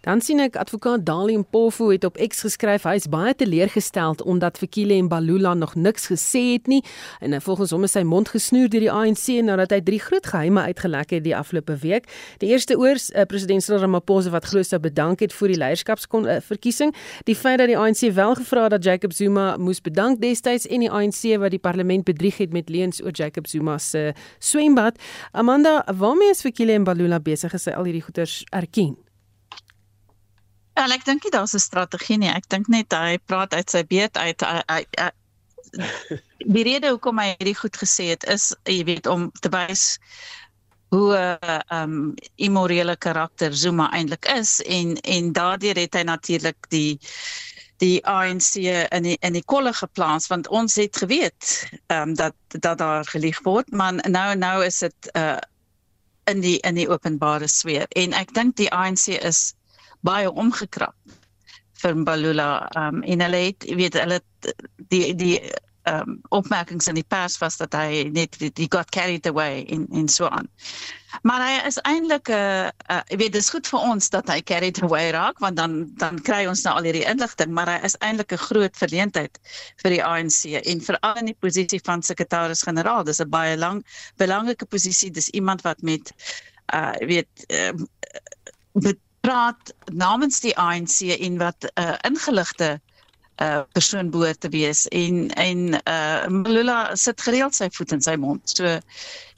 Dan 0.00 0.20
sien 0.20 0.38
ek 0.38 0.54
advokaat 0.54 1.02
Dalium 1.02 1.42
Pofu 1.50 1.88
het 1.90 2.04
op 2.06 2.14
X 2.14 2.44
geskryf 2.46 2.84
hy 2.86 2.94
is 3.00 3.08
baie 3.10 3.32
teleurgesteld 3.34 4.20
omdat 4.22 4.58
Fikile 4.60 4.94
en 4.94 5.08
Balula 5.10 5.54
nog 5.58 5.74
niks 5.74 6.06
gesê 6.12 6.42
het 6.52 6.68
nie 6.70 6.78
en 7.18 7.34
volgens 7.42 7.72
hom 7.74 7.82
is 7.88 7.96
sy 7.96 8.04
mond 8.06 8.30
gesnoer 8.30 8.68
deur 8.70 8.84
die 8.84 8.92
ANC 8.92 9.24
nadat 9.42 9.74
hy 9.74 9.80
drie 9.88 9.98
groot 9.98 10.26
geheime 10.30 10.62
uitgelek 10.68 11.16
het 11.16 11.24
die 11.24 11.34
afgelope 11.34 11.74
week. 11.82 12.06
Die 12.38 12.52
eerste 12.52 12.76
oor 12.78 12.94
uh, 12.94 13.24
president 13.26 13.64
Cyril 13.66 13.82
Ramaphosa 13.82 14.30
wat 14.30 14.46
glo 14.46 14.62
sou 14.62 14.78
bedank 14.82 15.24
het 15.24 15.34
vir 15.34 15.54
die 15.54 15.58
leierskapsverkiesing, 15.58 16.94
uh, 16.94 17.24
die 17.26 17.34
feit 17.34 17.58
dat 17.58 17.72
die 17.72 17.78
ANC 17.78 18.06
wel 18.14 18.36
gevra 18.38 18.68
het 18.68 18.76
dat 18.76 18.86
Jacob 18.86 19.16
Zuma 19.16 19.56
moes 19.58 19.82
bedank 19.82 20.22
destyds 20.22 20.68
en 20.70 20.86
die 20.86 20.92
ANC 20.92 21.24
wat 21.42 21.50
die 21.56 21.62
parlement 21.62 22.06
bedrieg 22.06 22.38
het 22.38 22.54
met 22.54 22.70
leuns 22.70 23.02
oor 23.02 23.10
Jacob 23.10 23.50
Zuma 23.50 23.78
se 23.82 24.12
swembad. 24.38 25.02
Amanda, 25.32 25.80
waarmee 25.90 26.30
is 26.30 26.46
Fikile 26.46 26.78
en 26.78 26.86
Balula 26.86 27.18
besig 27.18 27.54
as 27.54 27.66
hy 27.66 27.74
al 27.74 27.90
hierdie 27.90 28.06
goeters 28.06 28.44
erken? 28.54 28.94
Ja, 30.76 30.84
ek 30.92 31.06
dink 31.08 31.24
nie 31.24 31.32
daar's 31.32 31.54
'n 31.54 31.62
strategie 31.62 32.18
nie. 32.20 32.28
Ek 32.28 32.48
dink 32.52 32.68
net 32.68 32.92
hy 32.92 33.18
praat 33.18 33.54
uit 33.54 33.70
sy 33.70 33.82
beet 33.84 34.16
uit. 34.16 34.40
Hy, 34.40 34.62
hy, 34.68 34.82
hy 35.00 35.10
die 36.56 36.64
rede 36.66 36.92
hoekom 36.92 37.18
hy 37.18 37.32
hierdie 37.36 37.56
goed 37.56 37.76
gesê 37.80 38.10
het 38.12 38.26
is 38.32 38.52
jy 38.68 38.84
weet 38.84 39.08
om 39.10 39.30
te 39.40 39.50
wys 39.52 39.98
hoe 40.94 41.16
'n 41.16 41.38
uh, 41.42 41.60
um 41.80 42.14
immorele 42.36 42.96
karakter 42.96 43.54
Zuma 43.56 43.90
eintlik 43.92 44.28
is 44.36 44.60
en 44.62 44.96
en 45.00 45.32
daardeur 45.32 45.76
het 45.76 45.94
hy 45.94 46.02
natuurlik 46.02 46.68
die 46.68 47.00
die 47.82 48.00
ANC 48.06 48.54
in 48.56 49.02
die, 49.02 49.16
in 49.20 49.32
die 49.32 49.44
kolle 49.44 49.72
geplaas 49.72 50.28
want 50.32 50.48
ons 50.48 50.76
het 50.76 50.96
geweet 50.96 51.68
ehm 51.86 52.08
um, 52.08 52.14
dat 52.14 52.34
dat 52.48 52.78
daar 52.78 53.04
gelieg 53.04 53.42
word 53.42 53.70
maar 53.72 53.92
nou 54.08 54.34
nou 54.34 54.64
is 54.64 54.78
dit 54.78 55.10
uh 55.16 55.38
in 56.26 56.40
die 56.40 56.58
in 56.58 56.74
die 56.74 56.88
openbare 56.88 57.48
sfeer 57.48 57.86
en 57.90 58.12
ek 58.12 58.34
dink 58.34 58.56
die 58.56 58.70
ANC 58.70 59.08
is 59.08 59.54
baie 60.00 60.32
omgekrap 60.32 60.94
vir 61.82 61.96
Mbalula 61.96 62.68
ehm 62.74 62.96
um, 62.96 63.02
en 63.02 63.20
hulle 63.20 63.44
het 63.50 63.64
weet 63.76 63.94
hulle 64.00 64.20
die 64.88 65.14
die 65.14 65.38
um, 65.86 66.20
opmerkings 66.28 66.88
in 66.90 66.98
die 66.98 67.06
pers 67.06 67.38
was 67.38 67.56
dat 67.60 67.74
hy 67.76 68.06
net 68.14 68.36
die, 68.40 68.68
got 68.70 68.90
carried 68.94 69.26
away 69.26 69.64
in 69.72 69.86
in 69.92 70.08
so 70.08 70.28
aan. 70.28 70.48
Maar 71.22 71.42
hy 71.46 71.52
is 71.68 71.78
eintlik 71.88 72.28
'n 72.28 72.32
uh, 72.32 72.68
uh, 72.90 73.02
ek 73.06 73.18
weet 73.20 73.32
dis 73.32 73.50
goed 73.50 73.68
vir 73.68 73.80
ons 73.80 74.10
dat 74.10 74.28
hy 74.28 74.40
carried 74.42 74.82
away 74.82 75.10
raak 75.16 75.38
want 75.44 75.56
dan 75.56 75.86
dan 76.02 76.20
kry 76.28 76.44
ons 76.46 76.62
nou 76.66 76.74
al 76.76 76.88
hierdie 76.88 77.06
inligting, 77.06 77.52
maar 77.52 77.70
hy 77.70 77.78
is 77.86 77.96
eintlik 78.00 78.32
'n 78.32 78.46
groot 78.48 78.76
verleentheid 78.76 79.40
vir 79.82 79.90
die 79.90 80.04
ANC 80.04 80.40
en 80.62 80.80
veral 80.80 81.22
in 81.22 81.32
die 81.32 81.40
posisie 81.40 81.80
van 81.84 82.02
sekretaris-generaal. 82.02 83.04
Dis 83.04 83.22
'n 83.22 83.30
baie 83.30 83.56
lang 83.56 83.84
belangrike 84.16 84.66
posisie. 84.66 85.10
Dis 85.10 85.28
iemand 85.30 85.62
wat 85.62 85.82
met 85.82 86.12
uh 86.74 86.96
weet 86.98 87.30
uh, 87.48 87.72
praat 89.26 89.72
namens 89.90 90.40
die 90.44 90.54
ANC 90.58 91.00
en 91.18 91.40
wat 91.42 91.66
uh, 91.74 91.94
ingeligte 92.06 92.76
uh 93.36 93.60
persoon 93.76 94.08
behoort 94.10 94.40
te 94.40 94.48
wees 94.48 94.86
en 94.96 95.26
en 95.36 95.74
uh 95.76 96.28
Malula 96.32 96.94
sit 96.96 97.20
gereeld 97.20 97.54
sy 97.54 97.68
voet 97.74 97.92
in 97.92 98.00
sy 98.00 98.14
mond. 98.16 98.48
So 98.48 98.78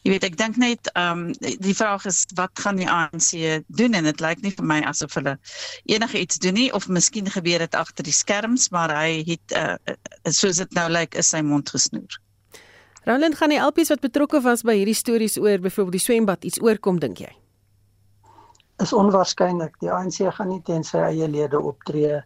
jy 0.07 0.13
weet 0.13 0.27
ek 0.29 0.37
dink 0.39 0.61
net 0.63 0.91
um 0.95 1.33
die 1.41 1.75
vraag 1.75 2.07
is 2.07 2.21
wat 2.39 2.55
gaan 2.63 2.79
die 2.79 2.87
ANC 2.87 3.33
doen 3.81 3.99
en 3.99 4.07
dit 4.07 4.23
lyk 4.23 4.45
nie 4.45 4.55
vir 4.55 4.69
my 4.71 4.79
asof 4.87 5.19
hulle 5.19 5.35
enige 5.91 6.21
iets 6.21 6.39
doen 6.39 6.55
nie 6.55 6.69
of 6.79 6.87
miskien 6.87 7.27
gebeur 7.35 7.67
dit 7.67 7.75
agter 7.75 8.07
die 8.07 8.15
skerms 8.15 8.69
maar 8.71 8.95
hy 8.95 9.25
het 9.27 9.57
uh 9.59 9.75
soos 10.31 10.63
dit 10.63 10.79
nou 10.79 10.87
lyk 10.95 11.19
is 11.19 11.35
sy 11.35 11.43
mond 11.43 11.75
gesnoer. 11.75 12.21
Roland 13.09 13.41
gaan 13.41 13.57
die 13.57 13.63
alpies 13.63 13.91
wat 13.91 14.05
betrokke 14.05 14.45
was 14.47 14.63
by 14.63 14.79
hierdie 14.79 14.95
stories 14.95 15.41
oor 15.43 15.59
byvoorbeeld 15.59 15.99
die 15.99 16.07
swembad 16.07 16.47
iets 16.47 16.63
oorkom 16.63 17.03
dink 17.03 17.27
jy? 17.27 17.35
Is 18.83 18.93
onwaarskynlik. 18.93 19.79
Die 19.83 19.91
ANC 19.93 20.21
gaan 20.35 20.53
nie 20.53 20.63
teen 20.63 20.85
sy 20.87 21.01
eie 21.03 21.29
lede 21.29 21.61
optree 21.61 22.21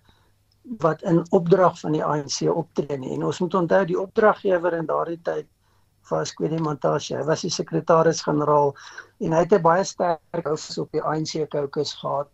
wat 0.84 1.02
in 1.08 1.22
opdrag 1.30 1.78
van 1.80 1.96
die 1.96 2.04
ANC 2.04 2.42
optree 2.52 2.98
nie. 2.98 3.14
En 3.16 3.24
ons 3.30 3.40
moet 3.40 3.54
onthou 3.62 3.82
die 3.88 3.98
opdraggewer 4.00 4.76
in 4.78 4.86
daardie 4.90 5.20
tyd 5.24 5.48
was 6.10 6.34
Kwedi 6.36 6.58
Montashe. 6.60 7.16
Hy 7.16 7.24
was 7.26 7.44
die 7.46 7.50
sekretaris-generaal 7.54 8.74
en 9.24 9.34
hy 9.36 9.42
het 9.44 9.54
'n 9.56 9.62
baie 9.62 9.84
sterk 9.84 10.46
hou 10.48 10.56
op 10.84 10.92
die 10.92 11.02
ANC 11.02 11.48
caucus 11.50 11.94
gehad 11.94 12.28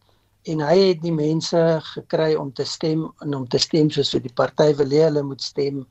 en 0.44 0.60
hy 0.60 0.76
het 0.78 1.02
die 1.02 1.12
mense 1.12 1.80
gekry 1.94 2.34
om 2.34 2.52
te 2.52 2.64
stem 2.64 3.12
en 3.20 3.34
om 3.34 3.46
te 3.48 3.58
stem 3.58 3.90
soos 3.90 4.12
wat 4.14 4.22
die 4.22 4.34
party 4.34 4.74
wil 4.74 4.90
hê 4.90 5.04
hulle 5.08 5.22
moet 5.22 5.42
stem. 5.42 5.86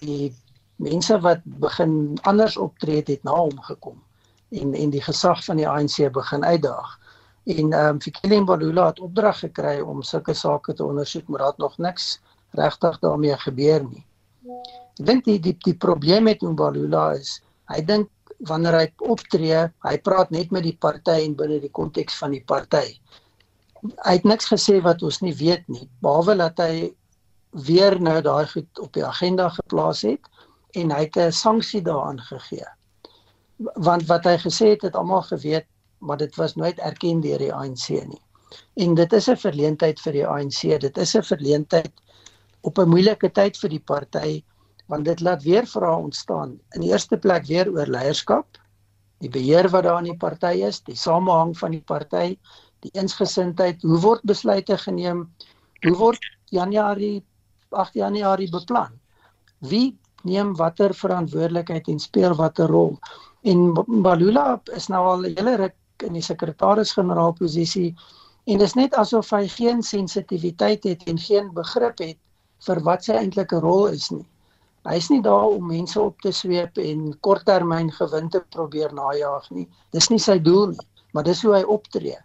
Die 0.00 0.34
mense 0.76 1.20
wat 1.20 1.40
begin 1.44 2.18
anders 2.22 2.56
optree 2.56 2.96
het, 2.96 3.08
het 3.08 3.24
na 3.24 3.32
hom 3.32 3.60
gekom 3.60 4.02
en 4.50 4.74
en 4.74 4.90
die 4.90 5.02
gesag 5.02 5.44
van 5.44 5.56
die 5.56 5.68
ANC 5.68 6.12
begin 6.12 6.44
uitdaag 6.44 6.98
en 7.46 7.72
ehm 7.72 7.94
um, 7.94 8.00
Fikile 8.02 8.40
Mbalula 8.42 8.88
het 8.90 9.00
opdrag 9.00 9.38
gekry 9.44 9.78
om 9.80 10.02
sulke 10.02 10.34
sake 10.34 10.74
te 10.74 10.84
ondersoek 10.84 11.28
maar 11.28 11.38
daar 11.38 11.54
het 11.54 11.62
nog 11.62 11.78
niks 11.78 12.18
regtig 12.58 12.98
daarmee 12.98 13.36
gebeur 13.38 13.84
nie. 13.84 14.02
Ek 14.98 15.06
dink 15.06 15.24
die 15.24 15.38
die 15.40 15.54
die 15.62 15.76
probleem 15.86 16.26
met 16.26 16.42
Mbalula 16.42 17.12
is 17.20 17.38
hy 17.70 17.82
dink 17.86 18.10
wanneer 18.50 18.74
hy 18.80 18.86
optree, 19.08 19.62
hy 19.86 19.96
praat 20.04 20.30
net 20.34 20.50
met 20.52 20.66
die 20.66 20.76
party 20.76 21.22
en 21.24 21.36
binne 21.38 21.60
die 21.62 21.72
konteks 21.72 22.18
van 22.20 22.34
die 22.34 22.42
party. 22.44 22.98
Hy 24.04 24.14
het 24.18 24.26
niks 24.28 24.50
gesê 24.50 24.80
wat 24.84 25.02
ons 25.06 25.22
nie 25.22 25.34
weet 25.38 25.64
nie, 25.72 25.86
behalwe 26.04 26.36
dat 26.40 26.60
hy 26.60 26.90
weer 27.66 27.96
nou 28.02 28.18
daai 28.20 28.46
goed 28.50 28.82
op 28.82 28.92
die 28.92 29.04
agenda 29.06 29.48
geplaas 29.54 30.02
het 30.04 30.26
en 30.76 30.90
hy 30.92 31.06
het 31.06 31.16
'n 31.16 31.32
sanksie 31.32 31.80
daaraan 31.82 32.20
gegee. 32.20 32.66
Want 33.88 34.06
wat 34.10 34.24
hy 34.24 34.36
gesê 34.36 34.74
het, 34.74 34.82
het 34.82 34.96
almal 34.96 35.22
geweet 35.22 35.66
maar 36.06 36.16
dit 36.22 36.36
was 36.38 36.54
nooit 36.54 36.78
erken 36.78 37.20
deur 37.20 37.42
die 37.42 37.52
ANC 37.52 37.88
nie. 37.88 38.22
En 38.84 38.94
dit 38.94 39.12
is 39.12 39.28
'n 39.28 39.36
verleentheid 39.36 40.00
vir 40.00 40.12
die 40.12 40.26
ANC. 40.26 40.80
Dit 40.80 40.98
is 40.98 41.16
'n 41.16 41.22
verleentheid 41.22 41.92
op 42.60 42.78
'n 42.78 42.88
moeilike 42.88 43.30
tyd 43.32 43.56
vir 43.56 43.70
die 43.70 43.84
party 43.92 44.44
want 44.86 45.04
dit 45.04 45.20
laat 45.20 45.42
weer 45.42 45.66
vrae 45.66 45.96
ontstaan. 45.96 46.60
In 46.74 46.80
die 46.80 46.90
eerste 46.90 47.16
plek 47.16 47.46
weer 47.46 47.70
oor 47.70 47.86
leierskap, 47.86 48.58
die 49.18 49.30
beheer 49.30 49.68
wat 49.72 49.82
daar 49.82 49.98
in 49.98 50.12
die 50.12 50.16
party 50.16 50.62
is, 50.66 50.80
die 50.86 50.96
samehang 50.96 51.58
van 51.58 51.70
die 51.70 51.82
party, 51.82 52.38
die 52.84 52.92
eensgesindheid, 52.94 53.82
hoe 53.82 54.00
word 54.00 54.22
besluite 54.22 54.78
geneem? 54.78 55.24
Hoe 55.82 55.96
word 55.96 56.28
Januarie 56.54 57.24
8 57.70 57.94
Januarie 57.94 58.50
beplan? 58.50 58.92
Wie 59.58 59.98
neem 60.22 60.54
watter 60.56 60.94
verantwoordelikheid 60.94 61.88
en 61.88 61.98
speel 61.98 62.34
watter 62.34 62.70
rol? 62.70 62.98
En 63.42 63.72
Balula 64.02 64.60
is 64.74 64.88
nou 64.88 65.02
al 65.06 65.26
'n 65.26 65.34
hele 65.36 65.56
ruk 65.56 65.74
in 66.02 66.16
die 66.16 66.24
sekretaris-generaal 66.24 67.32
posisie 67.38 67.94
en 68.46 68.58
dit 68.58 68.66
is 68.68 68.76
net 68.78 68.94
asof 68.94 69.30
hy 69.34 69.46
geen 69.48 69.82
sensitiwiteit 69.82 70.84
het 70.84 71.04
en 71.10 71.18
geen 71.18 71.52
begrip 71.54 71.98
het 72.04 72.18
vir 72.66 72.80
wat 72.88 73.04
sy 73.04 73.16
eintlike 73.18 73.60
rol 73.60 73.88
is 73.92 74.10
nie. 74.10 74.24
Hy 74.86 74.96
is 75.00 75.08
nie 75.10 75.22
daar 75.22 75.48
om 75.50 75.66
mense 75.66 75.98
op 76.00 76.20
te 76.22 76.30
sweep 76.32 76.78
en 76.78 77.08
korttermyn 77.26 77.90
gewin 77.90 78.28
te 78.30 78.42
probeer 78.54 78.94
najag 78.94 79.48
nie. 79.50 79.66
Dis 79.92 80.10
nie 80.12 80.20
sy 80.22 80.38
doel 80.38 80.70
nie, 80.74 80.86
maar 81.12 81.26
dis 81.26 81.42
hoe 81.42 81.56
hy 81.56 81.64
optree. 81.76 82.18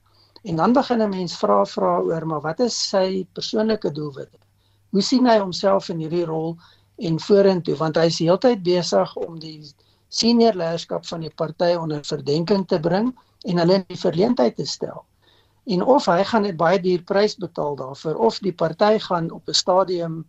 En 0.46 0.62
dan 0.62 0.74
begin 0.74 1.02
'n 1.02 1.10
mens 1.10 1.38
vra 1.38 1.66
vra 1.66 2.00
oor 2.00 2.26
maar 2.26 2.42
wat 2.42 2.60
is 2.60 2.78
sy 2.90 3.26
persoonlike 3.34 3.92
doelwitte? 3.92 4.38
Hoe 4.92 5.02
sien 5.02 5.26
hy 5.26 5.38
homself 5.40 5.90
in 5.90 6.00
hierdie 6.00 6.26
rol 6.26 6.58
en 6.98 7.20
vorentoe 7.20 7.76
want 7.76 7.98
hy 7.98 8.06
is 8.06 8.20
heeltyd 8.20 8.64
besig 8.64 9.16
om 9.16 9.40
die 9.40 9.62
senior 10.10 10.54
leierskap 10.54 11.06
van 11.06 11.22
die 11.22 11.34
party 11.36 11.76
onder 11.76 12.04
verdenking 12.04 12.68
te 12.68 12.80
bring 12.80 13.14
en 13.44 13.58
hulle 13.58 13.80
in 13.80 13.88
die 13.88 14.00
verleentheid 14.00 14.56
te 14.56 14.66
stel. 14.66 15.04
En 15.66 15.84
of 15.84 16.06
hy 16.10 16.24
gaan 16.26 16.46
net 16.48 16.58
baie 16.58 16.80
duur 16.82 17.04
prys 17.06 17.36
betaal 17.38 17.76
daarvoor 17.76 18.16
of 18.28 18.40
die 18.46 18.54
party 18.54 18.98
gaan 19.00 19.32
op 19.32 19.50
'n 19.50 19.54
stadium 19.54 20.26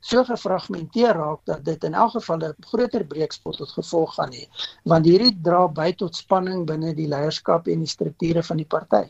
so 0.00 0.24
gefragmenteer 0.24 1.14
raak 1.18 1.40
dat 1.44 1.64
dit 1.64 1.84
in 1.84 1.94
elk 1.94 2.10
geval 2.10 2.38
'n 2.38 2.54
groter 2.70 3.04
breekspot 3.04 3.56
tot 3.56 3.70
gevolg 3.70 4.14
gaan 4.14 4.32
hê 4.32 4.44
want 4.84 5.06
hierdie 5.06 5.34
dra 5.42 5.66
by 5.68 5.92
tot 5.92 6.16
spanning 6.16 6.66
binne 6.66 6.94
die 6.94 7.08
leierskap 7.08 7.66
en 7.68 7.78
die 7.78 7.94
strukture 7.96 8.42
van 8.42 8.56
die 8.56 8.66
party. 8.76 9.04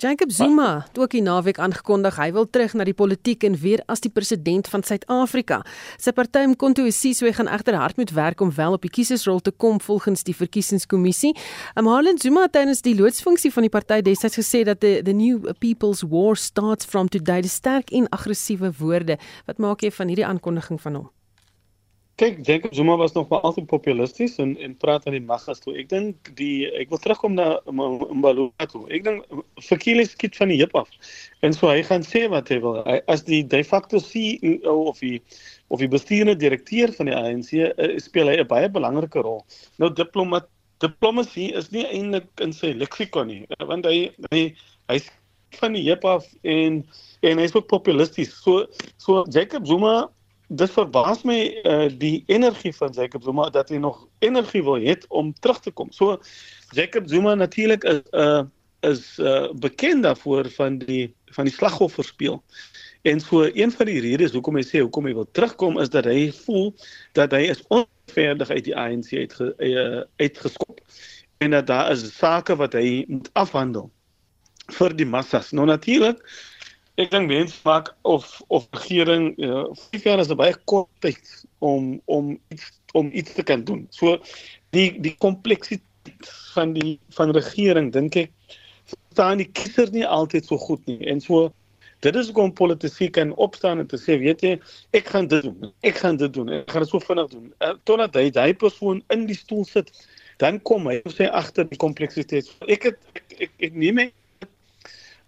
Jacob 0.00 0.30
Zuma 0.32 0.86
het 0.88 0.98
ook 0.98 1.12
die 1.12 1.20
naweek 1.20 1.58
aangekondig 1.60 2.16
hy 2.16 2.30
wil 2.32 2.46
terug 2.48 2.72
na 2.72 2.86
die 2.88 2.96
politiek 2.96 3.42
en 3.44 3.58
weer 3.60 3.82
as 3.92 4.00
die 4.00 4.08
president 4.08 4.70
van 4.72 4.80
Suid-Afrika. 4.80 5.58
Sy 6.00 6.14
party 6.16 6.46
Mkhonto 6.48 6.86
weSizwe 6.86 7.34
gaan 7.36 7.50
egter 7.52 7.76
hard 7.76 8.00
moet 8.00 8.14
werk 8.16 8.40
om 8.40 8.54
wel 8.56 8.78
op 8.78 8.86
die 8.86 8.92
kiesersrol 8.96 9.44
te 9.44 9.52
kom 9.52 9.76
volgens 9.84 10.24
die 10.24 10.32
verkiesingskommissie. 10.38 11.34
Amhalen 11.76 12.16
Zuma 12.16 12.48
het 12.48 12.56
tydens 12.56 12.80
die 12.80 12.96
loodsfunksie 12.96 13.52
van 13.52 13.68
die 13.68 13.74
party 13.76 14.00
destyds 14.08 14.40
gesê 14.40 14.64
dat 14.64 14.80
the, 14.80 15.02
the 15.04 15.12
new 15.12 15.52
people's 15.60 16.00
war 16.00 16.32
starts 16.32 16.88
from 16.88 17.12
today. 17.12 17.44
Dis 17.44 17.60
sterk 17.60 17.92
en 17.92 18.08
aggressiewe 18.08 18.72
woorde. 18.80 19.20
Wat 19.44 19.60
maak 19.60 19.84
jy 19.84 19.92
van 20.00 20.08
hierdie 20.08 20.30
aankondiging 20.32 20.80
van 20.80 21.02
hom? 21.02 21.10
Kyk, 22.20 22.44
Jacob 22.44 22.74
Zuma 22.74 22.96
was 22.96 23.12
nog 23.12 23.28
maar 23.28 23.40
altyd 23.40 23.66
populisties 23.66 24.36
en 24.36 24.58
en 24.58 24.76
praat 24.76 25.06
aan 25.06 25.14
die 25.16 25.22
maggas 25.24 25.62
toe. 25.64 25.72
Ek 25.80 25.86
dink 25.88 26.28
die 26.36 26.68
ek 26.76 26.90
wil 26.92 27.00
terugkom 27.00 27.32
na 27.38 27.46
Mbalula 27.72 28.66
toe. 28.68 28.82
Ek 28.92 29.06
dink 29.06 29.24
Fikile 29.64 30.04
skiet 30.04 30.36
van 30.36 30.52
die 30.52 30.58
heup 30.60 30.76
af. 30.76 30.90
En 31.40 31.56
so 31.56 31.70
hy 31.72 31.80
gaan 31.88 32.04
sê 32.04 32.26
wat 32.28 32.52
hy 32.52 32.58
wil. 32.60 32.76
Hy, 32.84 32.98
as 33.08 33.24
die 33.24 33.40
de 33.40 33.62
facto 33.64 34.02
CEO 34.04 34.76
of 34.92 35.00
die 35.00 35.22
of 35.72 35.80
die 35.80 35.88
bestuurende 35.88 36.36
direkteur 36.36 36.92
van 36.98 37.08
die 37.08 37.16
ANC 37.16 37.54
uh, 37.56 37.72
eh, 37.80 37.96
speel 38.04 38.28
hy 38.28 38.36
'n 38.44 38.48
baie 38.52 38.68
belangrike 38.68 39.24
rol. 39.24 39.40
Nou 39.80 39.88
diplomat 39.88 40.52
diplomatie 40.84 41.54
is 41.56 41.72
nie 41.72 41.88
eintlik 41.88 42.28
in 42.44 42.52
sy 42.52 42.76
leksikon 42.76 43.32
nie, 43.32 43.42
want 43.64 43.88
hy 43.88 44.12
hy 44.28 44.44
hy 44.92 45.00
van 45.56 45.72
die 45.72 45.88
heup 45.88 46.04
af 46.04 46.28
en 46.44 46.84
en 47.24 47.40
hy's 47.40 47.56
ook 47.56 47.72
populisties. 47.72 48.36
So 48.44 48.66
so 49.00 49.24
Jacob 49.32 49.64
Zuma 49.64 50.10
dit 50.50 50.70
verbaas 50.74 51.22
my 51.22 51.38
uh, 51.62 51.86
die 51.98 52.24
energie 52.26 52.72
van 52.74 52.90
Jacob 52.94 53.22
Zuma 53.22 53.50
dat 53.54 53.68
hy 53.70 53.78
nog 53.78 54.02
energie 54.18 54.62
wil 54.66 54.80
hê 54.82 54.96
om 55.08 55.30
terug 55.38 55.60
te 55.62 55.70
kom. 55.70 55.92
So 55.94 56.18
Jacob 56.74 57.06
Zuma 57.08 57.34
natuurlik 57.34 57.84
is 57.84 58.02
uh 58.10 58.42
is 58.80 59.18
uh 59.18 59.52
bekend 59.60 60.02
daarvoor 60.02 60.48
van 60.56 60.78
die 60.78 61.14
van 61.36 61.44
die 61.44 61.54
slagofferspeel. 61.54 62.40
En 63.02 63.20
so 63.20 63.44
een 63.52 63.72
van 63.72 63.86
die 63.86 64.00
redes 64.00 64.32
hoekom 64.32 64.56
hy 64.56 64.64
sê 64.66 64.82
hoekom 64.82 65.06
hy 65.06 65.14
wil 65.14 65.28
terugkom 65.30 65.78
is 65.80 65.92
dat 65.92 66.08
hy 66.08 66.32
voel 66.42 66.74
dat 67.16 67.32
hy 67.36 67.46
is 67.52 67.62
onverdig 67.68 68.50
uit 68.50 68.64
die 68.64 68.76
ANC 68.76 69.12
uit 69.12 69.36
uh, 69.40 70.02
uitgeskop 70.16 70.80
en 71.38 71.54
dat 71.54 71.66
daar 71.66 71.92
is 71.92 72.04
sake 72.16 72.56
wat 72.56 72.74
hy 72.76 73.04
moet 73.08 73.30
afhandel 73.32 73.90
vir 74.76 74.96
die 74.96 75.06
massas. 75.06 75.52
Nou 75.52 75.66
natuurlik 75.66 76.20
ek 77.00 77.12
dink 77.12 77.30
mense 77.30 77.60
maak 77.64 77.92
of 78.04 78.26
of 78.48 78.66
regering 78.76 79.32
ja, 79.40 79.64
5 79.92 80.04
jaar 80.04 80.20
is 80.20 80.30
'n 80.30 80.36
baie 80.36 80.56
kort 80.64 80.90
tyd 81.00 81.46
om 81.58 82.00
om 82.04 82.38
iets 82.52 82.66
om 82.92 83.10
iets 83.12 83.32
te 83.32 83.42
kan 83.42 83.64
doen. 83.64 83.86
So 83.90 84.18
die 84.70 85.00
die 85.00 85.16
kompleksiteit 85.18 86.28
van 86.54 86.72
die 86.72 86.98
van 87.16 87.32
regering 87.32 87.92
dink 87.92 88.16
ek 88.16 88.30
staan 89.12 89.38
die 89.38 89.48
kiezer 89.48 89.90
nie 89.92 90.06
altyd 90.06 90.46
so 90.46 90.58
goed 90.58 90.84
nie. 90.86 91.00
En 91.06 91.20
so 91.20 91.52
dit 92.00 92.16
is 92.16 92.30
hoekom 92.30 92.52
politici 92.52 93.10
kan 93.10 93.34
opstaan 93.34 93.78
en 93.78 93.86
te 93.86 93.98
sê, 94.00 94.16
weet 94.20 94.40
jy, 94.42 94.54
ek 94.96 95.10
gaan 95.12 95.26
dit 95.28 95.42
doen. 95.44 95.72
Ek 95.84 95.98
gaan 96.00 96.16
dit 96.16 96.32
doen. 96.32 96.48
Ek 96.48 96.70
gaan 96.70 96.84
dit 96.86 96.92
so 96.92 97.00
vinnig 97.04 97.28
doen. 97.28 97.52
Uh, 97.60 97.74
totdat 97.84 98.16
hy 98.16 98.30
daai 98.30 98.54
persoon 98.54 99.02
in 99.12 99.26
die 99.28 99.36
stoel 99.36 99.66
sit, 99.68 99.92
dan 100.40 100.60
kom 100.64 100.88
hy 100.88 101.00
sê 101.12 101.28
agter 101.28 101.68
die 101.68 101.80
kompleksiteit. 101.80 102.48
Ek 102.68 102.88
het 102.88 102.96
ek, 103.12 103.36
ek, 103.36 103.52
ek 103.68 103.76
neem 103.76 104.00
my 104.00 104.08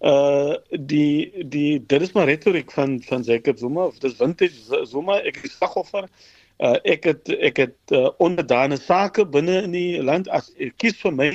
uh 0.03 0.55
die 0.71 1.31
die 1.47 1.79
dit 1.87 2.03
is 2.03 2.13
maar 2.13 2.27
retoriek 2.27 2.71
van 2.75 3.03
van 3.07 3.23
Jacob 3.23 3.59
Zuma 3.59 3.91
dis 4.03 4.17
vintage 4.19 4.87
Zuma. 4.87 5.21
Ek 5.23 5.39
is 5.47 5.55
slagoffer 5.57 6.09
uh 6.59 6.77
ek 6.83 7.05
het 7.07 7.29
ek 7.39 7.61
het 7.63 7.95
uh, 7.95 8.09
onderdane 8.19 8.77
sake 8.77 9.27
binne 9.27 9.63
in 9.63 9.77
die 9.77 10.03
land. 10.03 10.29
As 10.29 10.51
ek 10.59 10.75
kies 10.83 10.99
vir 11.05 11.15
my 11.15 11.31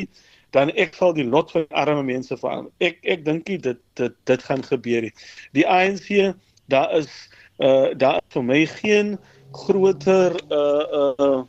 dan 0.52 0.72
ek 0.76 0.96
sal 1.00 1.16
die 1.16 1.28
lot 1.28 1.52
van 1.56 1.68
arme 1.72 2.04
mense 2.04 2.36
verander. 2.36 2.72
Ek 2.84 3.00
ek 3.08 3.24
dink 3.24 3.48
dit 3.48 3.80
dit 3.96 4.20
dit 4.28 4.44
gaan 4.50 4.64
gebeur 4.68 5.08
die 5.56 5.68
ANC 5.68 6.36
daar 6.68 6.92
is 7.00 7.12
uh 7.64 7.96
daar 7.96 8.20
is 8.20 8.36
vir 8.36 8.44
my 8.44 8.66
geen 8.66 9.16
groter 9.56 10.36
uh 10.52 11.16
uh 11.16 11.44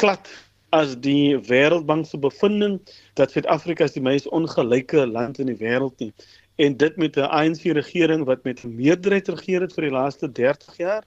klad 0.00 0.32
as 0.74 0.96
die 0.98 1.36
wêreldbank 1.38 2.06
se 2.06 2.18
bevinding 2.18 2.80
dat 3.14 3.30
Suid-Afrika 3.30 3.84
is 3.84 3.94
die 3.94 4.02
mees 4.02 4.26
ongelyke 4.26 5.04
land 5.06 5.38
in 5.38 5.52
die 5.52 5.60
wêreld 5.60 6.00
nie 6.02 6.10
en 6.56 6.76
dit 6.76 6.96
met 6.96 7.16
'n 7.16 7.30
ANC 7.38 7.62
regering 7.62 8.24
wat 8.24 8.44
met 8.44 8.64
'n 8.64 8.74
meerderheid 8.74 9.28
regeer 9.28 9.60
het 9.60 9.74
vir 9.74 9.84
die 9.88 9.96
laaste 9.96 10.32
30 10.32 10.76
jaar 10.76 11.04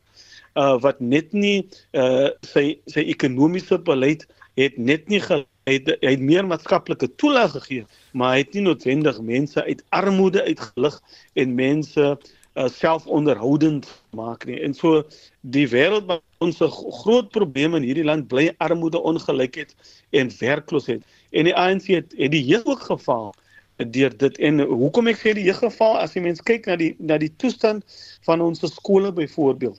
uh 0.56 0.80
wat 0.82 1.00
net 1.00 1.34
nie 1.34 1.68
uh 1.94 2.30
sy 2.42 2.80
sy 2.86 3.00
ekonomiese 3.00 3.80
beleid 3.80 4.28
het 4.56 4.78
net 4.78 5.08
nie 5.08 5.22
hy 5.22 5.46
het, 5.64 5.88
hy 6.02 6.12
het 6.16 6.20
meer 6.20 6.46
maatskaplike 6.48 7.16
toelaag 7.16 7.52
gegee 7.52 7.86
maar 8.14 8.32
hy 8.32 8.38
het 8.38 8.54
nie 8.54 8.62
noodwendig 8.62 9.22
mense 9.22 9.64
uit 9.64 9.84
armoede 9.90 10.44
uitgelig 10.44 11.02
en 11.34 11.56
mense 11.56 12.18
uh, 12.58 12.66
selfonderhoudend 12.68 13.88
maak 14.10 14.46
nie. 14.46 14.60
En 14.66 14.74
so 14.74 15.04
die 15.42 15.68
wêreld 15.70 16.10
ons 16.44 16.62
groot 17.02 17.30
probleme 17.34 17.80
in 17.80 17.86
hierdie 17.86 18.06
land 18.06 18.28
bly 18.32 18.50
armoede 18.64 19.02
ongelykheid 19.02 19.74
en 20.18 20.32
werkloosheid. 20.40 21.04
En 21.32 21.50
die 21.50 21.56
ANC 21.56 21.92
het, 21.94 22.16
het 22.18 22.34
die 22.34 22.44
jeug 22.46 22.66
ook 22.66 22.88
gefaal 22.90 23.34
deur 23.78 24.18
dit 24.18 24.38
en 24.38 24.60
hoekom 24.60 25.08
ek 25.08 25.20
sê 25.22 25.34
die 25.38 25.46
jeuggeval 25.46 26.00
as 26.02 26.16
jy 26.16 26.24
mens 26.26 26.42
kyk 26.42 26.66
na 26.66 26.76
die 26.80 26.96
na 27.00 27.18
die 27.22 27.34
toestand 27.38 27.86
van 28.26 28.42
ons 28.42 28.64
skole 28.74 29.12
byvoorbeeld 29.14 29.78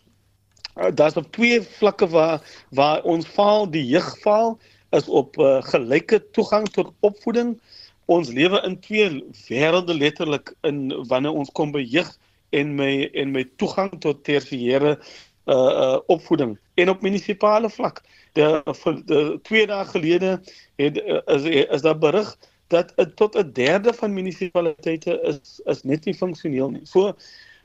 uh, 0.79 0.91
daar's 0.95 1.19
op 1.19 1.33
twee 1.33 1.63
vlakke 1.63 2.09
waar 2.09 2.43
waar 2.71 3.03
ons 3.03 3.27
faal 3.27 3.71
die 3.71 3.87
jeugval 3.87 4.59
is 4.91 5.09
op 5.09 5.39
uh, 5.39 5.63
gelyke 5.63 6.31
toegang 6.31 6.69
tot 6.69 6.93
opvoeding. 7.01 7.61
Ons 8.05 8.29
lewe 8.33 8.61
in 8.65 8.79
twee 8.81 9.09
wêrelde 9.49 9.95
letterlik 9.95 10.55
in 10.65 10.89
wanneer 11.09 11.37
ons 11.37 11.53
kom 11.53 11.73
by 11.75 11.83
jeug 11.85 12.09
en 12.57 12.75
my 12.79 13.09
en 13.13 13.35
my 13.35 13.45
toegang 13.61 13.93
tot 14.01 14.25
tersiêre 14.25 14.97
uh, 14.97 15.55
uh 15.55 15.99
opvoeding. 16.09 16.57
En 16.81 16.89
op 16.89 17.05
munisipale 17.05 17.71
vlak 17.71 18.01
de, 18.33 18.63
de 19.05 19.39
twee 19.43 19.67
dae 19.67 19.85
gelede 19.93 20.39
het 20.81 21.03
is 21.27 21.45
is 21.69 21.85
daar 21.85 21.99
berig 21.99 22.37
dat 22.69 22.93
uh, 22.97 23.05
tot 23.05 23.37
'n 23.37 23.53
derde 23.53 23.93
van 23.93 24.13
munisipaliteite 24.13 25.21
is 25.23 25.61
is 25.65 25.83
net 25.83 26.05
nie 26.05 26.15
funksioneel 26.15 26.71
nie. 26.71 26.87
So 26.87 27.15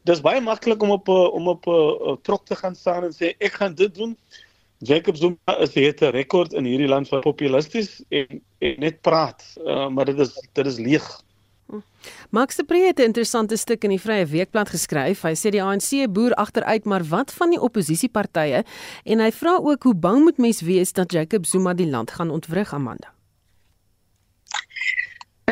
dis 0.04 0.22
baie 0.22 0.42
maklik 0.42 0.82
om 0.84 0.92
op 0.92 1.08
uh, 1.08 1.34
om 1.34 1.48
op 1.48 1.68
'n 1.68 1.72
uh, 1.72 2.08
uh, 2.08 2.16
trok 2.22 2.46
te 2.46 2.56
gaan 2.56 2.76
staan 2.76 3.04
en 3.04 3.14
sê 3.14 3.36
ek 3.38 3.54
gaan 3.54 3.76
dit 3.76 3.96
doen. 3.96 4.18
Jacob 4.78 5.16
Zuma 5.16 5.58
is 5.60 5.74
het 5.74 6.02
'n 6.02 6.12
rekord 6.12 6.54
in 6.54 6.66
hierdie 6.66 6.88
land 6.88 7.08
van 7.08 7.22
populisties 7.22 8.04
en, 8.10 8.42
en 8.60 8.76
net 8.80 9.02
praat, 9.02 9.44
uh, 9.58 9.88
maar 9.90 10.06
dit 10.06 10.20
is 10.20 10.48
dit 10.54 10.66
is 10.66 10.78
leeg. 10.78 11.24
Max 12.30 12.56
de 12.56 12.64
Pre 12.64 12.78
het 12.78 13.00
'n 13.00 13.02
interessante 13.02 13.58
stuk 13.58 13.84
in 13.84 13.90
die 13.90 14.02
Vrye 14.02 14.26
Weekblad 14.26 14.70
geskryf. 14.70 15.22
Hy 15.22 15.36
sê 15.36 15.50
die 15.50 15.64
ANC 15.64 16.12
boer 16.12 16.34
agteruit, 16.34 16.86
maar 16.86 17.04
wat 17.04 17.34
van 17.34 17.50
die 17.50 17.62
oppositiepartye? 17.62 18.64
En 19.04 19.20
hy 19.20 19.32
vra 19.32 19.60
ook 19.62 19.84
hoe 19.84 19.96
bang 19.96 20.24
moet 20.24 20.38
mens 20.38 20.62
wees 20.62 20.94
dat 20.94 21.12
Jacob 21.12 21.46
Zuma 21.46 21.74
die 21.74 21.90
land 21.90 22.12
gaan 22.12 22.30
ontwrig, 22.30 22.74
Amanda? 22.74 23.13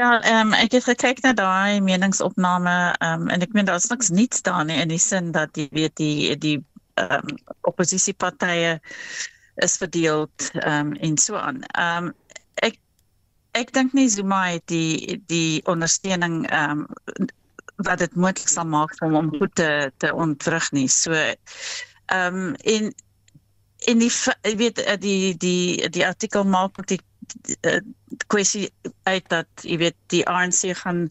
Ja, 0.01 0.21
ehm 0.21 0.47
um, 0.47 0.53
ek 0.57 0.71
het 0.73 0.85
gekyk 0.89 1.19
na 1.21 1.31
daai 1.37 1.77
meningsopname 1.85 2.71
ehm 3.05 3.21
um, 3.21 3.27
en 3.29 3.43
ek 3.45 3.51
meen 3.53 3.67
daar's 3.69 3.85
niks 3.91 4.07
niets 4.09 4.41
daar 4.47 4.63
nie 4.65 4.79
in 4.81 4.89
die 4.89 5.01
sin 5.03 5.27
dat 5.35 5.57
jy 5.59 5.67
weet 5.77 5.93
die 6.01 6.37
die 6.45 6.55
ehm 7.01 7.27
um, 7.29 7.35
oppositiepartye 7.69 8.71
is 9.67 9.75
verdeel 9.77 10.25
ehm 10.63 10.87
um, 10.87 10.95
en 11.09 11.17
so 11.21 11.37
aan. 11.37 11.61
Ehm 11.83 12.07
um, 12.07 12.39
ek 12.69 12.79
ek 13.61 13.73
dink 13.77 13.93
nie 13.93 14.07
Zuma 14.09 14.41
het 14.47 14.65
die 14.73 15.21
die 15.29 15.61
ondersteuning 15.69 16.49
ehm 16.49 16.81
um, 16.81 17.29
wat 17.85 18.01
dit 18.01 18.15
moontlik 18.15 18.49
sal 18.49 18.65
maak 18.73 18.97
om 19.05 19.13
hom 19.19 19.29
goed 19.37 19.53
te 19.61 19.69
te 20.01 20.15
ontwrig 20.25 20.71
nie. 20.71 20.87
So 20.89 21.13
ehm 21.13 22.41
um, 22.41 22.55
en 22.73 22.89
en 23.85 24.01
die 24.07 24.11
jy 24.49 24.57
weet 24.65 24.83
die 25.05 25.37
die 25.37 25.89
die 25.93 26.07
artikel 26.09 26.49
maak 26.57 26.81
ook 26.81 26.89
die 26.95 27.03
kwessie 28.31 28.69
uit 29.03 29.27
dat 29.29 29.65
jy 29.65 29.77
weet 29.77 29.97
die 30.13 30.23
ANC 30.27 30.71
gaan 30.83 31.09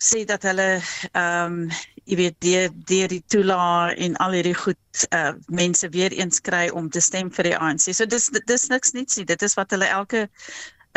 sê 0.00 0.24
dat 0.24 0.42
hulle 0.48 0.68
ehm 1.12 1.60
um, 1.60 1.70
jy 2.10 2.16
weet 2.16 2.36
die 2.42 2.60
die 2.88 3.06
die 3.12 3.22
toelaar 3.30 3.92
en 3.94 4.16
al 4.24 4.32
hierdie 4.34 4.56
goed 4.56 5.04
uh, 5.14 5.32
mense 5.46 5.88
weer 5.94 6.12
eens 6.16 6.40
kry 6.40 6.68
om 6.74 6.88
te 6.90 7.00
stem 7.00 7.30
vir 7.30 7.50
die 7.50 7.56
ANC. 7.56 7.92
So 7.94 8.06
dis 8.06 8.30
dis 8.48 8.66
niks 8.72 8.94
niets 8.96 9.20
nie. 9.20 9.26
Dit 9.28 9.42
is 9.46 9.54
wat 9.58 9.70
hulle 9.76 9.86
elke 9.86 10.26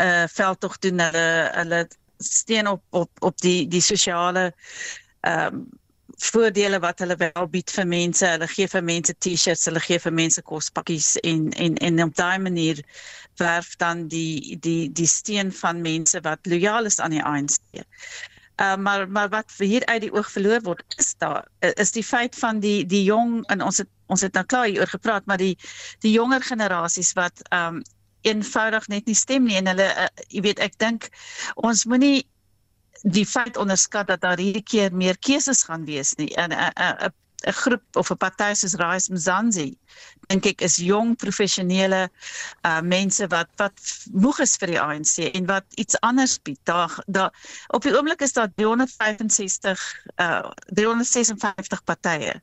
uh 0.02 0.24
veld 0.32 0.60
tog 0.60 0.78
doen 0.82 0.98
hulle 0.98 1.28
hulle 1.54 1.84
steen 2.18 2.66
op 2.66 2.82
op 2.90 3.10
op 3.20 3.40
die 3.44 3.68
die 3.68 3.84
sosiale 3.84 4.52
ehm 5.20 5.60
um, 5.60 5.64
voordele 6.18 6.78
wat 6.80 6.98
hulle 6.98 7.16
wel 7.16 7.46
bied 7.50 7.70
vir 7.70 7.86
mense. 7.86 8.26
Hulle 8.26 8.48
gee 8.48 8.68
vir 8.68 8.84
mense 8.84 9.14
T-shirts, 9.18 9.66
hulle 9.70 9.80
gee 9.80 9.98
vir 9.98 10.12
mense 10.12 10.42
kospakkies 10.42 11.14
en 11.22 11.50
en 11.52 11.76
en 11.76 12.02
op 12.02 12.14
daai 12.14 12.38
manier 12.38 12.82
werf 13.40 13.76
dan 13.76 14.06
die 14.08 14.58
die 14.60 14.92
die 14.92 15.06
steen 15.06 15.52
van 15.52 15.82
mense 15.82 16.20
wat 16.20 16.46
lojaal 16.46 16.84
is 16.84 17.00
aan 17.00 17.16
die 17.16 17.22
ANC. 17.22 17.58
Uh, 18.60 18.76
maar 18.76 19.08
maar 19.10 19.28
wat 19.28 19.50
hier 19.58 19.86
uit 19.86 20.00
die 20.00 20.12
oog 20.12 20.30
verloor 20.30 20.60
word 20.62 20.94
is 20.96 21.14
daar 21.18 21.42
is 21.74 21.90
die 21.92 22.04
feit 22.04 22.36
van 22.38 22.60
die 22.62 22.86
die 22.86 23.02
jong 23.02 23.40
en 23.50 23.62
ons 23.62 23.82
het 23.82 23.88
ons 24.06 24.20
het 24.20 24.34
nou 24.38 24.44
klaar 24.46 24.68
hieroor 24.68 24.92
gepraat 24.92 25.26
maar 25.26 25.42
die 25.42 25.56
die 26.06 26.12
jonger 26.14 26.42
generasies 26.42 27.12
wat 27.18 27.42
um 27.50 27.82
eenvoudig 28.22 28.86
net 28.88 29.10
nie 29.10 29.16
stem 29.18 29.44
nie 29.44 29.58
en 29.58 29.66
hulle 29.72 29.88
uh, 29.90 30.06
jy 30.28 30.44
weet 30.46 30.62
ek 30.62 30.78
dink 30.78 31.08
ons 31.56 31.82
moenie 31.84 32.22
die 33.04 33.26
feit 33.28 33.56
onderskat 33.60 34.08
dat 34.08 34.20
daar 34.24 34.40
hierdie 34.40 34.64
keer 34.64 34.94
meer 34.96 35.18
keuses 35.18 35.62
gaan 35.68 35.84
wees 35.84 36.14
nie. 36.16 36.32
En 36.40 36.52
'n 36.52 36.72
'n 36.72 37.12
'n 37.46 37.52
groep 37.52 37.96
of 38.00 38.10
'n 38.10 38.16
party 38.16 38.54
soos 38.54 38.74
Rise 38.80 39.12
Mzansi 39.12 39.76
dink 40.28 40.46
ek 40.46 40.62
is 40.64 40.76
jong 40.80 41.12
professionele 41.20 42.08
uh 42.64 42.80
mense 42.80 43.26
wat 43.28 43.50
wat 43.60 43.76
moeg 44.12 44.40
is 44.46 44.56
vir 44.60 44.72
die 44.72 44.80
ANC 44.80 45.28
en 45.34 45.46
wat 45.50 45.66
iets 45.76 46.00
anders 46.00 46.38
bied. 46.42 46.60
Daar 46.64 46.92
daar 47.06 47.32
op 47.68 47.82
die 47.82 47.92
oomblik 47.96 48.24
is 48.24 48.32
daar 48.32 48.48
365 48.56 49.84
uh 50.16 50.50
356 50.72 51.84
partye 51.84 52.40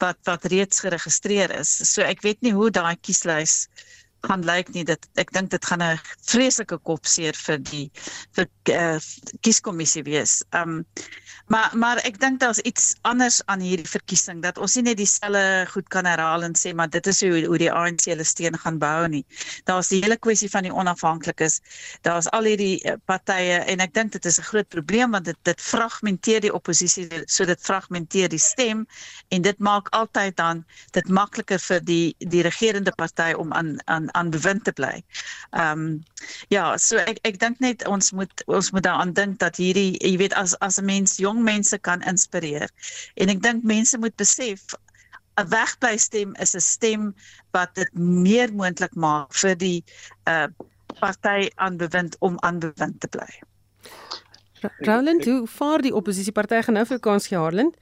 wat 0.00 0.18
wat 0.24 0.44
reeds 0.44 0.80
geregistreer 0.80 1.52
is. 1.60 1.76
So 1.92 2.02
ek 2.02 2.24
weet 2.24 2.40
nie 2.40 2.56
hoe 2.56 2.70
daai 2.70 2.96
kieslys 2.96 3.68
gaan 4.26 4.44
lyk 4.44 4.72
nie 4.74 4.84
dit 4.84 5.08
ek 5.20 5.32
dink 5.32 5.50
dit 5.50 5.64
gaan 5.64 5.82
'n 5.82 5.98
vreeslike 6.28 6.78
kopseer 6.84 7.36
vir 7.46 7.58
die 7.58 7.86
vir 8.36 8.46
uh, 8.72 8.98
kieskommissie 9.40 10.04
wees. 10.04 10.42
Um 10.52 10.84
maar 11.50 11.70
maar 11.74 11.98
ek 12.06 12.20
dink 12.20 12.40
daar's 12.40 12.60
iets 12.62 12.94
anders 13.02 13.40
aan 13.46 13.60
hierdie 13.60 13.88
verkiesing 13.88 14.42
dat 14.42 14.58
ons 14.58 14.76
nie 14.76 14.82
net 14.82 14.96
dieselfde 15.00 15.66
goed 15.72 15.88
kan 15.88 16.06
herhaal 16.06 16.44
en 16.46 16.54
sê 16.54 16.74
maar 16.74 16.90
dit 16.90 17.06
is 17.06 17.20
hoe 17.20 17.44
hoe 17.46 17.58
die 17.58 17.72
ANC 17.72 18.04
hulle 18.06 18.24
steen 18.24 18.58
gaan 18.58 18.78
bou 18.78 19.08
nie. 19.08 19.24
Daar's 19.64 19.88
die 19.88 20.02
hele 20.02 20.16
kwessie 20.16 20.50
van 20.50 20.62
die 20.62 20.74
onafhanklikes. 20.74 21.60
Daar's 22.06 22.28
al 22.30 22.44
hierdie 22.44 22.78
uh, 22.84 22.94
partye 23.04 23.64
en 23.66 23.80
ek 23.80 23.94
dink 23.94 24.12
dit 24.12 24.24
is 24.24 24.38
'n 24.38 24.48
groot 24.52 24.68
probleem 24.68 25.10
want 25.10 25.24
dit 25.24 25.38
dit 25.42 25.60
fragmenteer 25.60 26.40
die 26.40 26.54
oppositie 26.54 27.08
so 27.26 27.44
dit 27.44 27.60
fragmenteer 27.60 28.28
die 28.28 28.38
stem 28.38 28.86
en 29.28 29.42
dit 29.42 29.58
maak 29.58 29.88
altyd 29.88 30.36
dan 30.36 30.64
dit 30.92 31.08
makliker 31.08 31.58
vir 31.58 31.80
die 31.80 32.14
die 32.18 32.42
regerende 32.42 32.92
party 32.92 33.32
om 33.32 33.52
aan 33.52 33.78
aan 33.86 34.09
aan 34.12 34.30
bewind 34.30 34.64
te 34.64 34.72
bly. 34.72 35.02
Ehm 35.50 35.84
um, 35.84 36.04
ja, 36.48 36.76
so 36.76 36.96
ek 36.96 37.18
ek 37.28 37.40
dink 37.40 37.60
net 37.60 37.86
ons 37.86 38.12
moet 38.12 38.44
ons 38.46 38.70
moet 38.70 38.82
daaraan 38.82 39.12
dink 39.12 39.38
dat 39.38 39.56
hierdie 39.56 39.98
jy 39.98 40.16
weet 40.18 40.34
as 40.34 40.54
as 40.60 40.78
'n 40.78 40.84
mens 40.84 41.16
jong 41.16 41.42
mense 41.42 41.78
kan 41.78 42.02
inspireer 42.02 42.70
en 43.14 43.28
ek 43.28 43.42
dink 43.42 43.64
mense 43.64 43.98
moet 43.98 44.16
besef 44.16 44.74
'n 45.40 45.48
wegbly 45.48 45.96
stem 45.98 46.34
is 46.40 46.54
'n 46.54 46.60
stem 46.60 47.14
wat 47.50 47.74
dit 47.74 47.90
meer 47.94 48.52
moontlik 48.52 48.94
maak 48.94 49.34
vir 49.34 49.54
die 49.56 49.84
uh 50.26 50.48
party 51.00 51.50
aan 51.54 51.76
bewind 51.76 52.16
om 52.18 52.36
aan 52.40 52.58
bewind 52.58 53.00
te 53.00 53.08
bly. 53.08 53.30
Roland, 54.78 55.24
hoe 55.24 55.46
vaar 55.46 55.80
die 55.80 55.94
oppositiepartye 55.94 56.62
gaan 56.62 56.74
nou 56.74 56.86
vir 56.86 57.00
kans 57.00 57.26
gee 57.26 57.38
Harland? 57.38 57.76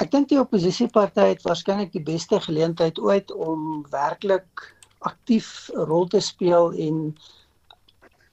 Ek 0.00 0.08
dink 0.08 0.30
die 0.30 0.38
oppositieparty 0.40 1.24
het 1.34 1.42
waarskynlik 1.44 1.90
die 1.92 2.00
beste 2.04 2.38
geleentheid 2.40 2.98
ooit 3.04 3.32
om 3.36 3.82
werklik 3.92 4.62
aktief 5.04 5.48
'n 5.74 5.84
rol 5.90 6.06
te 6.14 6.20
speel 6.24 6.70
en 6.72 7.02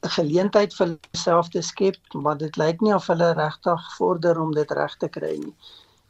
'n 0.06 0.14
geleentheid 0.14 0.76
vir 0.78 0.88
homself 0.94 1.50
te 1.50 1.62
skep, 1.62 1.98
maar 2.14 2.38
dit 2.38 2.58
lyk 2.58 2.80
nie 2.82 2.94
of 2.96 3.08
hulle 3.12 3.34
regtig 3.34 3.90
vorder 3.98 4.40
om 4.40 4.54
dit 4.56 4.72
reg 4.72 4.96
te 5.02 5.10
kry 5.18 5.34
nie. 5.42 5.54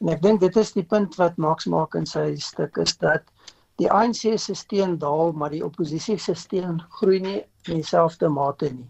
En 0.01 0.09
ek 0.13 0.21
dink 0.21 0.39
dit 0.39 0.57
is 0.61 0.71
die 0.71 0.83
punt 0.83 1.15
wat 1.15 1.37
Max 1.37 1.65
maak 1.65 1.95
in 1.95 2.05
sy 2.05 2.35
stuk 2.35 2.77
is 2.77 2.93
dat 2.97 3.23
die 3.81 3.89
ANC 3.89 4.37
se 4.37 4.53
steun 4.53 4.97
daal, 4.97 5.31
maar 5.31 5.49
die 5.49 5.65
oppositie 5.65 6.19
se 6.19 6.35
steun 6.35 6.83
groei 6.99 7.19
nie 7.19 7.41
in 7.65 7.81
dieselfde 7.81 8.29
mate 8.29 8.69
nie. 8.69 8.89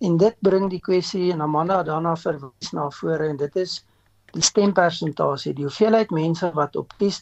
En 0.00 0.16
dit 0.16 0.36
bring 0.40 0.70
die 0.70 0.82
kwessie 0.82 1.30
en 1.32 1.40
Amanda 1.40 1.82
daarna 1.82 2.16
verwys 2.16 2.72
na 2.72 2.90
vore 2.90 3.28
en 3.28 3.36
dit 3.36 3.56
is 3.56 3.84
die 4.32 4.42
stempersentasie, 4.42 5.54
die 5.54 5.66
hoeveelheid 5.66 6.10
mense 6.10 6.50
wat 6.54 6.76
op 6.76 6.94
die 6.98 7.12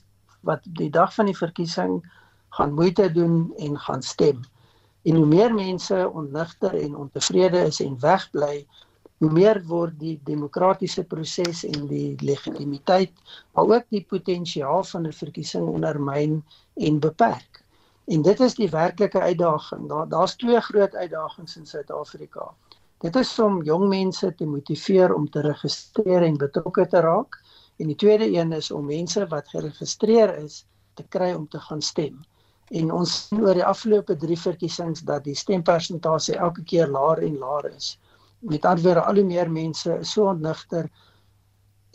wat 0.47 0.63
die 0.79 0.91
dag 0.91 1.11
van 1.15 1.27
die 1.27 1.37
verkiesing 1.37 1.99
gaan 2.55 2.75
moeite 2.75 3.09
doen 3.13 3.53
en 3.59 3.79
gaan 3.79 4.03
stem. 4.03 4.45
En 5.03 5.15
hoe 5.15 5.27
meer 5.27 5.55
mense 5.55 5.99
onnigter 6.15 6.75
en 6.79 6.97
ontevrede 6.97 7.65
is 7.67 7.81
en 7.81 7.97
wegbly, 8.01 8.67
hoe 9.19 9.31
meer 9.35 9.59
word 9.67 9.97
die 9.99 10.17
demokratiese 10.25 11.03
proses 11.05 11.65
en 11.67 11.87
die 11.91 12.15
legitimiteit, 12.23 13.13
maar 13.53 13.67
ook 13.75 13.89
die 13.91 14.05
potensiaal 14.09 14.85
van 14.85 15.07
'n 15.07 15.13
verkiesing 15.13 15.67
ondermyn 15.67 16.45
en 16.75 17.01
beperk. 17.01 17.63
En 18.07 18.23
dit 18.23 18.41
is 18.41 18.55
die 18.55 18.71
werklike 18.71 19.21
uitdaging. 19.21 19.89
Daar 19.89 20.09
daar's 20.09 20.35
twee 20.37 20.61
groot 20.61 20.95
uitdagings 20.95 21.57
in 21.57 21.67
Suid-Afrika. 21.67 22.55
Dit 22.99 23.16
is 23.16 23.30
om 23.38 23.61
jong 23.62 23.84
mense 23.88 24.32
te 24.34 24.46
motiveer 24.46 25.12
om 25.14 25.28
te 25.30 25.42
registreer 25.44 26.24
en 26.26 26.38
betrokke 26.40 26.86
te 26.90 27.03
raak 27.05 27.36
en 27.78 27.92
die 27.92 27.96
tweede 27.96 28.26
een 28.34 28.53
is 28.57 28.72
om 28.74 28.88
mense 28.90 29.22
wat 29.30 29.49
geregistreer 29.55 30.34
is 30.40 30.64
te 30.99 31.05
kry 31.14 31.30
om 31.36 31.46
te 31.49 31.61
gaan 31.62 31.82
stem. 31.82 32.18
En 32.74 32.90
ons 32.92 33.14
sien 33.28 33.44
oor 33.44 33.55
die 33.55 33.64
afgelope 33.64 34.16
3 34.18 34.40
verkiesings 34.42 35.07
dat 35.07 35.24
die 35.24 35.36
stempersentasie 35.38 36.36
elke 36.36 36.66
keer 36.66 36.90
laer 36.90 37.22
en 37.22 37.38
laer 37.38 37.70
is. 37.70 37.94
Met 38.40 38.66
ander 38.66 38.84
woorde, 38.84 39.07
al 39.07 39.22
hoe 39.22 39.28
meer 39.30 39.51
mense 39.51 39.94
is 40.03 40.12
so 40.12 40.26
ontnigter 40.34 40.90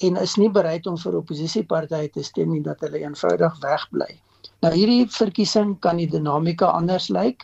en 0.07 0.17
is 0.23 0.39
nie 0.39 0.49
bereid 0.49 0.87
om 0.87 0.97
vir 0.97 1.19
oppositiepartye 1.19 2.09
te 2.15 2.23
stem 2.23 2.55
nie 2.55 2.63
dat 2.63 2.79
hulle 2.81 3.03
eenvoudig 3.03 3.59
wegbly. 3.61 4.13
Nou 4.63 4.71
hierdie 4.73 5.05
verkiesing 5.11 5.75
kan 5.83 5.99
die 5.99 6.09
dinamika 6.09 6.71
anders 6.71 7.09
lyk. 7.11 7.43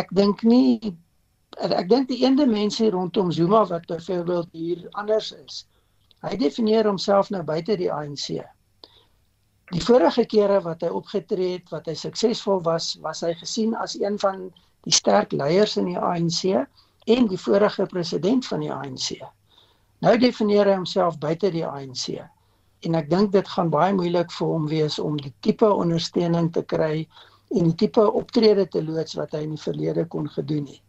Ek 0.00 0.08
dink 0.16 0.42
nie 0.48 0.96
ek 1.56 1.88
dink 1.88 2.08
die 2.08 2.20
eende 2.24 2.46
mense 2.46 2.90
rondom 2.90 3.32
Zuma 3.32 3.64
wat 3.66 3.86
byvoorbeeld 3.88 4.48
hier 4.52 4.86
anders 4.92 5.32
is. 5.32 5.64
Hy 6.24 6.36
definieer 6.36 6.88
homself 6.88 7.30
nou 7.30 7.42
buite 7.46 7.76
die 7.80 7.92
ANC. 7.92 8.42
Die 9.72 9.82
vorige 9.82 10.24
kere 10.30 10.60
wat 10.62 10.84
hy 10.84 10.90
opgetree 10.94 11.56
het, 11.56 11.70
wat 11.74 11.88
hy 11.90 11.94
suksesvol 11.98 12.60
was, 12.66 12.94
was 13.02 13.24
hy 13.26 13.32
gesien 13.40 13.74
as 13.74 13.96
een 13.98 14.18
van 14.22 14.46
die 14.86 14.94
sterk 14.94 15.32
leiers 15.32 15.76
in 15.80 15.88
die 15.90 15.98
ANC 15.98 16.44
en 17.06 17.28
die 17.30 17.40
vorige 17.40 17.86
president 17.90 18.46
van 18.46 18.62
die 18.62 18.72
ANC. 18.72 19.16
Nou 20.04 20.14
definieer 20.20 20.70
hy 20.70 20.76
homself 20.78 21.18
buite 21.18 21.50
die 21.54 21.64
ANC. 21.66 22.20
En 22.86 22.98
ek 23.00 23.08
dink 23.10 23.32
dit 23.34 23.48
gaan 23.48 23.72
baie 23.72 23.94
moeilik 23.96 24.30
vir 24.36 24.52
hom 24.52 24.68
wees 24.70 25.00
om 25.02 25.16
die 25.18 25.32
tipe 25.42 25.66
ondersteuning 25.66 26.52
te 26.54 26.62
kry 26.62 27.06
en 27.50 27.70
die 27.70 27.78
tipe 27.86 28.04
optrede 28.20 28.68
te 28.70 28.82
loods 28.84 29.16
wat 29.18 29.34
hy 29.34 29.42
in 29.46 29.56
die 29.56 29.62
verlede 29.62 30.04
kon 30.12 30.28
gedoen 30.30 30.68
het. 30.70 30.85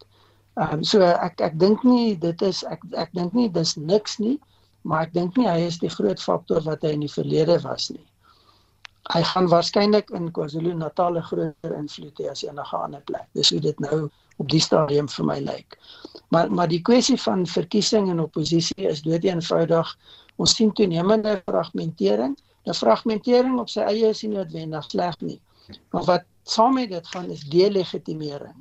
Ehm 0.57 0.79
um, 0.79 0.83
so 0.83 1.05
ek 1.05 1.41
ek 1.45 1.57
dink 1.61 1.83
nie 1.85 2.15
dit 2.17 2.41
is 2.41 2.63
ek 2.65 2.81
ek 2.97 3.11
dink 3.13 3.33
nie 3.37 3.49
dis 3.53 3.75
niks 3.77 4.17
nie, 4.19 4.37
maar 4.81 5.05
ek 5.05 5.13
dink 5.13 5.37
nie 5.37 5.45
hy 5.45 5.67
is 5.67 5.77
die 5.83 5.91
groot 5.93 6.21
faktor 6.21 6.63
wat 6.65 6.81
hy 6.81 6.95
in 6.95 7.03
die 7.05 7.13
verlede 7.13 7.59
was 7.65 7.91
nie. 7.93 8.05
Hy 9.13 9.21
gaan 9.23 9.47
waarskynlik 9.51 10.09
in 10.17 10.31
KwaZulu-Natal 10.35 11.19
'n 11.21 11.27
groter 11.29 11.75
invloed 11.77 12.17
hê 12.19 12.31
as 12.31 12.43
enige 12.43 12.77
ander 12.77 13.03
plek. 13.05 13.27
Dis 13.37 13.53
hoe 13.53 13.61
dit 13.61 13.79
nou 13.85 14.09
op 14.37 14.49
die 14.49 14.61
stadium 14.61 15.07
vir 15.07 15.25
my 15.29 15.37
lyk. 15.45 15.77
Maar 16.33 16.51
maar 16.51 16.73
die 16.73 16.81
kwessie 16.81 17.19
van 17.21 17.45
verkiesing 17.45 18.09
en 18.09 18.25
oppositie 18.25 18.89
is 18.89 19.05
dood 19.05 19.23
eenvoudig. 19.29 19.95
Ons 20.37 20.55
sien 20.55 20.73
toenemende 20.73 21.41
fragmentering. 21.45 22.37
'n 22.65 22.73
Fragmentering 22.73 23.59
op 23.59 23.69
sy 23.69 23.85
eie 23.85 24.09
is 24.09 24.23
nie 24.23 24.33
noodwendig 24.33 24.89
sleg 24.91 25.21
nie. 25.21 25.39
Maar 25.91 26.03
wat 26.03 26.23
saam 26.43 26.73
met 26.73 26.89
dit 26.89 27.07
gaan 27.07 27.29
is 27.29 27.45
delegitimering. 27.45 28.57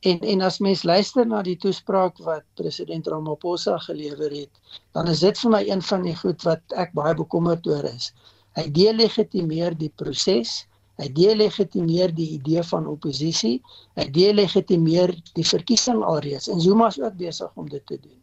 En 0.00 0.20
en 0.20 0.40
as 0.40 0.58
mens 0.64 0.82
luister 0.82 1.26
na 1.28 1.42
die 1.44 1.58
toespraak 1.60 2.20
wat 2.24 2.44
president 2.56 3.06
Ramaphosa 3.12 3.76
gelewer 3.84 4.32
het, 4.32 4.60
dan 4.96 5.08
is 5.12 5.20
dit 5.20 5.38
vir 5.38 5.50
my 5.52 5.60
een 5.68 5.82
van 5.84 6.06
die 6.06 6.14
goed 6.16 6.44
wat 6.48 6.76
ek 6.84 6.94
baie 6.96 7.12
bekommerd 7.18 7.66
oor 7.68 7.84
is. 7.90 8.06
Hy 8.56 8.64
delegitimeer 8.72 9.76
die 9.76 9.90
proses, 10.02 10.54
hy 11.00 11.08
delegitimeer 11.16 12.14
die 12.16 12.30
idee 12.38 12.64
van 12.70 12.88
oppositie, 12.88 13.58
hy 14.00 14.06
delegitimeer 14.14 15.12
die 15.36 15.44
verkiesing 15.44 16.00
alreeds 16.04 16.48
en 16.48 16.64
Zuma 16.64 16.88
is 16.88 17.00
ook 17.00 17.18
besig 17.20 17.60
om 17.60 17.68
dit 17.68 17.84
te 17.86 17.98
doen. 18.00 18.16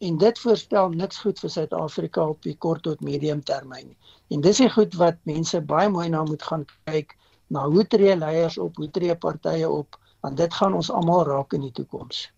En 0.00 0.18
dit 0.18 0.38
voorspel 0.38 0.94
niks 0.94 1.18
goed 1.24 1.42
vir 1.42 1.54
Suid-Afrika 1.56 2.28
op 2.36 2.46
die 2.46 2.54
kort 2.54 2.86
tot 2.86 3.02
medium 3.04 3.42
termyn 3.42 3.90
nie. 3.90 3.98
En 4.30 4.46
dis 4.46 4.62
die 4.62 4.70
goed 4.70 4.94
wat 5.02 5.18
mense 5.28 5.58
baie 5.60 5.90
mooi 5.90 6.06
na 6.08 6.22
moet 6.24 6.46
gaan 6.46 6.62
kyk 6.86 7.16
na 7.50 7.66
hoe 7.66 7.84
tree 7.84 8.14
leiers 8.16 8.58
op, 8.62 8.78
hoe 8.78 8.88
tree 8.94 9.18
partye 9.18 9.66
op 9.66 9.98
want 10.20 10.36
dit 10.36 10.54
gaan 10.54 10.74
ons 10.76 10.90
almal 10.90 11.24
raak 11.28 11.56
in 11.56 11.64
die 11.66 11.74
toekoms. 11.76 12.28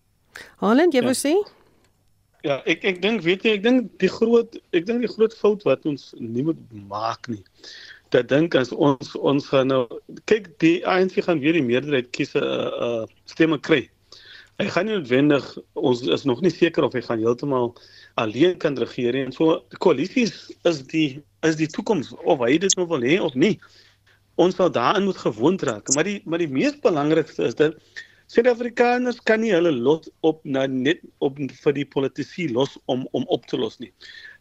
Haaland, 0.63 0.93
jy 0.95 1.03
ja. 1.03 1.07
wou 1.09 1.17
sê? 1.17 1.33
Ja, 2.43 2.59
ek 2.67 2.83
ek 2.83 3.01
dink 3.03 3.23
weet 3.23 3.45
jy, 3.47 3.55
ek 3.57 3.63
dink 3.63 3.91
die 4.03 4.11
groot 4.11 4.57
ek 4.75 4.87
dink 4.89 5.05
die 5.05 5.11
groot 5.11 5.35
fout 5.39 5.63
wat 5.67 5.85
ons 5.87 6.11
nie 6.19 6.43
moet 6.43 6.59
maak 6.91 7.29
nie. 7.31 7.43
Dat 8.15 8.27
dink 8.31 8.55
as 8.59 8.73
ons 8.75 9.13
ons 9.15 9.47
gaan 9.47 9.71
nou 9.71 9.85
kyk 10.31 10.51
die 10.63 10.77
ANC 10.89 11.21
gaan 11.23 11.39
weer 11.43 11.55
die 11.55 11.63
meerderheid 11.63 12.11
kies 12.11 12.35
'n 12.35 12.43
uh, 12.43 12.71
uh, 12.87 13.05
stemme 13.31 13.59
kry. 13.59 13.87
Hy 14.59 14.67
gaan 14.69 14.85
nie 14.85 14.97
noodwendig 14.97 15.45
ons 15.73 16.03
is 16.03 16.27
nog 16.29 16.43
nie 16.43 16.51
seker 16.51 16.83
of 16.83 16.93
hy 16.93 17.01
gaan 17.01 17.23
heeltemal 17.23 17.73
alleen 18.21 18.59
kan 18.59 18.75
regeer 18.77 19.15
en 19.15 19.31
so 19.31 19.63
koalisies 19.79 20.51
is 20.67 20.83
die 20.91 21.23
is 21.47 21.55
die 21.55 21.67
toekoms 21.67 22.11
of 22.23 22.43
hy 22.43 22.57
dit 22.57 22.75
nou 22.77 22.85
wil 22.91 23.01
hê 23.07 23.17
of 23.23 23.33
nie 23.39 23.55
ons 24.35 24.55
sal 24.55 24.71
daarin 24.71 25.03
moet 25.03 25.17
gewoond 25.17 25.61
raak. 25.61 25.93
Maar 25.95 26.09
die 26.09 26.21
maar 26.25 26.41
die 26.41 26.49
mees 26.49 26.79
belangrikste 26.79 27.43
is 27.43 27.55
dat 27.55 27.77
Suid-Afrikaners 28.33 29.19
kan 29.27 29.43
nie 29.43 29.51
hulle 29.51 29.71
lot 29.71 30.07
op 30.25 30.39
na 30.47 30.63
net 30.65 31.01
op 31.21 31.37
vir 31.37 31.75
die 31.75 31.85
politici 31.85 32.47
los 32.49 32.77
om 32.89 33.03
om 33.11 33.27
op 33.35 33.45
te 33.51 33.59
los 33.59 33.77
nie. 33.83 33.91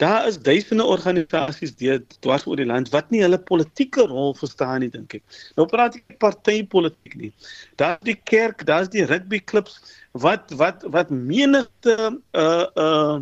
Daar 0.01 0.29
is 0.31 0.39
duisende 0.39 0.87
organisasies 0.87 1.75
deur 1.77 1.99
dwars 2.25 2.47
oor 2.47 2.57
die 2.57 2.69
land 2.69 2.93
wat 2.95 3.11
nie 3.13 3.21
hulle 3.25 3.41
politieke 3.51 4.07
rol 4.09 4.33
verstaan 4.39 4.81
nie 4.85 4.91
dink 4.95 5.19
ek. 5.19 5.25
Nou 5.59 5.67
praat 5.69 5.99
ek 5.99 6.17
partytetiek 6.23 7.19
nie. 7.19 7.33
Daar 7.77 7.99
die 8.07 8.17
kerk, 8.31 8.65
daar's 8.71 8.89
die 8.95 9.05
rugby 9.05 9.43
klubs 9.53 9.81
wat 10.25 10.55
wat 10.63 10.87
wat 10.95 11.11
menigte 11.11 11.99
uh 12.33 12.67
uh 12.79 13.21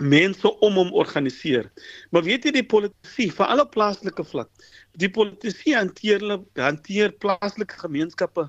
mense 0.00 0.50
om 0.64 0.74
hom 0.80 0.92
organiseer. 0.92 1.70
Maar 2.10 2.24
weet 2.24 2.44
jy 2.44 2.52
die 2.58 2.66
politici 2.66 3.28
vir 3.30 3.46
alle 3.46 3.66
plaaslike 3.68 4.24
vlak 4.24 4.50
die 4.98 5.10
politici 5.10 5.74
hanteer 5.76 6.20
hulle 6.22 6.40
hanteer 6.58 7.12
plaaslike 7.22 7.78
gemeenskappe 7.82 8.48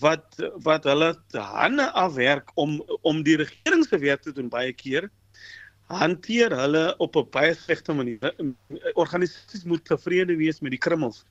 wat 0.00 0.40
wat 0.64 0.84
hulle 0.88 1.12
hande 1.32 1.86
afwerk 1.94 2.50
om 2.56 2.80
om 3.02 3.22
die 3.22 3.36
regering 3.36 3.84
se 3.86 3.98
werk 3.98 4.22
te 4.22 4.32
doen. 4.32 4.48
Baie 4.50 4.72
keer 4.72 5.08
hanteer 5.86 6.50
hulle 6.50 6.94
op 6.98 7.16
'n 7.16 7.30
baie 7.30 7.54
slegte 7.54 7.92
manier. 7.92 8.34
Organisasies 8.94 9.64
moet 9.64 9.84
tevrede 9.84 10.36
wees 10.36 10.60
met 10.60 10.70
die 10.70 10.82
krummels 10.82 11.24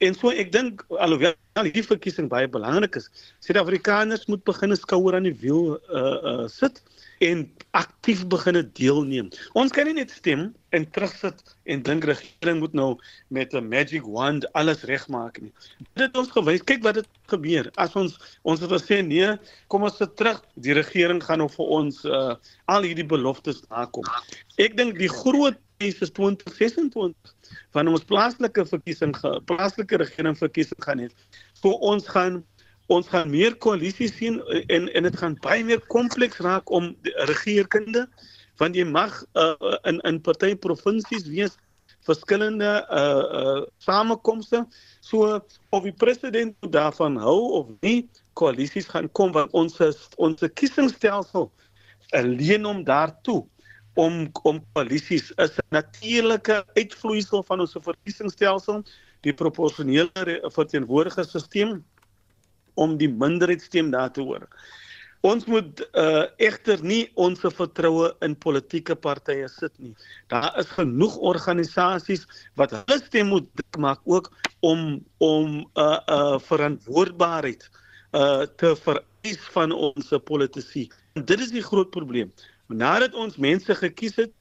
en 0.00 0.14
so 0.14 0.30
ek 0.30 0.50
dink 0.52 0.82
alhoewel 0.98 1.34
hierdie 1.62 1.84
verkiesing 1.86 2.28
baie 2.28 2.48
belangrik 2.50 2.96
is 3.00 3.08
Suid-Afrikaners 3.44 4.26
moet 4.26 4.44
begin 4.44 4.74
skouer 4.76 5.14
aan 5.14 5.28
die 5.28 5.36
wiel 5.42 5.76
uh, 5.76 6.18
uh, 6.32 6.46
sit 6.48 6.82
en 7.24 7.44
aktief 7.74 8.22
begine 8.30 8.62
deelneem. 8.76 9.30
Ons 9.58 9.72
kan 9.74 9.88
nie 9.88 9.96
net 9.96 10.12
stem 10.14 10.46
en 10.76 10.84
terugsit 10.94 11.40
en 11.70 11.82
dink 11.86 12.06
regering 12.08 12.60
moet 12.60 12.74
nou 12.76 12.88
met 13.28 13.54
'n 13.54 13.68
magic 13.68 14.04
wand 14.04 14.46
alles 14.52 14.84
regmaak 14.90 15.40
nie. 15.40 15.52
Dit 15.94 16.06
het 16.06 16.16
ons 16.16 16.30
gewys, 16.30 16.64
kyk 16.64 16.82
wat 16.82 16.96
het 16.96 17.08
gebeur. 17.26 17.70
As 17.76 17.96
ons 17.96 18.18
ons 18.42 18.60
het 18.60 18.70
gesê 18.70 19.02
nee, 19.06 19.38
kom 19.68 19.82
ons 19.82 19.96
sit 19.96 20.16
terug, 20.16 20.42
die 20.54 20.74
regering 20.74 21.22
gaan 21.22 21.38
nou 21.38 21.48
vir 21.48 21.66
ons 21.66 22.04
uh, 22.04 22.34
al 22.66 22.82
hierdie 22.82 23.06
beloftes 23.06 23.62
nakom. 23.70 24.04
Ek 24.58 24.76
dink 24.76 24.98
die 24.98 25.08
groot 25.08 25.58
is 25.78 25.98
2026 25.98 27.14
van 27.74 27.88
ons 27.88 28.04
plaaslike 28.04 28.64
verkiesing, 28.66 29.14
plaaslike 29.46 29.96
regering 29.96 30.36
verkiesing 30.38 30.80
gaan 30.84 30.98
hê. 30.98 31.08
So 31.54 31.70
ons 31.80 32.06
gaan 32.08 32.44
ons 32.92 33.08
gaan 33.08 33.30
meer 33.30 33.56
koalisies 33.56 34.16
sien 34.18 34.40
eh, 34.52 34.64
en 34.76 34.88
en 34.92 35.08
dit 35.08 35.16
gaan 35.20 35.36
baie 35.44 35.64
meer 35.64 35.80
kompleks 35.92 36.40
raak 36.44 36.70
om 36.70 36.92
regeringskunde 37.30 38.06
want 38.60 38.76
jy 38.76 38.84
mag 38.86 39.14
uh, 39.34 39.54
in 39.90 40.00
in 40.06 40.20
party 40.22 40.54
provinsies 40.54 41.26
wees 41.30 41.56
verskillende 42.04 42.72
uh 42.92 43.24
uh 43.40 43.62
samekomste 43.78 44.66
so 45.00 45.40
of 45.70 45.82
die 45.82 45.96
president 46.04 46.54
daarvan 46.76 47.16
hou 47.16 47.40
of 47.60 47.72
nie 47.80 48.08
koalisies 48.38 48.90
gaan 48.92 49.08
kom 49.12 49.32
want 49.32 49.52
ons 49.52 49.80
ons 50.16 50.44
kiesingsstelsel 50.60 51.50
alleen 52.12 52.68
om 52.68 52.84
daartoe 52.84 53.42
om 53.94 54.28
om 54.42 54.60
koalisies 54.72 55.32
is 55.36 55.56
'n 55.56 55.66
natuurlike 55.70 56.64
uitvloeisel 56.74 57.42
van 57.42 57.60
ons 57.60 57.76
verkiesingsstelsel, 57.80 58.82
die 59.20 59.34
proporsionele 59.34 60.50
verteenwoordigingsstelsel 60.52 61.82
om 62.74 62.96
die 63.00 63.08
minderheidsstem 63.08 63.90
daar 63.90 64.12
te 64.12 64.22
hoor. 64.24 64.48
Ons 65.24 65.46
moet 65.48 65.80
uh, 65.96 66.26
egter 66.36 66.82
nie 66.84 67.06
ons 67.16 67.40
vertroue 67.40 68.10
in 68.26 68.34
politieke 68.36 68.92
partye 68.94 69.46
sit 69.48 69.72
nie. 69.80 69.94
Daar 70.28 70.50
is 70.60 70.68
genoeg 70.76 71.16
organisasies 71.16 72.26
wat 72.60 72.74
hulle 72.76 72.98
stem 73.00 73.32
moet 73.32 73.64
maak 73.80 74.02
ook 74.04 74.28
om 74.60 75.00
om 75.24 75.46
'n 75.56 75.66
uh, 75.80 75.98
uh, 76.16 76.38
verantwoordbaarheid 76.50 77.64
uh, 78.12 78.44
te 78.60 78.76
vereis 78.76 79.40
van 79.56 79.72
ons 79.72 80.12
politici. 80.24 80.90
En 81.14 81.24
dit 81.24 81.40
is 81.40 81.50
die 81.50 81.64
groot 81.64 81.90
probleem. 81.90 82.32
Nadat 82.68 83.14
ons 83.14 83.36
mense 83.36 83.74
gekies 83.74 84.16
het, 84.16 84.32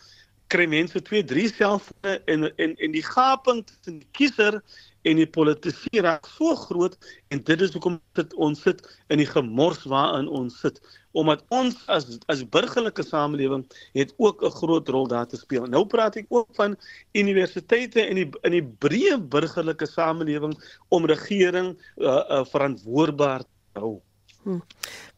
kry 0.47 0.67
mense 0.67 1.01
2, 1.01 1.23
3 1.23 1.47
selfone 1.53 2.21
en 2.25 2.49
en 2.57 2.75
en 2.75 2.91
die 2.91 3.05
gaping 3.05 3.63
tussen 3.65 3.99
die 3.99 4.09
kiezer 4.11 4.61
en 5.03 5.19
die 5.19 5.27
politici 5.27 6.01
raak 6.03 6.27
so 6.37 6.55
groot 6.55 6.97
en 7.33 7.41
dit 7.43 7.61
is 7.61 7.73
hoekom 7.75 7.99
dit 8.19 8.35
ons 8.47 8.61
sit 8.65 8.83
in 9.13 9.21
die 9.21 9.29
gemors 9.29 9.83
waarin 9.91 10.29
ons 10.41 10.59
sit 10.63 10.79
omdat 11.13 11.43
ons 11.53 11.75
as 11.93 12.07
as 12.31 12.41
burgerlike 12.55 13.03
samelewing 13.05 13.65
het 13.97 14.13
ook 14.17 14.43
'n 14.43 14.55
groot 14.59 14.87
rol 14.89 15.07
daar 15.07 15.27
te 15.27 15.37
speel. 15.37 15.65
Nou 15.67 15.85
praat 15.85 16.15
ek 16.15 16.25
ook 16.29 16.49
van 16.55 16.77
universiteite 17.13 18.01
in 18.01 18.15
die 18.15 18.29
in 18.43 18.51
die 18.51 18.65
breë 18.85 19.17
burgerlike 19.19 19.85
samelewing 19.85 20.55
om 20.89 21.05
regering 21.05 21.77
uh, 21.97 22.07
uh, 22.07 22.45
verantwoordbaar 22.45 23.43
te 23.43 23.79
hou. 23.79 24.01
Hm. 24.43 24.59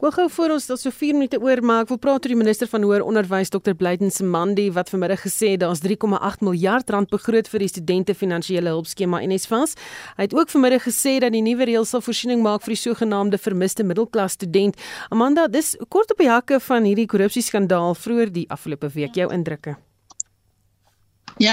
Ek 0.06 0.14
gou 0.14 0.26
voor 0.30 0.52
ons 0.54 0.66
dat 0.68 0.78
so 0.78 0.92
4 0.94 1.16
minute 1.16 1.38
oor 1.42 1.58
maar 1.66 1.82
ek 1.82 1.88
wil 1.90 1.98
praat 1.98 2.26
oor 2.26 2.30
die 2.30 2.38
minister 2.38 2.68
van 2.70 2.84
hoër 2.86 3.02
onderwys 3.02 3.50
Dr. 3.50 3.74
Blyden 3.74 4.12
Semandi 4.14 4.68
wat 4.76 4.92
vanmiddag 4.92 5.24
gesê 5.24 5.56
het 5.56 5.64
daar's 5.64 5.82
3,8 5.82 6.44
miljard 6.46 6.90
rand 6.94 7.10
begroot 7.10 7.50
vir 7.50 7.64
die 7.64 7.70
studente 7.72 8.14
finansiële 8.14 8.70
hulpskema 8.70 9.22
NSFAS. 9.26 9.74
Hy 10.20 10.28
het 10.28 10.36
ook 10.36 10.52
vanmiddag 10.54 10.86
gesê 10.86 11.16
dat 11.24 11.34
die 11.34 11.42
nuwe 11.42 11.66
reëls 11.66 11.90
sal 11.90 12.04
voorsiening 12.06 12.44
maak 12.44 12.62
vir 12.62 12.76
die 12.76 12.82
sogenaamde 12.84 13.40
vermiste 13.42 13.82
middelklas 13.82 14.38
student. 14.38 14.78
Amanda, 15.10 15.48
dis 15.50 15.74
kort 15.88 16.14
op 16.14 16.22
die 16.22 16.30
hakke 16.30 16.60
van 16.60 16.86
hierdie 16.86 17.08
korrupsieskandaal 17.10 17.98
vroeër 17.98 18.32
die 18.32 18.46
afgelope 18.50 18.92
week 18.94 19.18
jou 19.18 19.32
indrukke. 19.32 19.74
Ja, 19.74 19.95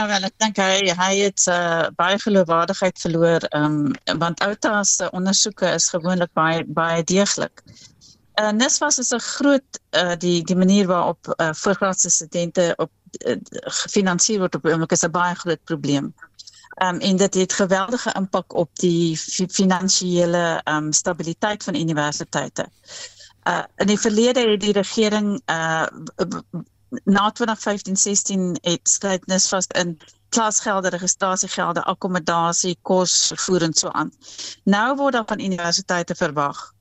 wel 0.08 0.24
ek 0.24 0.36
dink 0.40 0.60
hy 0.64 0.94
hy 0.96 1.14
het 1.20 1.44
uh, 1.52 1.90
baie 2.00 2.20
geloofwaardigheid 2.24 3.00
verloor 3.04 3.44
um, 3.58 3.92
want 4.22 4.40
Outa 4.46 4.84
se 4.88 5.10
ondersoeke 5.12 5.74
is 5.76 5.90
gewoonlik 5.92 6.32
baie 6.34 6.64
baie 6.66 7.04
deeglik. 7.04 7.64
En 8.40 8.56
uh, 8.56 8.60
Nesvas 8.62 9.00
is 9.00 9.12
'n 9.12 9.20
groot 9.20 9.80
uh, 9.92 10.16
die 10.16 10.44
die 10.44 10.56
manier 10.56 10.88
waarop 10.88 11.34
uh, 11.36 11.52
voorgraadse 11.54 12.10
studente 12.10 12.74
op 12.78 12.92
uh, 13.28 13.36
gefinansier 13.84 14.40
word 14.40 14.56
op 14.56 14.66
oomblik 14.66 14.92
is 14.92 15.04
'n 15.04 15.12
baie 15.12 15.36
groot 15.36 15.64
probleem. 15.64 16.14
Um, 16.84 17.00
en 17.00 17.18
dit 17.18 17.34
het 17.34 17.54
geweldige 17.54 18.14
impak 18.16 18.54
op 18.54 18.70
die 18.80 19.18
finansiële 19.52 20.62
um, 20.64 20.92
stabiliteit 20.92 21.64
van 21.64 21.76
universiteite. 21.76 22.66
Uh, 23.44 23.64
in 23.76 23.88
die 23.88 24.00
verlede 24.00 24.50
het 24.50 24.62
die 24.62 24.72
regering 24.72 25.42
na 27.04 27.32
2015-16 27.40 28.52
het 28.62 28.90
strydnis 28.90 29.48
vas 29.50 29.68
in 29.68 29.98
klasgelde, 30.34 30.90
registrasiegelde, 30.90 31.84
akkommodasie, 31.84 32.78
kos, 32.82 33.28
vervoer 33.28 33.68
en 33.68 33.74
so 33.74 33.90
aan. 33.94 34.12
Nou 34.64 34.96
word 34.98 35.14
daar 35.14 35.28
van 35.30 35.40
universiteite 35.40 36.16
verwag 36.16 36.72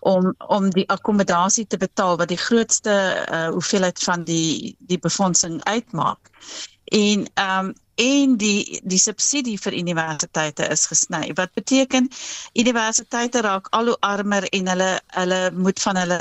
om 0.00 0.34
om 0.48 0.70
die 0.70 0.86
akkommodasie 0.88 1.66
te 1.66 1.76
betaal 1.76 2.16
wat 2.16 2.28
die 2.32 2.40
grootste 2.40 2.92
uh, 2.92 3.48
hoeveelheid 3.48 3.98
van 4.02 4.24
die 4.24 4.76
die 4.78 4.98
befondsing 4.98 5.60
uitmaak. 5.64 6.30
En 6.84 7.26
ehm 7.34 7.66
um, 7.66 7.74
en 7.96 8.36
die 8.36 8.80
die 8.84 8.98
subsidie 9.00 9.56
vir 9.60 9.72
universiteite 9.72 10.66
is 10.68 10.86
gesny. 10.86 11.30
Wat 11.34 11.52
beteken 11.56 12.10
universiteite 12.52 13.40
raak 13.40 13.70
al 13.70 13.92
hoe 13.92 13.96
armer 14.00 14.48
en 14.48 14.68
hulle 14.68 14.90
hulle 15.06 15.40
moet 15.52 15.80
van 15.80 15.96
hulle 15.96 16.20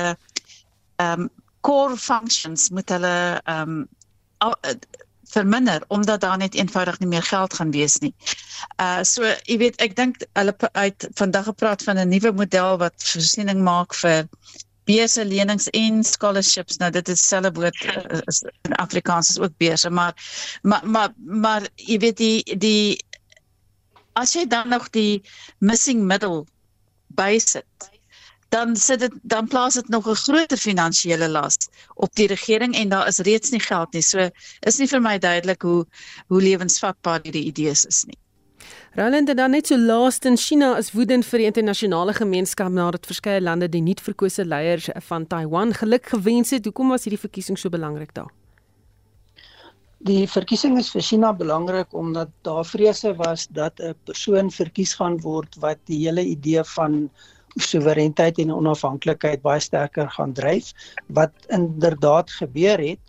ehm 0.96 1.22
um, 1.22 1.30
core 1.66 1.98
functions 1.98 2.70
moet 2.70 2.90
hulle 2.94 3.16
ehm 3.44 3.80
um, 3.80 3.88
verminder 5.36 5.84
omdat 5.88 6.22
daar 6.22 6.38
net 6.38 6.54
eenvoudig 6.56 7.00
nie 7.00 7.08
meer 7.08 7.24
geld 7.24 7.54
gaan 7.54 7.72
wees 7.72 7.98
nie. 8.04 8.14
Uh 8.82 9.02
so 9.04 9.26
jy 9.50 9.58
weet 9.64 9.80
ek 9.84 9.96
dink 9.98 10.22
hulle 10.38 10.54
uit 10.72 11.08
vandag 11.20 11.50
gepraat 11.50 11.84
van 11.88 12.00
'n 12.00 12.14
nuwe 12.14 12.32
model 12.42 12.78
wat 12.84 13.08
voorsiening 13.12 13.64
maak 13.64 13.98
vir 14.02 14.28
beurse 14.86 15.26
lenings 15.26 15.68
en 15.70 16.04
scholarships. 16.04 16.78
Nou 16.78 16.92
dit 16.92 17.10
is 17.10 17.28
selfe 17.28 17.52
woord 17.58 17.86
uh, 17.86 18.22
in 18.70 18.78
Afrikaans 18.86 19.30
is 19.30 19.40
ook 19.40 19.58
beurse, 19.58 19.90
maar 19.90 20.14
maar 20.62 20.88
maar 20.88 21.14
maar 21.18 21.68
jy 21.76 21.98
weet 22.06 22.18
die 22.18 22.58
die 22.68 23.06
as 24.14 24.34
jy 24.34 24.46
dan 24.48 24.70
nog 24.70 24.90
die 24.90 25.24
missing 25.60 26.06
middle 26.06 26.46
bysit 27.08 27.90
dan 28.50 28.76
sit 28.76 29.00
dit 29.00 29.14
dan 29.24 29.48
plaas 29.48 29.74
dit 29.74 29.88
nog 29.90 30.08
'n 30.08 30.16
groter 30.16 30.58
finansiële 30.58 31.30
las 31.30 31.58
op 31.96 32.16
die 32.16 32.28
regering 32.28 32.76
en 32.76 32.90
daar 32.90 33.08
is 33.08 33.18
reeds 33.18 33.50
nie 33.50 33.60
geld 33.60 33.94
nie. 33.94 34.02
So 34.02 34.30
is 34.60 34.78
nie 34.78 34.88
vir 34.88 35.02
my 35.02 35.18
duidelik 35.18 35.62
hoe 35.62 35.86
hoe 36.28 36.42
lewensvatbaar 36.42 37.20
hierdie 37.24 37.46
idees 37.46 37.86
is 37.86 38.04
nie. 38.06 38.18
Roland 38.96 39.38
dan 39.38 39.52
net 39.52 39.68
so 39.68 39.78
laaste 39.78 40.28
in 40.28 40.38
China 40.38 40.78
is 40.78 40.92
woedend 40.92 41.26
vir 41.26 41.42
die 41.42 41.46
internasionale 41.50 42.14
gemeenskap 42.14 42.72
nadat 42.72 43.06
verskeie 43.06 43.42
lande 43.42 43.68
die 43.70 43.82
nuutverkose 43.82 44.46
leiers 44.46 44.90
van 45.10 45.28
Taiwan 45.28 45.74
geluk 45.74 46.06
gewens 46.06 46.50
het. 46.50 46.66
Hoekom 46.66 46.90
was 46.90 47.04
hierdie 47.04 47.20
verkiesing 47.20 47.60
so 47.60 47.70
belangrik 47.70 48.14
daar? 48.14 48.32
Die 50.06 50.28
verkiesing 50.30 50.78
is 50.78 50.94
vir 50.94 51.02
China 51.02 51.34
belangrik 51.34 51.94
omdat 51.94 52.30
daar 52.48 52.66
vrese 52.66 53.16
was 53.20 53.48
dat 53.48 53.80
'n 53.80 53.96
persoon 54.06 54.52
verkies 54.52 54.94
gaan 54.94 55.20
word 55.22 55.56
wat 55.60 55.78
die 55.86 56.00
hele 56.08 56.24
idee 56.24 56.64
van 56.64 57.10
soewereiniteit 57.56 58.40
en 58.44 58.54
onafhanklikheid 58.54 59.42
baie 59.42 59.60
sterker 59.64 60.10
gaan 60.10 60.34
dryf 60.34 60.74
wat 61.08 61.32
inderdaad 61.48 62.32
gebeur 62.32 62.80
het. 62.80 63.00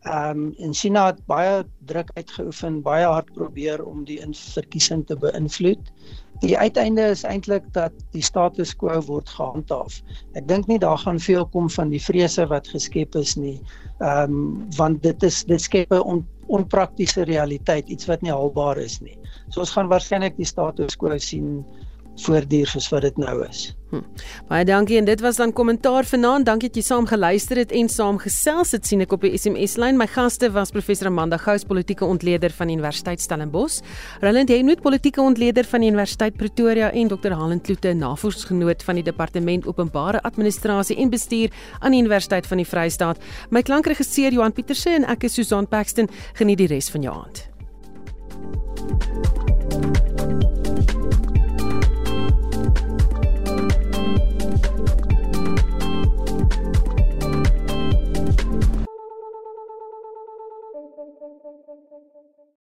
Ehm 0.00 0.38
um, 0.38 0.54
en 0.58 0.74
China 0.74 1.06
het 1.06 1.18
baie 1.26 1.64
druk 1.84 2.10
uitgeoefen, 2.14 2.82
baie 2.82 3.04
hard 3.04 3.32
probeer 3.32 3.84
om 3.84 4.04
die 4.04 4.20
verkiesing 4.32 5.06
te 5.06 5.16
beïnvloed. 5.16 5.90
Die 6.40 6.56
uiteinde 6.58 7.10
is 7.12 7.22
eintlik 7.28 7.66
dat 7.76 7.92
die 8.14 8.22
status 8.24 8.72
quo 8.76 8.96
word 9.04 9.28
gehandhaaf. 9.28 9.98
Ek 10.32 10.48
dink 10.48 10.70
nie 10.72 10.78
daar 10.80 10.98
gaan 10.98 11.20
veel 11.20 11.44
kom 11.52 11.68
van 11.70 11.92
die 11.92 12.00
vrese 12.00 12.46
wat 12.48 12.68
geskep 12.72 13.18
is 13.20 13.36
nie. 13.36 13.58
Ehm 14.00 14.32
um, 14.32 14.70
want 14.76 15.02
dit 15.02 15.22
is 15.22 15.44
dit 15.44 15.60
skep 15.60 15.92
'n 15.92 16.00
on, 16.00 16.24
onpraktiese 16.46 17.22
realiteit, 17.28 17.88
iets 17.88 18.08
wat 18.08 18.22
nie 18.22 18.32
haalbaar 18.32 18.78
is 18.78 19.00
nie. 19.00 19.18
So 19.50 19.60
ons 19.60 19.76
gaan 19.76 19.92
waarskynlik 19.92 20.36
die 20.36 20.48
status 20.48 20.96
quo 20.96 21.18
sien 21.18 21.64
voortduur 22.26 22.66
soos 22.66 22.88
wat 22.92 23.02
dit 23.08 23.20
nou 23.20 23.40
is. 23.46 23.70
Hm. 23.90 24.04
Baie 24.46 24.64
dankie 24.64 25.00
en 25.00 25.06
dit 25.08 25.20
was 25.20 25.40
dan 25.40 25.52
kommentaar 25.52 26.06
vanaand. 26.06 26.46
Dankie 26.46 26.68
dat 26.70 26.78
jy 26.78 26.84
saam 26.86 27.08
geluister 27.10 27.58
het 27.58 27.72
en 27.74 27.88
saam 27.90 28.20
gesels 28.22 28.70
het 28.76 28.86
sien 28.86 29.02
ek 29.02 29.16
op 29.16 29.26
die 29.26 29.32
SMS 29.34 29.74
lyn. 29.82 29.98
My 29.98 30.06
gaste 30.10 30.52
was 30.54 30.70
professor 30.70 31.10
Amanda 31.10 31.40
Gous, 31.42 31.66
politieke 31.66 32.06
ontleder 32.06 32.54
van 32.54 32.70
Universiteit 32.70 33.20
Stellenbosch, 33.20 33.80
Roland 34.22 34.48
Henoot, 34.54 34.82
politieke 34.86 35.20
ontleder 35.20 35.66
van 35.66 35.82
Universiteit 35.82 36.38
Pretoria 36.38 36.92
en 36.94 37.10
Dr. 37.10 37.34
Helen 37.34 37.60
Kloete, 37.60 37.94
navorsingsgenoot 37.98 38.86
van 38.86 39.00
die 39.00 39.06
Departement 39.10 39.66
Openbare 39.66 40.22
Administrasie 40.22 40.96
en 40.96 41.10
Bestuur 41.10 41.50
aan 41.80 41.90
die 41.90 42.04
Universiteit 42.04 42.46
van 42.46 42.62
die 42.62 42.68
Vrystaat. 42.68 43.18
My 43.50 43.66
klankregisseur 43.66 44.30
Johan 44.30 44.54
Pieterse 44.54 44.94
en 44.94 45.10
ek 45.10 45.26
is 45.26 45.34
Susan 45.34 45.66
Paxton. 45.66 46.10
Geniet 46.38 46.62
die 46.62 46.70
res 46.70 46.94
van 46.94 47.02
jou 47.02 47.22
aand. 47.24 47.49